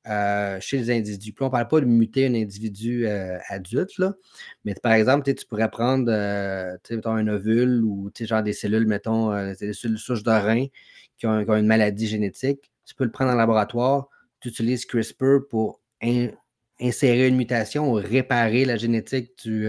euh, 0.07 0.59
chez 0.59 0.77
les 0.77 0.91
individus. 0.91 1.33
On 1.39 1.45
ne 1.45 1.49
parle 1.49 1.67
pas 1.67 1.79
de 1.81 1.85
muter 1.85 2.27
un 2.27 2.35
individu 2.35 3.07
euh, 3.07 3.37
adulte, 3.49 3.97
là, 3.97 4.13
mais 4.63 4.75
par 4.75 4.93
exemple, 4.93 5.33
tu 5.33 5.45
pourrais 5.45 5.69
prendre 5.69 6.11
euh, 6.11 6.77
un 7.05 7.27
ovule 7.27 7.83
ou 7.83 8.11
genre 8.19 8.43
des 8.43 8.53
cellules, 8.53 8.87
mettons, 8.87 9.31
des 9.53 9.73
cellules 9.73 9.99
souches 9.99 10.23
de 10.23 10.31
rein 10.31 10.67
qui 11.17 11.27
ont, 11.27 11.39
une 11.39 11.67
maladie 11.67 12.07
génétique. 12.07 12.71
Tu 12.85 12.95
peux 12.95 13.03
le 13.03 13.11
prendre 13.11 13.31
en 13.31 13.35
laboratoire, 13.35 14.09
tu 14.39 14.49
utilises 14.49 14.85
CRISPR 14.85 15.47
pour 15.49 15.81
insérer 16.79 17.27
une 17.27 17.37
mutation 17.37 17.91
ou 17.91 17.93
réparer 17.93 18.65
la 18.65 18.77
génétique 18.77 19.31
du, 19.43 19.67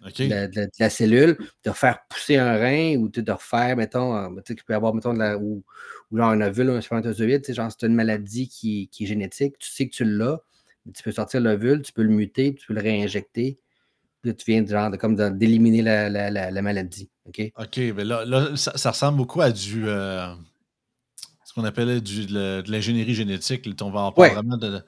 de, 0.00 0.68
la, 0.78 0.90
cellule, 0.90 1.36
de 1.64 1.70
faire 1.72 1.98
pousser 2.08 2.36
un 2.36 2.56
rein 2.56 2.96
ou 2.96 3.08
de 3.08 3.32
refaire, 3.32 3.76
mettons, 3.76 4.34
tu 4.44 4.56
peux 4.66 4.74
avoir, 4.74 4.94
mettons, 4.94 5.12
de 5.12 5.18
la, 5.18 5.36
ou, 5.36 5.62
ou 6.10 6.16
genre 6.16 6.30
un 6.30 6.40
ovule 6.40 6.70
ou 6.70 6.72
un 6.72 6.80
spermatozoïde, 6.80 7.52
genre 7.52 7.70
c'est 7.70 7.86
une 7.86 7.94
maladie 7.94 8.48
qui, 8.48 8.88
qui, 8.88 9.04
est 9.04 9.06
génétique, 9.06 9.58
tu 9.58 9.70
sais 9.70 9.88
que 9.88 9.94
tu 9.94 10.04
l'as, 10.04 10.40
tu 10.94 11.02
peux 11.02 11.12
sortir 11.12 11.40
l'ovule, 11.40 11.82
tu 11.82 11.92
peux 11.92 12.02
le 12.02 12.08
muter, 12.08 12.54
tu 12.54 12.66
peux 12.66 12.74
le 12.74 12.80
réinjecter, 12.80 13.58
puis 14.22 14.34
tu 14.34 14.50
viens 14.50 14.66
genre 14.66 14.90
de, 14.90 14.96
comme 14.96 15.16
d'éliminer 15.36 15.82
la, 15.82 16.08
la, 16.08 16.50
la, 16.50 16.62
maladie. 16.62 17.10
OK? 17.26 17.52
OK, 17.58 17.76
mais 17.76 18.04
là, 18.04 18.24
là 18.24 18.56
ça, 18.56 18.90
ressemble 18.90 19.18
beaucoup 19.18 19.40
à 19.40 19.50
du. 19.50 19.86
Euh, 19.86 20.34
ce 21.44 21.54
qu'on 21.54 21.64
appelait 21.64 22.00
du, 22.00 22.26
de 22.26 22.70
l'ingénierie 22.70 23.14
génétique. 23.14 23.68
On 23.80 23.90
va 23.90 24.00
en 24.00 24.12
parler 24.12 24.34
vraiment 24.34 24.56
de 24.56 24.82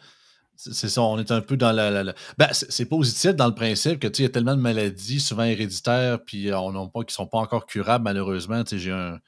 c'est 0.70 0.88
ça, 0.88 1.02
on 1.02 1.18
est 1.18 1.30
un 1.30 1.40
peu 1.40 1.56
dans 1.56 1.72
la. 1.72 2.04
Ben, 2.38 2.48
c'est 2.52 2.84
positif 2.84 3.34
dans 3.34 3.48
le 3.48 3.54
principe 3.54 3.98
que 3.98 4.06
il 4.06 4.22
y 4.22 4.24
a 4.24 4.28
tellement 4.28 4.54
de 4.54 4.60
maladies, 4.60 5.20
souvent 5.20 5.44
héréditaires, 5.44 6.22
puis 6.24 6.50
euh, 6.50 6.58
on 6.58 6.88
pas, 6.88 7.00
qui 7.00 7.06
ne 7.06 7.12
sont 7.12 7.26
pas 7.26 7.38
encore 7.38 7.66
curables, 7.66 8.04
malheureusement. 8.04 8.62
J'ai 8.70 8.92
un. 8.92 9.18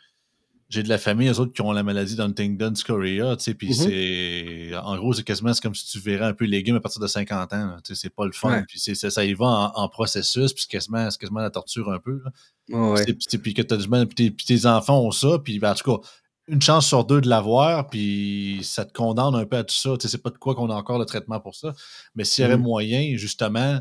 J'ai 0.70 0.82
de 0.82 0.88
la 0.88 0.98
famille, 0.98 1.28
eux 1.28 1.38
autres 1.38 1.52
qui 1.52 1.60
ont 1.60 1.72
la 1.72 1.82
maladie 1.82 2.16
d'Huntington's 2.16 2.82
Chorea, 2.84 3.36
puis 3.36 3.70
mm-hmm. 3.70 4.70
c'est. 4.70 4.76
En 4.76 4.96
gros, 4.96 5.12
c'est 5.12 5.22
quasiment 5.22 5.52
comme 5.62 5.74
si 5.74 5.86
tu 5.86 5.98
verrais 5.98 6.24
un 6.24 6.32
peu 6.32 6.44
les 6.44 6.58
légumes 6.58 6.76
à 6.76 6.80
partir 6.80 7.00
de 7.00 7.06
50 7.06 7.52
ans. 7.52 7.76
C'est 7.82 8.14
pas 8.14 8.26
le 8.26 8.32
fun. 8.32 8.62
Puis 8.66 8.78
ça 8.78 9.24
y 9.24 9.34
va 9.34 9.72
en, 9.74 9.88
processus, 9.88 10.52
puis 10.52 10.62
c'est 10.62 10.70
quasiment, 10.70 11.08
quasiment 11.08 11.40
la 11.40 11.50
torture 11.50 11.90
un 11.90 11.98
peu. 11.98 12.20
Puis 12.66 13.54
que 13.54 13.62
tu 13.62 13.76
du 13.76 13.88
mal, 13.88 14.06
puis 14.06 14.34
tes, 14.34 14.66
enfants 14.66 15.00
ont 15.00 15.10
ça, 15.10 15.38
puis 15.38 15.58
ben, 15.58 15.72
en 15.72 15.74
tout 15.74 15.98
cas, 15.98 16.08
une 16.48 16.60
chance 16.60 16.86
sur 16.86 17.04
deux 17.04 17.20
de 17.20 17.28
l'avoir, 17.28 17.88
puis 17.88 18.60
ça 18.62 18.84
te 18.84 18.92
condamne 18.92 19.34
un 19.34 19.46
peu 19.46 19.56
à 19.56 19.64
tout 19.64 19.74
ça. 19.74 19.90
Tu 19.94 20.02
sais, 20.02 20.08
c'est 20.08 20.22
pas 20.22 20.30
de 20.30 20.38
quoi 20.38 20.54
qu'on 20.54 20.70
a 20.70 20.74
encore 20.74 20.98
le 20.98 21.06
traitement 21.06 21.40
pour 21.40 21.54
ça. 21.54 21.74
Mais 22.14 22.24
s'il 22.24 22.42
y 22.42 22.44
avait 22.44 22.56
mmh. 22.56 22.62
moyen, 22.62 23.16
justement, 23.16 23.80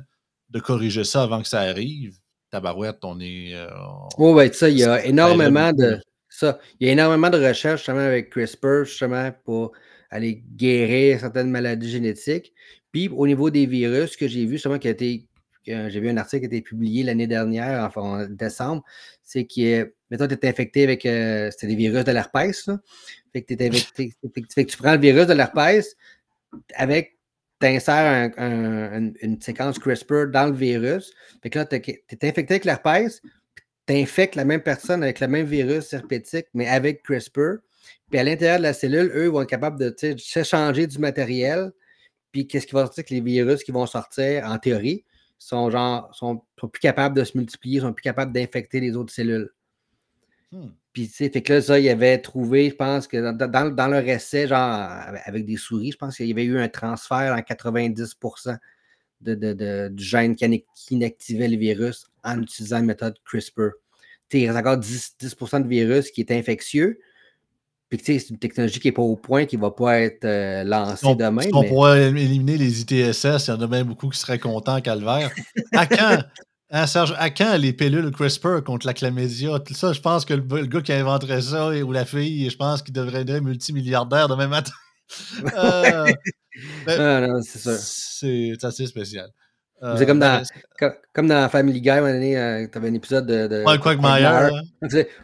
de 0.49 0.59
corriger 0.59 1.03
ça 1.03 1.23
avant 1.23 1.41
que 1.41 1.47
ça 1.47 1.61
arrive, 1.61 2.15
tabarouette, 2.51 2.99
on 3.03 3.19
est. 3.19 3.53
Euh, 3.53 3.67
oui, 4.17 4.31
ouais, 4.31 4.53
ça, 4.53 4.69
il 4.69 4.77
y 4.77 4.83
a 4.83 5.05
énormément 5.05 5.73
de. 5.73 5.99
Ça, 6.29 6.59
il 6.79 6.87
y 6.87 6.89
a 6.89 6.93
énormément 6.93 7.29
de 7.29 7.37
recherches 7.37 7.81
justement 7.81 7.99
avec 7.99 8.29
CRISPR, 8.29 8.85
justement, 8.85 9.31
pour 9.43 9.71
aller 10.09 10.43
guérir 10.55 11.19
certaines 11.19 11.49
maladies 11.49 11.89
génétiques. 11.89 12.53
Puis 12.91 13.09
au 13.09 13.27
niveau 13.27 13.49
des 13.49 13.65
virus, 13.65 14.11
ce 14.11 14.17
que 14.17 14.27
j'ai 14.27 14.45
vu, 14.45 14.53
justement, 14.53 14.79
qui 14.79 14.87
a 14.87 14.91
été 14.91 15.27
j'ai 15.65 15.99
vu 15.99 16.09
un 16.09 16.17
article 16.17 16.47
qui 16.47 16.55
a 16.55 16.57
été 16.57 16.61
publié 16.61 17.03
l'année 17.03 17.27
dernière, 17.27 17.83
enfin, 17.83 18.01
en 18.01 18.27
décembre, 18.27 18.83
c'est 19.23 19.45
que, 19.45 19.93
mettons, 20.09 20.27
tu 20.27 20.33
es 20.33 20.47
infecté 20.47 20.83
avec, 20.83 21.05
euh, 21.05 21.49
c'était 21.51 21.67
des 21.67 21.75
virus 21.75 22.03
de 22.03 22.11
l'herpès, 22.11 22.69
fait 23.33 23.41
que, 23.41 23.55
fait 24.55 24.65
que 24.65 24.71
tu 24.71 24.77
prends 24.77 24.93
le 24.93 24.99
virus 24.99 25.27
de 25.27 25.33
l'herpès 25.33 25.95
avec, 26.75 27.17
tu 27.59 27.67
insères 27.67 28.31
une 28.37 29.41
séquence 29.41 29.79
CRISPR 29.79 30.27
dans 30.31 30.47
le 30.47 30.53
virus, 30.53 31.13
fait 31.41 31.49
que 31.49 31.59
là, 31.59 31.65
tu 31.65 31.75
es, 31.75 32.03
infecté 32.23 32.55
avec 32.55 32.65
l'herpès, 32.65 33.21
tu 33.87 33.93
infectes 33.93 34.35
la 34.35 34.45
même 34.45 34.61
personne 34.61 35.03
avec 35.03 35.19
le 35.19 35.27
même 35.27 35.45
virus 35.45 35.93
herpétique, 35.93 36.47
mais 36.53 36.67
avec 36.67 37.03
CRISPR, 37.03 37.57
puis 38.09 38.19
à 38.19 38.23
l'intérieur 38.23 38.57
de 38.57 38.63
la 38.63 38.73
cellule, 38.73 39.11
eux 39.15 39.27
vont 39.27 39.41
être 39.41 39.49
capables 39.49 39.79
de 39.79 40.15
s'échanger 40.17 40.87
du 40.87 40.99
matériel, 40.99 41.71
puis 42.31 42.47
qu'est-ce 42.47 42.67
qui 42.67 42.73
va 42.73 42.81
sortir? 42.81 43.05
Que 43.05 43.13
les 43.13 43.21
virus 43.21 43.63
qui 43.63 43.71
vont 43.71 43.85
sortir, 43.85 44.45
en 44.45 44.57
théorie, 44.57 45.05
sont 45.47 45.69
genre 45.69 46.13
sont, 46.13 46.41
plus 46.55 46.79
capables 46.79 47.15
de 47.15 47.23
se 47.23 47.37
multiplier, 47.37 47.81
sont 47.81 47.93
plus 47.93 48.03
capables 48.03 48.31
d'infecter 48.31 48.79
les 48.79 48.95
autres 48.95 49.13
cellules. 49.13 49.49
Hmm. 50.51 50.69
Puis, 50.93 51.07
tu 51.07 51.15
sais, 51.15 51.29
fait 51.29 51.41
que 51.41 51.53
là, 51.53 51.61
ça, 51.61 51.79
il 51.79 51.89
avait 51.89 52.19
trouvé, 52.19 52.69
je 52.69 52.75
pense 52.75 53.07
que 53.07 53.31
dans, 53.31 53.75
dans 53.75 53.87
leur 53.87 54.07
essai, 54.07 54.47
genre, 54.47 54.89
avec 55.25 55.45
des 55.45 55.57
souris, 55.57 55.91
je 55.91 55.97
pense 55.97 56.17
qu'il 56.17 56.27
y 56.27 56.31
avait 56.31 56.45
eu 56.45 56.59
un 56.59 56.69
transfert 56.69 57.35
en 57.35 57.41
90 57.41 58.15
de, 59.21 59.33
de, 59.33 59.89
du 59.89 60.03
gène 60.03 60.35
qui, 60.35 60.65
inactivait 60.91 61.47
le 61.47 61.57
virus 61.57 62.05
en 62.23 62.41
utilisant 62.41 62.77
la 62.77 62.83
méthode 62.83 63.15
CRISPR. 63.25 63.71
Il 64.31 64.47
reste 64.47 64.59
encore 64.59 64.77
10, 64.77 65.15
10 65.19 65.35
de 65.35 65.67
virus 65.67 66.11
qui 66.11 66.21
est 66.21 66.31
infectieux, 66.31 66.99
c'est 68.01 68.29
une 68.29 68.37
technologie 68.37 68.79
qui 68.79 68.87
n'est 68.87 68.93
pas 68.93 69.01
au 69.01 69.15
point, 69.15 69.45
qui 69.45 69.57
ne 69.57 69.61
va 69.61 69.71
pas 69.71 69.99
être 69.99 70.25
euh, 70.25 70.63
lancée 70.63 71.15
demain. 71.15 71.43
on 71.53 71.63
pourrait 71.63 72.09
éliminer 72.09 72.57
les 72.57 72.81
ITSS, 72.81 73.47
il 73.47 73.51
y 73.51 73.51
en 73.51 73.61
a 73.61 73.67
même 73.67 73.87
beaucoup 73.87 74.09
qui 74.09 74.19
seraient 74.19 74.39
contents, 74.39 74.81
Calvaire. 74.81 75.31
À 75.73 75.85
quand, 75.85 76.23
hein, 76.71 76.87
Serge, 76.87 77.13
à 77.17 77.29
quand 77.29 77.57
les 77.57 77.73
pilules 77.73 78.11
CRISPR 78.11 78.63
contre 78.63 78.87
la 78.87 78.93
chlamydia? 78.93 79.59
Tout 79.59 79.73
ça, 79.73 79.93
je 79.93 80.01
pense 80.01 80.25
que 80.25 80.33
le, 80.33 80.65
gars 80.65 80.81
qui 80.81 80.93
inventerait 80.93 81.41
ça, 81.41 81.69
ou 81.69 81.91
la 81.91 82.05
fille, 82.05 82.49
je 82.49 82.57
pense 82.57 82.81
qu'il 82.81 82.93
devrait 82.93 83.21
être 83.21 83.41
multimilliardaire 83.41 84.27
demain 84.27 84.47
matin. 84.47 84.73
euh, 85.57 86.11
ah, 86.87 87.27
c'est 87.41 87.77
C'est 87.77 88.63
assez 88.63 88.87
spécial. 88.87 89.29
Euh, 89.83 89.97
c'est 89.97 90.05
comme 90.05 90.19
dans, 90.19 90.41
comme, 91.13 91.27
dans 91.27 91.49
Family 91.49 91.81
Guy, 91.81 91.89
un 91.89 92.13
donné, 92.13 92.37
euh, 92.37 92.65
tu 92.71 92.77
avais 92.77 92.87
un 92.87 92.93
épisode 92.93 93.25
de. 93.25 93.47
de 93.47 93.63
ouais, 93.65 93.79
Quagmire. 93.79 94.49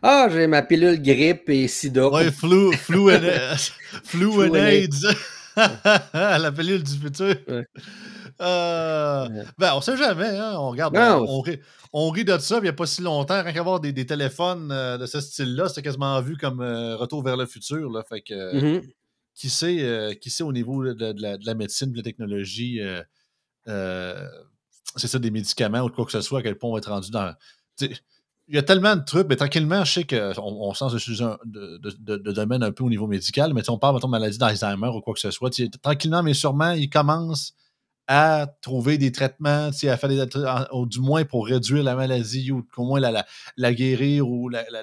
Ah, 0.03 0.27
j'ai 0.29 0.47
ma 0.47 0.61
pilule 0.63 1.01
grippe 1.01 1.49
et 1.49 1.69
sida. 1.69 2.09
Ouais, 2.09 2.29
flu, 2.29 2.73
flu, 2.73 3.13
and, 3.13 3.21
flu 4.03 4.27
and 4.45 4.53
AIDS. 4.55 5.07
la 6.13 6.51
pilule 6.51 6.83
du 6.83 6.91
futur. 6.91 7.35
Euh, 8.41 9.27
ben, 9.57 9.73
on 9.75 9.81
sait 9.81 9.95
jamais, 9.95 10.27
hein? 10.27 10.55
On 10.57 10.71
regarde, 10.71 10.95
on, 10.97 11.39
rit, 11.39 11.59
on, 11.93 12.09
rit, 12.09 12.25
de 12.25 12.37
ça, 12.37 12.57
il 12.57 12.63
n'y 12.63 12.69
a 12.69 12.73
pas 12.73 12.85
si 12.85 13.01
longtemps. 13.01 13.41
Rien 13.41 13.53
qu'à 13.53 13.59
avoir 13.61 13.79
des, 13.79 13.93
des, 13.93 14.05
téléphones 14.05 14.69
de 14.69 15.05
ce 15.05 15.21
style-là, 15.21 15.69
c'était 15.69 15.83
quasiment 15.83 16.19
vu 16.21 16.35
comme 16.35 16.61
retour 16.61 17.23
vers 17.23 17.37
le 17.37 17.45
futur. 17.45 17.89
Là, 17.89 18.03
fait 18.03 18.21
que, 18.21 18.33
mm-hmm. 18.55 18.83
qui, 19.35 19.49
sait, 19.49 20.17
qui 20.21 20.29
sait 20.29 20.43
au 20.43 20.51
niveau 20.51 20.83
de, 20.83 20.93
de, 20.93 21.21
la, 21.21 21.37
de 21.37 21.45
la, 21.45 21.55
médecine, 21.55 21.91
de 21.91 21.97
la 21.97 22.03
technologie, 22.03 22.81
euh, 22.81 23.01
c'est 23.65 25.07
ça, 25.07 25.19
des 25.19 25.31
médicaments 25.31 25.81
ou 25.81 25.89
quoi 25.89 26.05
que 26.05 26.11
ce 26.11 26.21
soit, 26.21 26.39
à 26.39 26.41
quel 26.43 26.57
point 26.57 26.69
on 26.69 26.73
va 26.73 26.79
être 26.79 26.89
rendu 26.89 27.11
dans. 27.11 27.33
Il 27.81 28.55
y 28.55 28.57
a 28.57 28.63
tellement 28.63 28.95
de 28.95 29.03
trucs, 29.03 29.27
mais 29.29 29.35
tranquillement, 29.35 29.85
je 29.85 29.93
sais 29.93 30.03
qu'on 30.05 30.33
on 30.37 30.73
sent 30.73 30.85
de, 31.45 31.77
de, 31.77 32.17
de, 32.17 32.31
domaine 32.31 32.63
un 32.63 32.71
peu 32.71 32.83
au 32.83 32.89
niveau 32.89 33.05
médical, 33.05 33.53
mais 33.53 33.69
on 33.69 33.77
parle 33.77 34.01
de 34.01 34.07
maladie 34.07 34.39
d'Alzheimer 34.39 34.87
ou 34.87 35.01
quoi 35.01 35.13
que 35.13 35.19
ce 35.19 35.29
soit. 35.29 35.51
Tranquillement, 35.83 36.23
mais 36.23 36.33
sûrement, 36.33 36.71
ils 36.71 36.89
commencent 36.89 37.53
à 38.07 38.47
trouver 38.61 38.97
des 38.97 39.11
traitements, 39.11 39.69
à 39.69 39.97
faire 39.97 40.09
des 40.09 40.25
ou 40.73 40.87
du 40.87 40.99
moins 40.99 41.25
pour 41.25 41.45
réduire 41.45 41.83
la 41.83 41.95
maladie 41.95 42.51
ou 42.51 42.65
au 42.75 42.83
moins 42.83 42.99
la, 42.99 43.23
la, 43.55 43.73
guérir 43.75 44.27
ou 44.27 44.49
la, 44.49 44.63
la, 44.71 44.81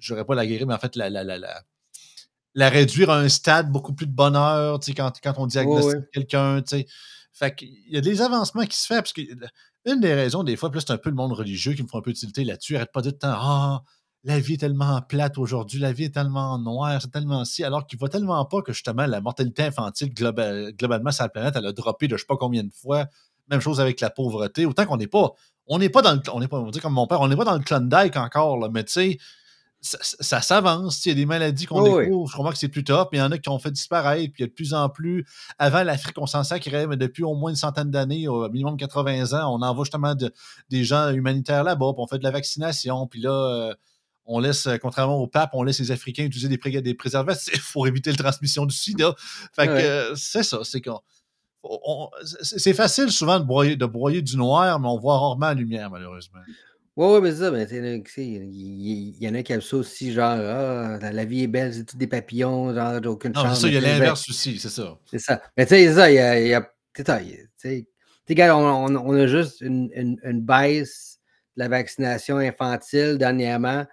je 0.00 0.12
n'aurais 0.12 0.24
pas 0.24 0.34
la 0.34 0.44
guérir, 0.44 0.66
mais 0.66 0.74
en 0.74 0.78
fait 0.78 0.96
la, 0.96 1.08
la, 1.08 1.22
la, 1.22 1.38
la, 1.38 2.68
réduire 2.68 3.10
à 3.10 3.20
un 3.20 3.28
stade 3.28 3.70
beaucoup 3.70 3.92
plus 3.92 4.06
de 4.06 4.12
bonheur 4.12 4.80
quand, 4.96 5.12
quand 5.22 5.34
on 5.36 5.46
diagnostique 5.46 6.10
quelqu'un. 6.12 6.60
Fait 7.38 7.54
qu'il 7.54 7.72
y 7.88 7.96
a 7.96 8.00
des 8.00 8.20
avancements 8.20 8.64
qui 8.64 8.76
se 8.76 8.86
font. 8.86 8.96
Parce 8.96 9.12
que 9.12 9.22
une 9.84 10.00
des 10.00 10.14
raisons, 10.14 10.42
des 10.42 10.56
fois, 10.56 10.70
plus 10.70 10.80
c'est 10.80 10.92
un 10.92 10.98
peu 10.98 11.10
le 11.10 11.16
monde 11.16 11.32
religieux 11.32 11.74
qui 11.74 11.82
me 11.82 11.88
font 11.88 11.98
un 11.98 12.02
peu 12.02 12.10
utilité 12.10 12.44
là-dessus. 12.44 12.76
Arrête 12.76 12.92
pas 12.92 13.02
de 13.02 13.10
dire 13.10 13.18
Ah, 13.22 13.82
la 14.24 14.40
vie 14.40 14.54
est 14.54 14.58
tellement 14.58 15.00
plate 15.02 15.38
aujourd'hui, 15.38 15.78
la 15.78 15.92
vie 15.92 16.04
est 16.04 16.14
tellement 16.14 16.58
noire, 16.58 17.00
c'est 17.00 17.10
tellement 17.10 17.44
si, 17.44 17.62
alors 17.62 17.86
qu'il 17.86 17.98
voit 17.98 18.08
tellement 18.08 18.44
pas 18.44 18.62
que 18.62 18.72
justement 18.72 19.06
la 19.06 19.20
mortalité 19.20 19.62
infantile 19.62 20.12
globalement 20.12 21.12
sur 21.12 21.24
la 21.24 21.28
planète, 21.28 21.54
elle 21.56 21.66
a 21.66 21.72
droppé 21.72 22.08
de 22.08 22.16
je 22.16 22.22
sais 22.22 22.26
pas 22.26 22.36
combien 22.36 22.64
de 22.64 22.72
fois. 22.72 23.06
Même 23.50 23.60
chose 23.60 23.80
avec 23.80 24.00
la 24.00 24.10
pauvreté. 24.10 24.66
Autant 24.66 24.84
qu'on 24.84 24.96
n'est 24.98 25.06
pas. 25.06 25.32
On 25.68 25.78
n'est 25.78 25.88
pas 25.88 26.02
dans 26.02 26.14
le. 26.14 26.20
On 26.32 26.40
n'est 26.40 26.48
pas, 26.48 26.58
on 26.58 26.70
dit 26.70 26.80
comme 26.80 26.94
mon 26.94 27.06
père, 27.06 27.20
on 27.20 27.28
n'est 27.28 27.36
pas 27.36 27.44
dans 27.44 27.54
le 27.54 27.62
Klondike 27.62 28.16
encore, 28.16 28.58
là, 28.58 28.68
mais 28.72 28.84
tu 28.84 28.92
sais, 28.92 29.18
ça, 29.80 30.42
s'avance. 30.42 31.04
Il 31.06 31.10
y 31.10 31.12
a 31.12 31.14
des 31.14 31.26
maladies 31.26 31.66
qu'on 31.66 31.82
découvre. 31.82 32.28
Je 32.28 32.36
crois 32.36 32.52
que 32.52 32.58
c'est 32.58 32.68
plus 32.68 32.84
top. 32.84 33.10
Il 33.12 33.18
y 33.18 33.22
en 33.22 33.30
a 33.30 33.38
qui 33.38 33.48
ont 33.48 33.58
fait 33.58 33.70
disparaître. 33.70 34.32
Puis 34.32 34.42
il 34.42 34.42
y 34.42 34.44
a 34.44 34.48
de 34.48 34.52
plus 34.52 34.74
en 34.74 34.88
plus. 34.88 35.26
Avant, 35.58 35.82
l'Afrique, 35.82 36.18
on 36.18 36.26
s'en 36.26 36.42
sacrait, 36.42 36.86
mais 36.86 36.96
depuis 36.96 37.22
au 37.22 37.34
moins 37.34 37.50
une 37.50 37.56
centaine 37.56 37.90
d'années, 37.90 38.28
au 38.28 38.48
minimum 38.50 38.76
80 38.76 39.38
ans, 39.38 39.54
on 39.54 39.62
envoie 39.62 39.84
justement 39.84 40.14
des 40.68 40.84
gens 40.84 41.10
humanitaires 41.10 41.64
là-bas. 41.64 41.92
Puis 41.94 42.02
on 42.02 42.06
fait 42.06 42.18
de 42.18 42.24
la 42.24 42.30
vaccination. 42.30 43.06
Puis 43.06 43.20
là, 43.20 43.30
euh, 43.30 43.74
on 44.26 44.40
laisse, 44.40 44.66
euh, 44.66 44.76
contrairement 44.76 45.16
au 45.16 45.26
pape, 45.26 45.50
on 45.54 45.62
laisse 45.62 45.78
les 45.78 45.90
Africains 45.90 46.24
utiliser 46.24 46.48
des, 46.48 46.80
des 46.82 46.94
préservatifs 46.94 47.72
pour 47.72 47.86
éviter 47.86 48.10
la 48.10 48.16
transmission 48.16 48.66
du 48.66 48.74
sida. 48.74 49.14
Fait 49.52 49.66
que 49.66 49.72
euh, 49.72 50.14
c'est 50.14 50.42
ça. 50.42 50.60
C'est 50.64 50.82
c'est 52.42 52.74
facile 52.74 53.10
souvent 53.10 53.40
de 53.40 53.44
broyer, 53.44 53.76
de 53.76 53.86
broyer 53.86 54.22
du 54.22 54.36
noir, 54.36 54.78
mais 54.78 54.88
on 54.88 54.98
voit 54.98 55.18
rarement 55.18 55.46
la 55.46 55.54
lumière, 55.54 55.90
malheureusement. 55.90 56.38
Oui, 56.98 57.06
oui, 57.12 57.20
mais 57.22 57.30
c'est 57.30 57.38
ça, 57.38 57.50
mais 57.52 57.62
il 57.62 59.16
y, 59.20 59.28
en 59.28 59.34
a 59.34 59.42
qui 59.44 59.52
aiment 59.52 59.60
ça 59.60 59.76
aussi, 59.76 60.12
genre, 60.12 60.36
ah, 60.36 60.98
la 61.12 61.24
vie 61.24 61.44
est 61.44 61.46
belle, 61.46 61.72
c'est 61.72 61.84
tout 61.84 61.96
des 61.96 62.08
papillons, 62.08 62.74
genre, 62.74 62.98
j'ai 63.00 63.08
aucune 63.08 63.30
non, 63.34 63.42
chance. 63.42 63.54
c'est 63.54 63.60
ça, 63.60 63.68
il 63.68 63.74
y 63.74 63.76
a 63.76 63.80
l'inverse 63.80 64.28
aussi, 64.28 64.58
c'est 64.58 64.68
ça. 64.68 64.98
C'est 65.08 65.20
ça. 65.20 65.40
Mais 65.56 65.64
tu 65.64 65.76
sais, 65.76 65.86
c'est 65.86 65.94
ça, 65.94 66.10
il 66.10 66.16
y 66.16 66.18
a. 66.18 66.40
Y 66.40 66.54
a 66.54 66.72
tu 66.96 67.04
sais, 67.56 68.50
on, 68.50 68.96
on, 68.96 69.14
a 69.14 69.26
juste 69.28 69.60
une, 69.60 69.88
une, 69.94 70.40
baisse 70.40 71.20
de 71.56 71.62
la 71.62 71.68
vaccination 71.68 72.38
infantile 72.38 73.16
dernièrement 73.16 73.86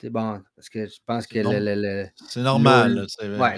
C'est 0.00 0.10
bon, 0.10 0.42
parce 0.56 0.68
que 0.68 0.88
je 0.88 0.98
pense 1.06 1.28
que 1.28 1.38
le. 1.38 2.06
c'est 2.28 2.40
normal. 2.40 3.06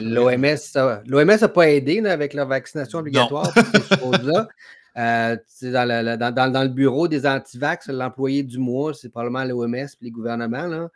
L'OMS 0.02 1.02
l'OMS 1.06 1.40
n'a 1.40 1.48
pas 1.48 1.70
aidé 1.70 2.04
avec 2.04 2.34
leur 2.34 2.48
vaccination 2.48 2.98
obligatoire 2.98 3.50
pour 3.50 3.64
ces 3.64 3.96
choses-là. 3.96 4.46
Euh, 4.96 5.36
dans, 5.62 6.34
dans, 6.52 6.62
le 6.62 6.68
bureau 6.68 7.06
des 7.06 7.26
antivax, 7.26 7.88
l'employé 7.88 8.42
du 8.42 8.58
mois, 8.58 8.92
c'est 8.92 9.08
probablement 9.08 9.44
l'OMS 9.44 9.74
et 9.74 9.86
les 10.00 10.10
gouvernements. 10.10 10.66
Là. 10.66 10.90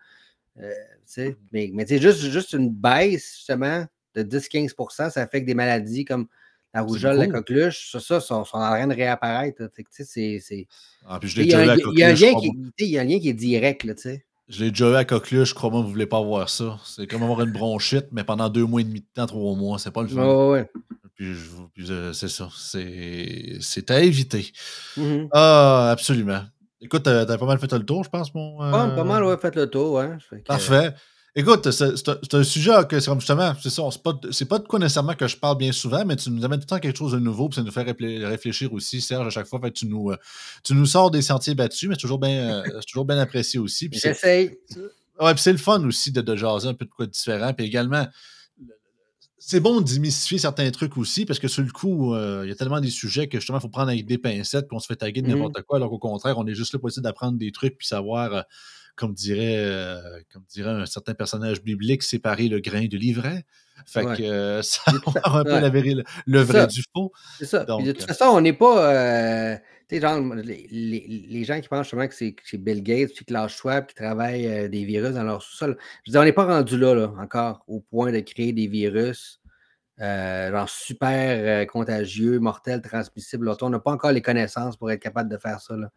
Euh, 0.60 1.32
mais 1.52 1.70
mais 1.72 1.86
juste, 1.86 2.20
juste 2.20 2.52
une 2.54 2.70
baisse, 2.70 3.36
justement, 3.36 3.86
de 4.14 4.22
10-15% 4.22 5.10
ça 5.10 5.20
affecte 5.20 5.46
des 5.46 5.54
maladies 5.54 6.04
comme 6.04 6.26
la 6.72 6.82
rougeole, 6.82 7.16
la 7.18 7.28
coqueluche, 7.28 7.92
ça, 7.92 8.00
ça, 8.00 8.20
sont, 8.20 8.44
sont 8.44 8.56
en 8.56 8.70
train 8.70 8.88
de 8.88 8.94
réapparaître. 8.94 9.62
Il 9.78 11.46
y 11.46 11.54
a 11.54 12.08
un 13.00 13.04
lien 13.04 13.20
qui 13.20 13.28
est 13.28 13.32
direct, 13.32 13.84
là, 13.84 13.94
tu 13.94 14.02
sais. 14.02 14.24
Je 14.48 14.62
l'ai 14.62 14.70
déjà 14.70 14.90
eu 14.90 14.94
à 14.96 15.04
coqueluche, 15.04 15.54
crois-moi, 15.54 15.80
vous 15.80 15.86
ne 15.86 15.92
voulez 15.92 16.06
pas 16.06 16.20
voir 16.20 16.50
ça. 16.50 16.78
C'est 16.84 17.06
comme 17.06 17.22
avoir 17.22 17.42
une 17.42 17.52
bronchite, 17.52 18.06
mais 18.10 18.24
pendant 18.24 18.48
deux 18.50 18.66
mois 18.66 18.80
et 18.80 18.84
demi 18.84 19.00
de 19.00 19.06
temps, 19.14 19.26
trois 19.26 19.54
mois, 19.54 19.78
c'est 19.78 19.92
pas 19.92 20.02
le 20.02 20.08
fun. 20.08 20.50
ouais. 20.50 20.68
Puis, 21.16 21.34
euh, 21.90 22.12
c'est 22.12 22.28
ça. 22.28 22.48
C'est 22.54 23.90
à 23.90 24.00
éviter. 24.00 24.52
Mm-hmm. 24.96 25.28
Ah, 25.32 25.90
absolument. 25.90 26.42
Écoute, 26.80 27.04
t'as 27.04 27.22
as 27.22 27.38
pas 27.38 27.46
mal 27.46 27.58
fait 27.58 27.72
le 27.72 27.84
tour, 27.84 28.04
je 28.04 28.10
pense, 28.10 28.34
mon. 28.34 28.58
Pas, 28.58 28.88
pas 28.88 29.04
mal, 29.04 29.24
ouais, 29.24 29.36
fait 29.38 29.54
le 29.56 29.68
tour. 29.68 30.02
Parfait. 30.46 30.94
Écoute, 31.36 31.68
c'est 31.72 32.34
un 32.34 32.44
sujet 32.44 32.72
que 32.88 33.00
c'est 33.00 33.10
comme 33.10 33.18
justement, 33.18 33.54
c'est 33.60 33.70
ça, 33.70 33.82
c'est 33.90 34.02
pas, 34.02 34.12
pas 34.48 34.58
de 34.60 34.68
quoi 34.68 34.78
nécessairement 34.78 35.14
que 35.14 35.26
je 35.26 35.36
parle 35.36 35.58
bien 35.58 35.72
souvent, 35.72 36.04
mais 36.04 36.14
tu 36.14 36.30
nous 36.30 36.44
amènes 36.44 36.60
tout 36.60 36.66
le 36.66 36.76
temps 36.76 36.78
quelque 36.78 36.96
chose 36.96 37.10
de 37.10 37.18
nouveau, 37.18 37.48
puis 37.48 37.56
ça 37.56 37.62
nous 37.62 37.72
fait 37.72 37.82
réfléchir 37.82 38.72
aussi, 38.72 39.00
Serge, 39.00 39.26
à 39.26 39.30
chaque 39.30 39.48
fois. 39.48 39.58
Fait 39.60 39.72
tu 39.72 39.86
nous, 39.86 40.12
euh, 40.12 40.16
tu 40.62 40.74
nous 40.74 40.86
sors 40.86 41.10
des 41.10 41.22
sentiers 41.22 41.56
battus, 41.56 41.88
mais 41.88 41.96
c'est 41.96 42.02
toujours 42.02 42.20
bien, 42.20 42.62
euh, 42.62 42.80
toujours 42.86 43.04
bien 43.04 43.18
apprécié 43.18 43.58
aussi. 43.58 43.90
J'essaye. 43.92 44.56
Ouais, 45.20 45.34
puis 45.34 45.42
c'est 45.42 45.52
le 45.52 45.58
fun 45.58 45.84
aussi 45.84 46.12
de, 46.12 46.20
de, 46.20 46.36
jaser 46.36 46.68
un 46.68 46.74
peu 46.74 46.84
de 46.84 46.90
quoi 46.90 47.06
différent. 47.06 47.52
Puis 47.52 47.66
également, 47.66 48.06
c'est 49.46 49.60
bon 49.60 49.80
de 49.80 49.86
démystifier 49.86 50.38
certains 50.38 50.70
trucs 50.70 50.96
aussi, 50.96 51.26
parce 51.26 51.38
que 51.38 51.48
sur 51.48 51.62
le 51.62 51.70
coup, 51.70 52.14
euh, 52.14 52.42
il 52.44 52.48
y 52.48 52.52
a 52.52 52.54
tellement 52.54 52.80
des 52.80 52.90
sujets 52.90 53.28
que 53.28 53.38
justement, 53.38 53.58
il 53.58 53.60
faut 53.60 53.68
prendre 53.68 53.90
avec 53.90 54.06
des 54.06 54.16
pincettes, 54.16 54.66
puis 54.66 54.76
on 54.76 54.80
se 54.80 54.86
fait 54.86 54.96
taguer 54.96 55.20
de 55.20 55.28
mmh 55.28 55.30
n'importe 55.30 55.62
quoi, 55.62 55.76
alors 55.76 55.90
qu'au 55.90 55.98
contraire, 55.98 56.38
on 56.38 56.46
est 56.46 56.54
juste 56.54 56.72
là 56.72 56.78
pour 56.78 56.88
essayer 56.88 57.02
d'apprendre 57.02 57.36
des 57.36 57.52
trucs, 57.52 57.76
puis 57.76 57.86
savoir 57.86 58.44
comme 58.96 59.12
dirait, 59.12 59.56
euh, 59.56 60.00
comme 60.32 60.44
dirait 60.48 60.70
un 60.70 60.86
certain 60.86 61.14
personnage 61.14 61.62
biblique, 61.62 62.02
séparer 62.02 62.48
le 62.48 62.60
grain 62.60 62.86
de 62.86 62.96
l'ivraie. 62.96 63.44
Fait 63.86 64.04
que 64.04 64.22
euh, 64.22 64.62
ça 64.62 64.80
va 65.26 65.40
un 65.40 65.44
peu 65.44 65.60
le, 66.26 66.40
vrai 66.40 66.66
du 66.68 66.82
faux. 66.94 67.12
C'est 67.38 67.46
ça. 67.46 67.64
de 67.64 67.92
toute 67.92 68.02
euh 68.02 68.06
façon, 68.06 68.26
on 68.26 68.40
n'est 68.40 68.52
pas. 68.52 69.58
Tu 69.88 69.96
sais, 69.96 70.00
genre, 70.00 70.34
les, 70.34 71.44
gens 71.44 71.60
qui 71.60 71.68
pensent 71.68 71.86
justement 71.86 72.08
que 72.08 72.14
c'est 72.14 72.58
Bill 72.58 72.82
Gates 72.82 73.12
puis 73.14 73.24
Klaus 73.24 73.52
Schwab 73.52 73.86
qui 73.86 73.94
travaillent 73.94 74.68
des 74.68 74.84
virus 74.84 75.14
dans 75.14 75.24
leur 75.24 75.42
sous-sol. 75.42 75.76
Je 76.06 76.12
dire, 76.12 76.20
on 76.20 76.24
n'est 76.24 76.32
pas 76.32 76.46
rendu 76.46 76.78
là, 76.78 76.94
là, 76.94 77.12
encore, 77.18 77.64
au 77.66 77.80
point 77.80 78.12
de 78.12 78.20
créer 78.20 78.52
des 78.52 78.66
virus. 78.66 79.40
genre 79.98 80.68
super 80.68 81.66
contagieux, 81.66 82.38
mortels, 82.38 82.82
transmissibles. 82.82 83.50
On 83.60 83.70
n'a 83.70 83.78
pas 83.78 83.92
encore 83.92 84.12
les 84.12 84.22
connaissances 84.22 84.76
pour 84.76 84.90
être 84.90 85.00
capable 85.00 85.30
de 85.30 85.38
faire 85.38 85.60
ça. 85.60 85.76
Là. 85.76 85.90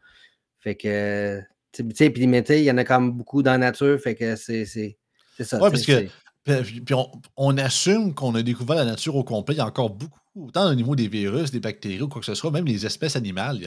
Fait 0.60 0.76
que 0.76 1.42
puis 1.84 2.12
il 2.14 2.64
y 2.64 2.72
en 2.72 2.78
a 2.78 2.84
quand 2.84 3.00
même 3.00 3.12
beaucoup 3.12 3.44
dans 3.44 3.52
la 3.52 3.58
nature, 3.58 4.00
fait 4.00 4.16
que 4.16 4.36
c'est 4.36 4.66
ça. 4.66 5.62
Oui, 5.62 5.70
parce 5.70 5.86
que 5.86 6.08
puis 6.48 6.96
on, 7.36 7.58
assume 7.58 8.14
qu'on 8.14 8.34
a 8.36 8.42
découvert 8.42 8.78
la 8.78 8.86
nature 8.86 9.16
au 9.16 9.24
complet. 9.24 9.56
Il 9.56 9.58
y 9.58 9.62
a 9.62 9.66
encore 9.66 9.90
beaucoup, 9.90 10.20
autant 10.36 10.70
au 10.70 10.76
niveau 10.76 10.96
des 10.96 11.08
virus, 11.08 11.52
des 11.52 11.60
bactéries 11.60 12.02
ou 12.02 12.08
quoi 12.08 12.22
que 12.22 12.26
ce 12.26 12.36
soit, 12.36 12.52
même 12.52 12.66
les 12.66 12.86
espèces 12.86 13.16
animales. 13.16 13.60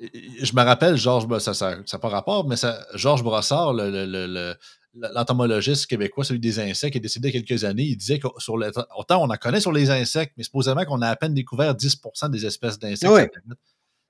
je 0.00 0.54
me 0.54 0.62
rappelle, 0.62 0.96
Georges, 0.96 1.38
ça 1.38 1.76
n'a 1.76 1.98
pas 1.98 2.08
rapport, 2.08 2.48
mais 2.48 2.56
ça, 2.56 2.84
Georges 2.94 3.22
Brossard, 3.22 3.74
l'entomologiste 4.94 5.86
québécois, 5.86 6.24
celui 6.24 6.40
des 6.40 6.58
insectes, 6.60 6.92
qui 6.92 6.98
est 6.98 7.00
décédé 7.00 7.28
il 7.28 7.34
y 7.34 7.38
a 7.38 7.42
quelques 7.42 7.64
années, 7.64 7.84
il 7.84 7.96
disait 7.96 8.18
que 8.18 8.28
sur 8.38 8.54
autant 8.96 9.22
on 9.22 9.30
en 9.30 9.36
connaît 9.36 9.60
sur 9.60 9.72
les 9.72 9.90
insectes, 9.90 10.34
mais 10.36 10.44
supposément 10.44 10.84
qu'on 10.84 11.02
a 11.02 11.08
à 11.08 11.16
peine 11.16 11.34
découvert 11.34 11.74
10% 11.74 12.30
des 12.30 12.46
espèces 12.46 12.78
d'insectes. 12.78 13.34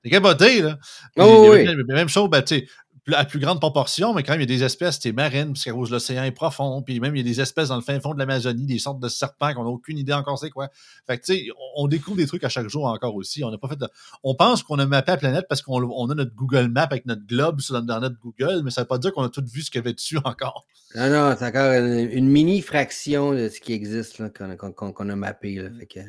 C'est 0.04 0.10
caboté, 0.10 0.60
là. 0.60 0.78
Oh, 1.16 1.48
oui. 1.50 1.66
Même 1.88 2.10
chose, 2.10 2.28
ben, 2.28 2.42
tu 2.42 2.58
sais, 2.58 2.68
à 3.12 3.24
plus 3.24 3.38
grande 3.38 3.60
proportion, 3.60 4.14
mais 4.14 4.22
quand 4.22 4.32
même, 4.32 4.40
il 4.40 4.50
y 4.50 4.54
a 4.54 4.56
des 4.56 4.64
espèces 4.64 5.04
marines, 5.12 5.52
parce 5.52 5.64
de 5.64 5.92
l'océan 5.92 6.24
est 6.24 6.30
profond, 6.30 6.80
puis 6.82 7.00
même 7.00 7.14
il 7.14 7.18
y 7.18 7.20
a 7.20 7.24
des 7.24 7.40
espèces 7.40 7.68
dans 7.68 7.76
le 7.76 7.82
fin 7.82 8.00
fond 8.00 8.14
de 8.14 8.18
l'Amazonie, 8.18 8.64
des 8.64 8.78
sortes 8.78 9.00
de 9.00 9.08
serpents 9.08 9.52
qu'on 9.52 9.64
n'a 9.64 9.70
aucune 9.70 9.98
idée 9.98 10.14
encore 10.14 10.38
c'est 10.38 10.50
quoi. 10.50 10.68
Fait 11.06 11.18
que, 11.18 11.24
tu 11.24 11.34
sais, 11.34 11.46
on 11.76 11.86
découvre 11.86 12.16
des 12.16 12.26
trucs 12.26 12.44
à 12.44 12.48
chaque 12.48 12.68
jour 12.68 12.86
encore 12.86 13.14
aussi. 13.14 13.44
On 13.44 13.50
n'a 13.50 13.58
pas 13.58 13.68
fait 13.68 13.78
On 14.22 14.34
pense 14.34 14.62
qu'on 14.62 14.78
a 14.78 14.86
mappé 14.86 15.12
la 15.12 15.18
planète 15.18 15.46
parce 15.48 15.60
qu'on 15.60 16.10
a 16.10 16.14
notre 16.14 16.34
Google 16.34 16.68
Map 16.68 16.84
avec 16.84 17.04
notre 17.04 17.26
globe 17.26 17.60
dans 17.70 18.00
notre 18.00 18.18
Google, 18.20 18.62
mais 18.64 18.70
ça 18.70 18.80
ne 18.80 18.84
veut 18.84 18.88
pas 18.88 18.98
dire 18.98 19.12
qu'on 19.12 19.24
a 19.24 19.28
tout 19.28 19.44
vu 19.46 19.62
ce 19.62 19.70
qu'il 19.70 19.80
y 19.80 19.82
avait 19.84 19.92
dessus 19.92 20.18
encore. 20.24 20.66
Non, 20.94 21.10
non, 21.10 21.34
c'est 21.38 21.46
encore 21.46 21.72
une, 21.72 22.28
mini 22.28 22.62
fraction 22.62 23.32
de 23.32 23.48
ce 23.48 23.60
qui 23.60 23.72
existe 23.72 24.22
qu'on 24.36 25.08
a 25.10 25.16
mappé. 25.16 25.62
fait 25.78 25.86
que... 25.86 26.00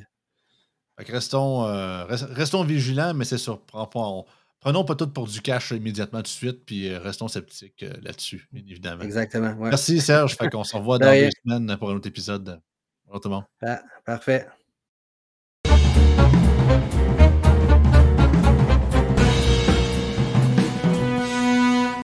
Fait 0.98 1.04
que 1.04 1.12
restons, 1.12 1.66
euh, 1.66 2.06
restons 2.06 2.64
vigilants, 2.64 3.14
mais 3.14 3.26
c'est 3.26 3.38
sûr, 3.38 3.62
on, 3.74 4.24
prenons 4.66 4.84
pas 4.84 4.96
tout 4.96 5.08
pour 5.08 5.28
du 5.28 5.42
cash 5.42 5.70
immédiatement 5.72 6.20
tout 6.20 6.24
de 6.24 6.28
suite, 6.28 6.66
puis 6.66 6.90
euh, 6.90 6.98
restons 6.98 7.28
sceptiques 7.28 7.84
euh, 7.84 7.94
là-dessus, 8.02 8.50
bien 8.52 8.64
évidemment. 8.68 9.04
Exactement. 9.04 9.56
Merci 9.60 10.02
Serge. 10.02 10.36
fait 10.36 10.50
qu'on 10.50 10.64
se 10.64 10.76
revoit 10.76 10.98
dans 11.00 11.14
deux 11.14 11.30
semaines 11.46 11.78
pour 11.78 11.92
un 11.92 11.96
autre 11.96 12.08
épisode. 12.08 12.60
Bonjour 13.06 13.22
tout 13.22 13.30
le 13.30 13.36
monde. 13.36 13.44
Ah, 13.62 13.84
parfait. 14.04 14.48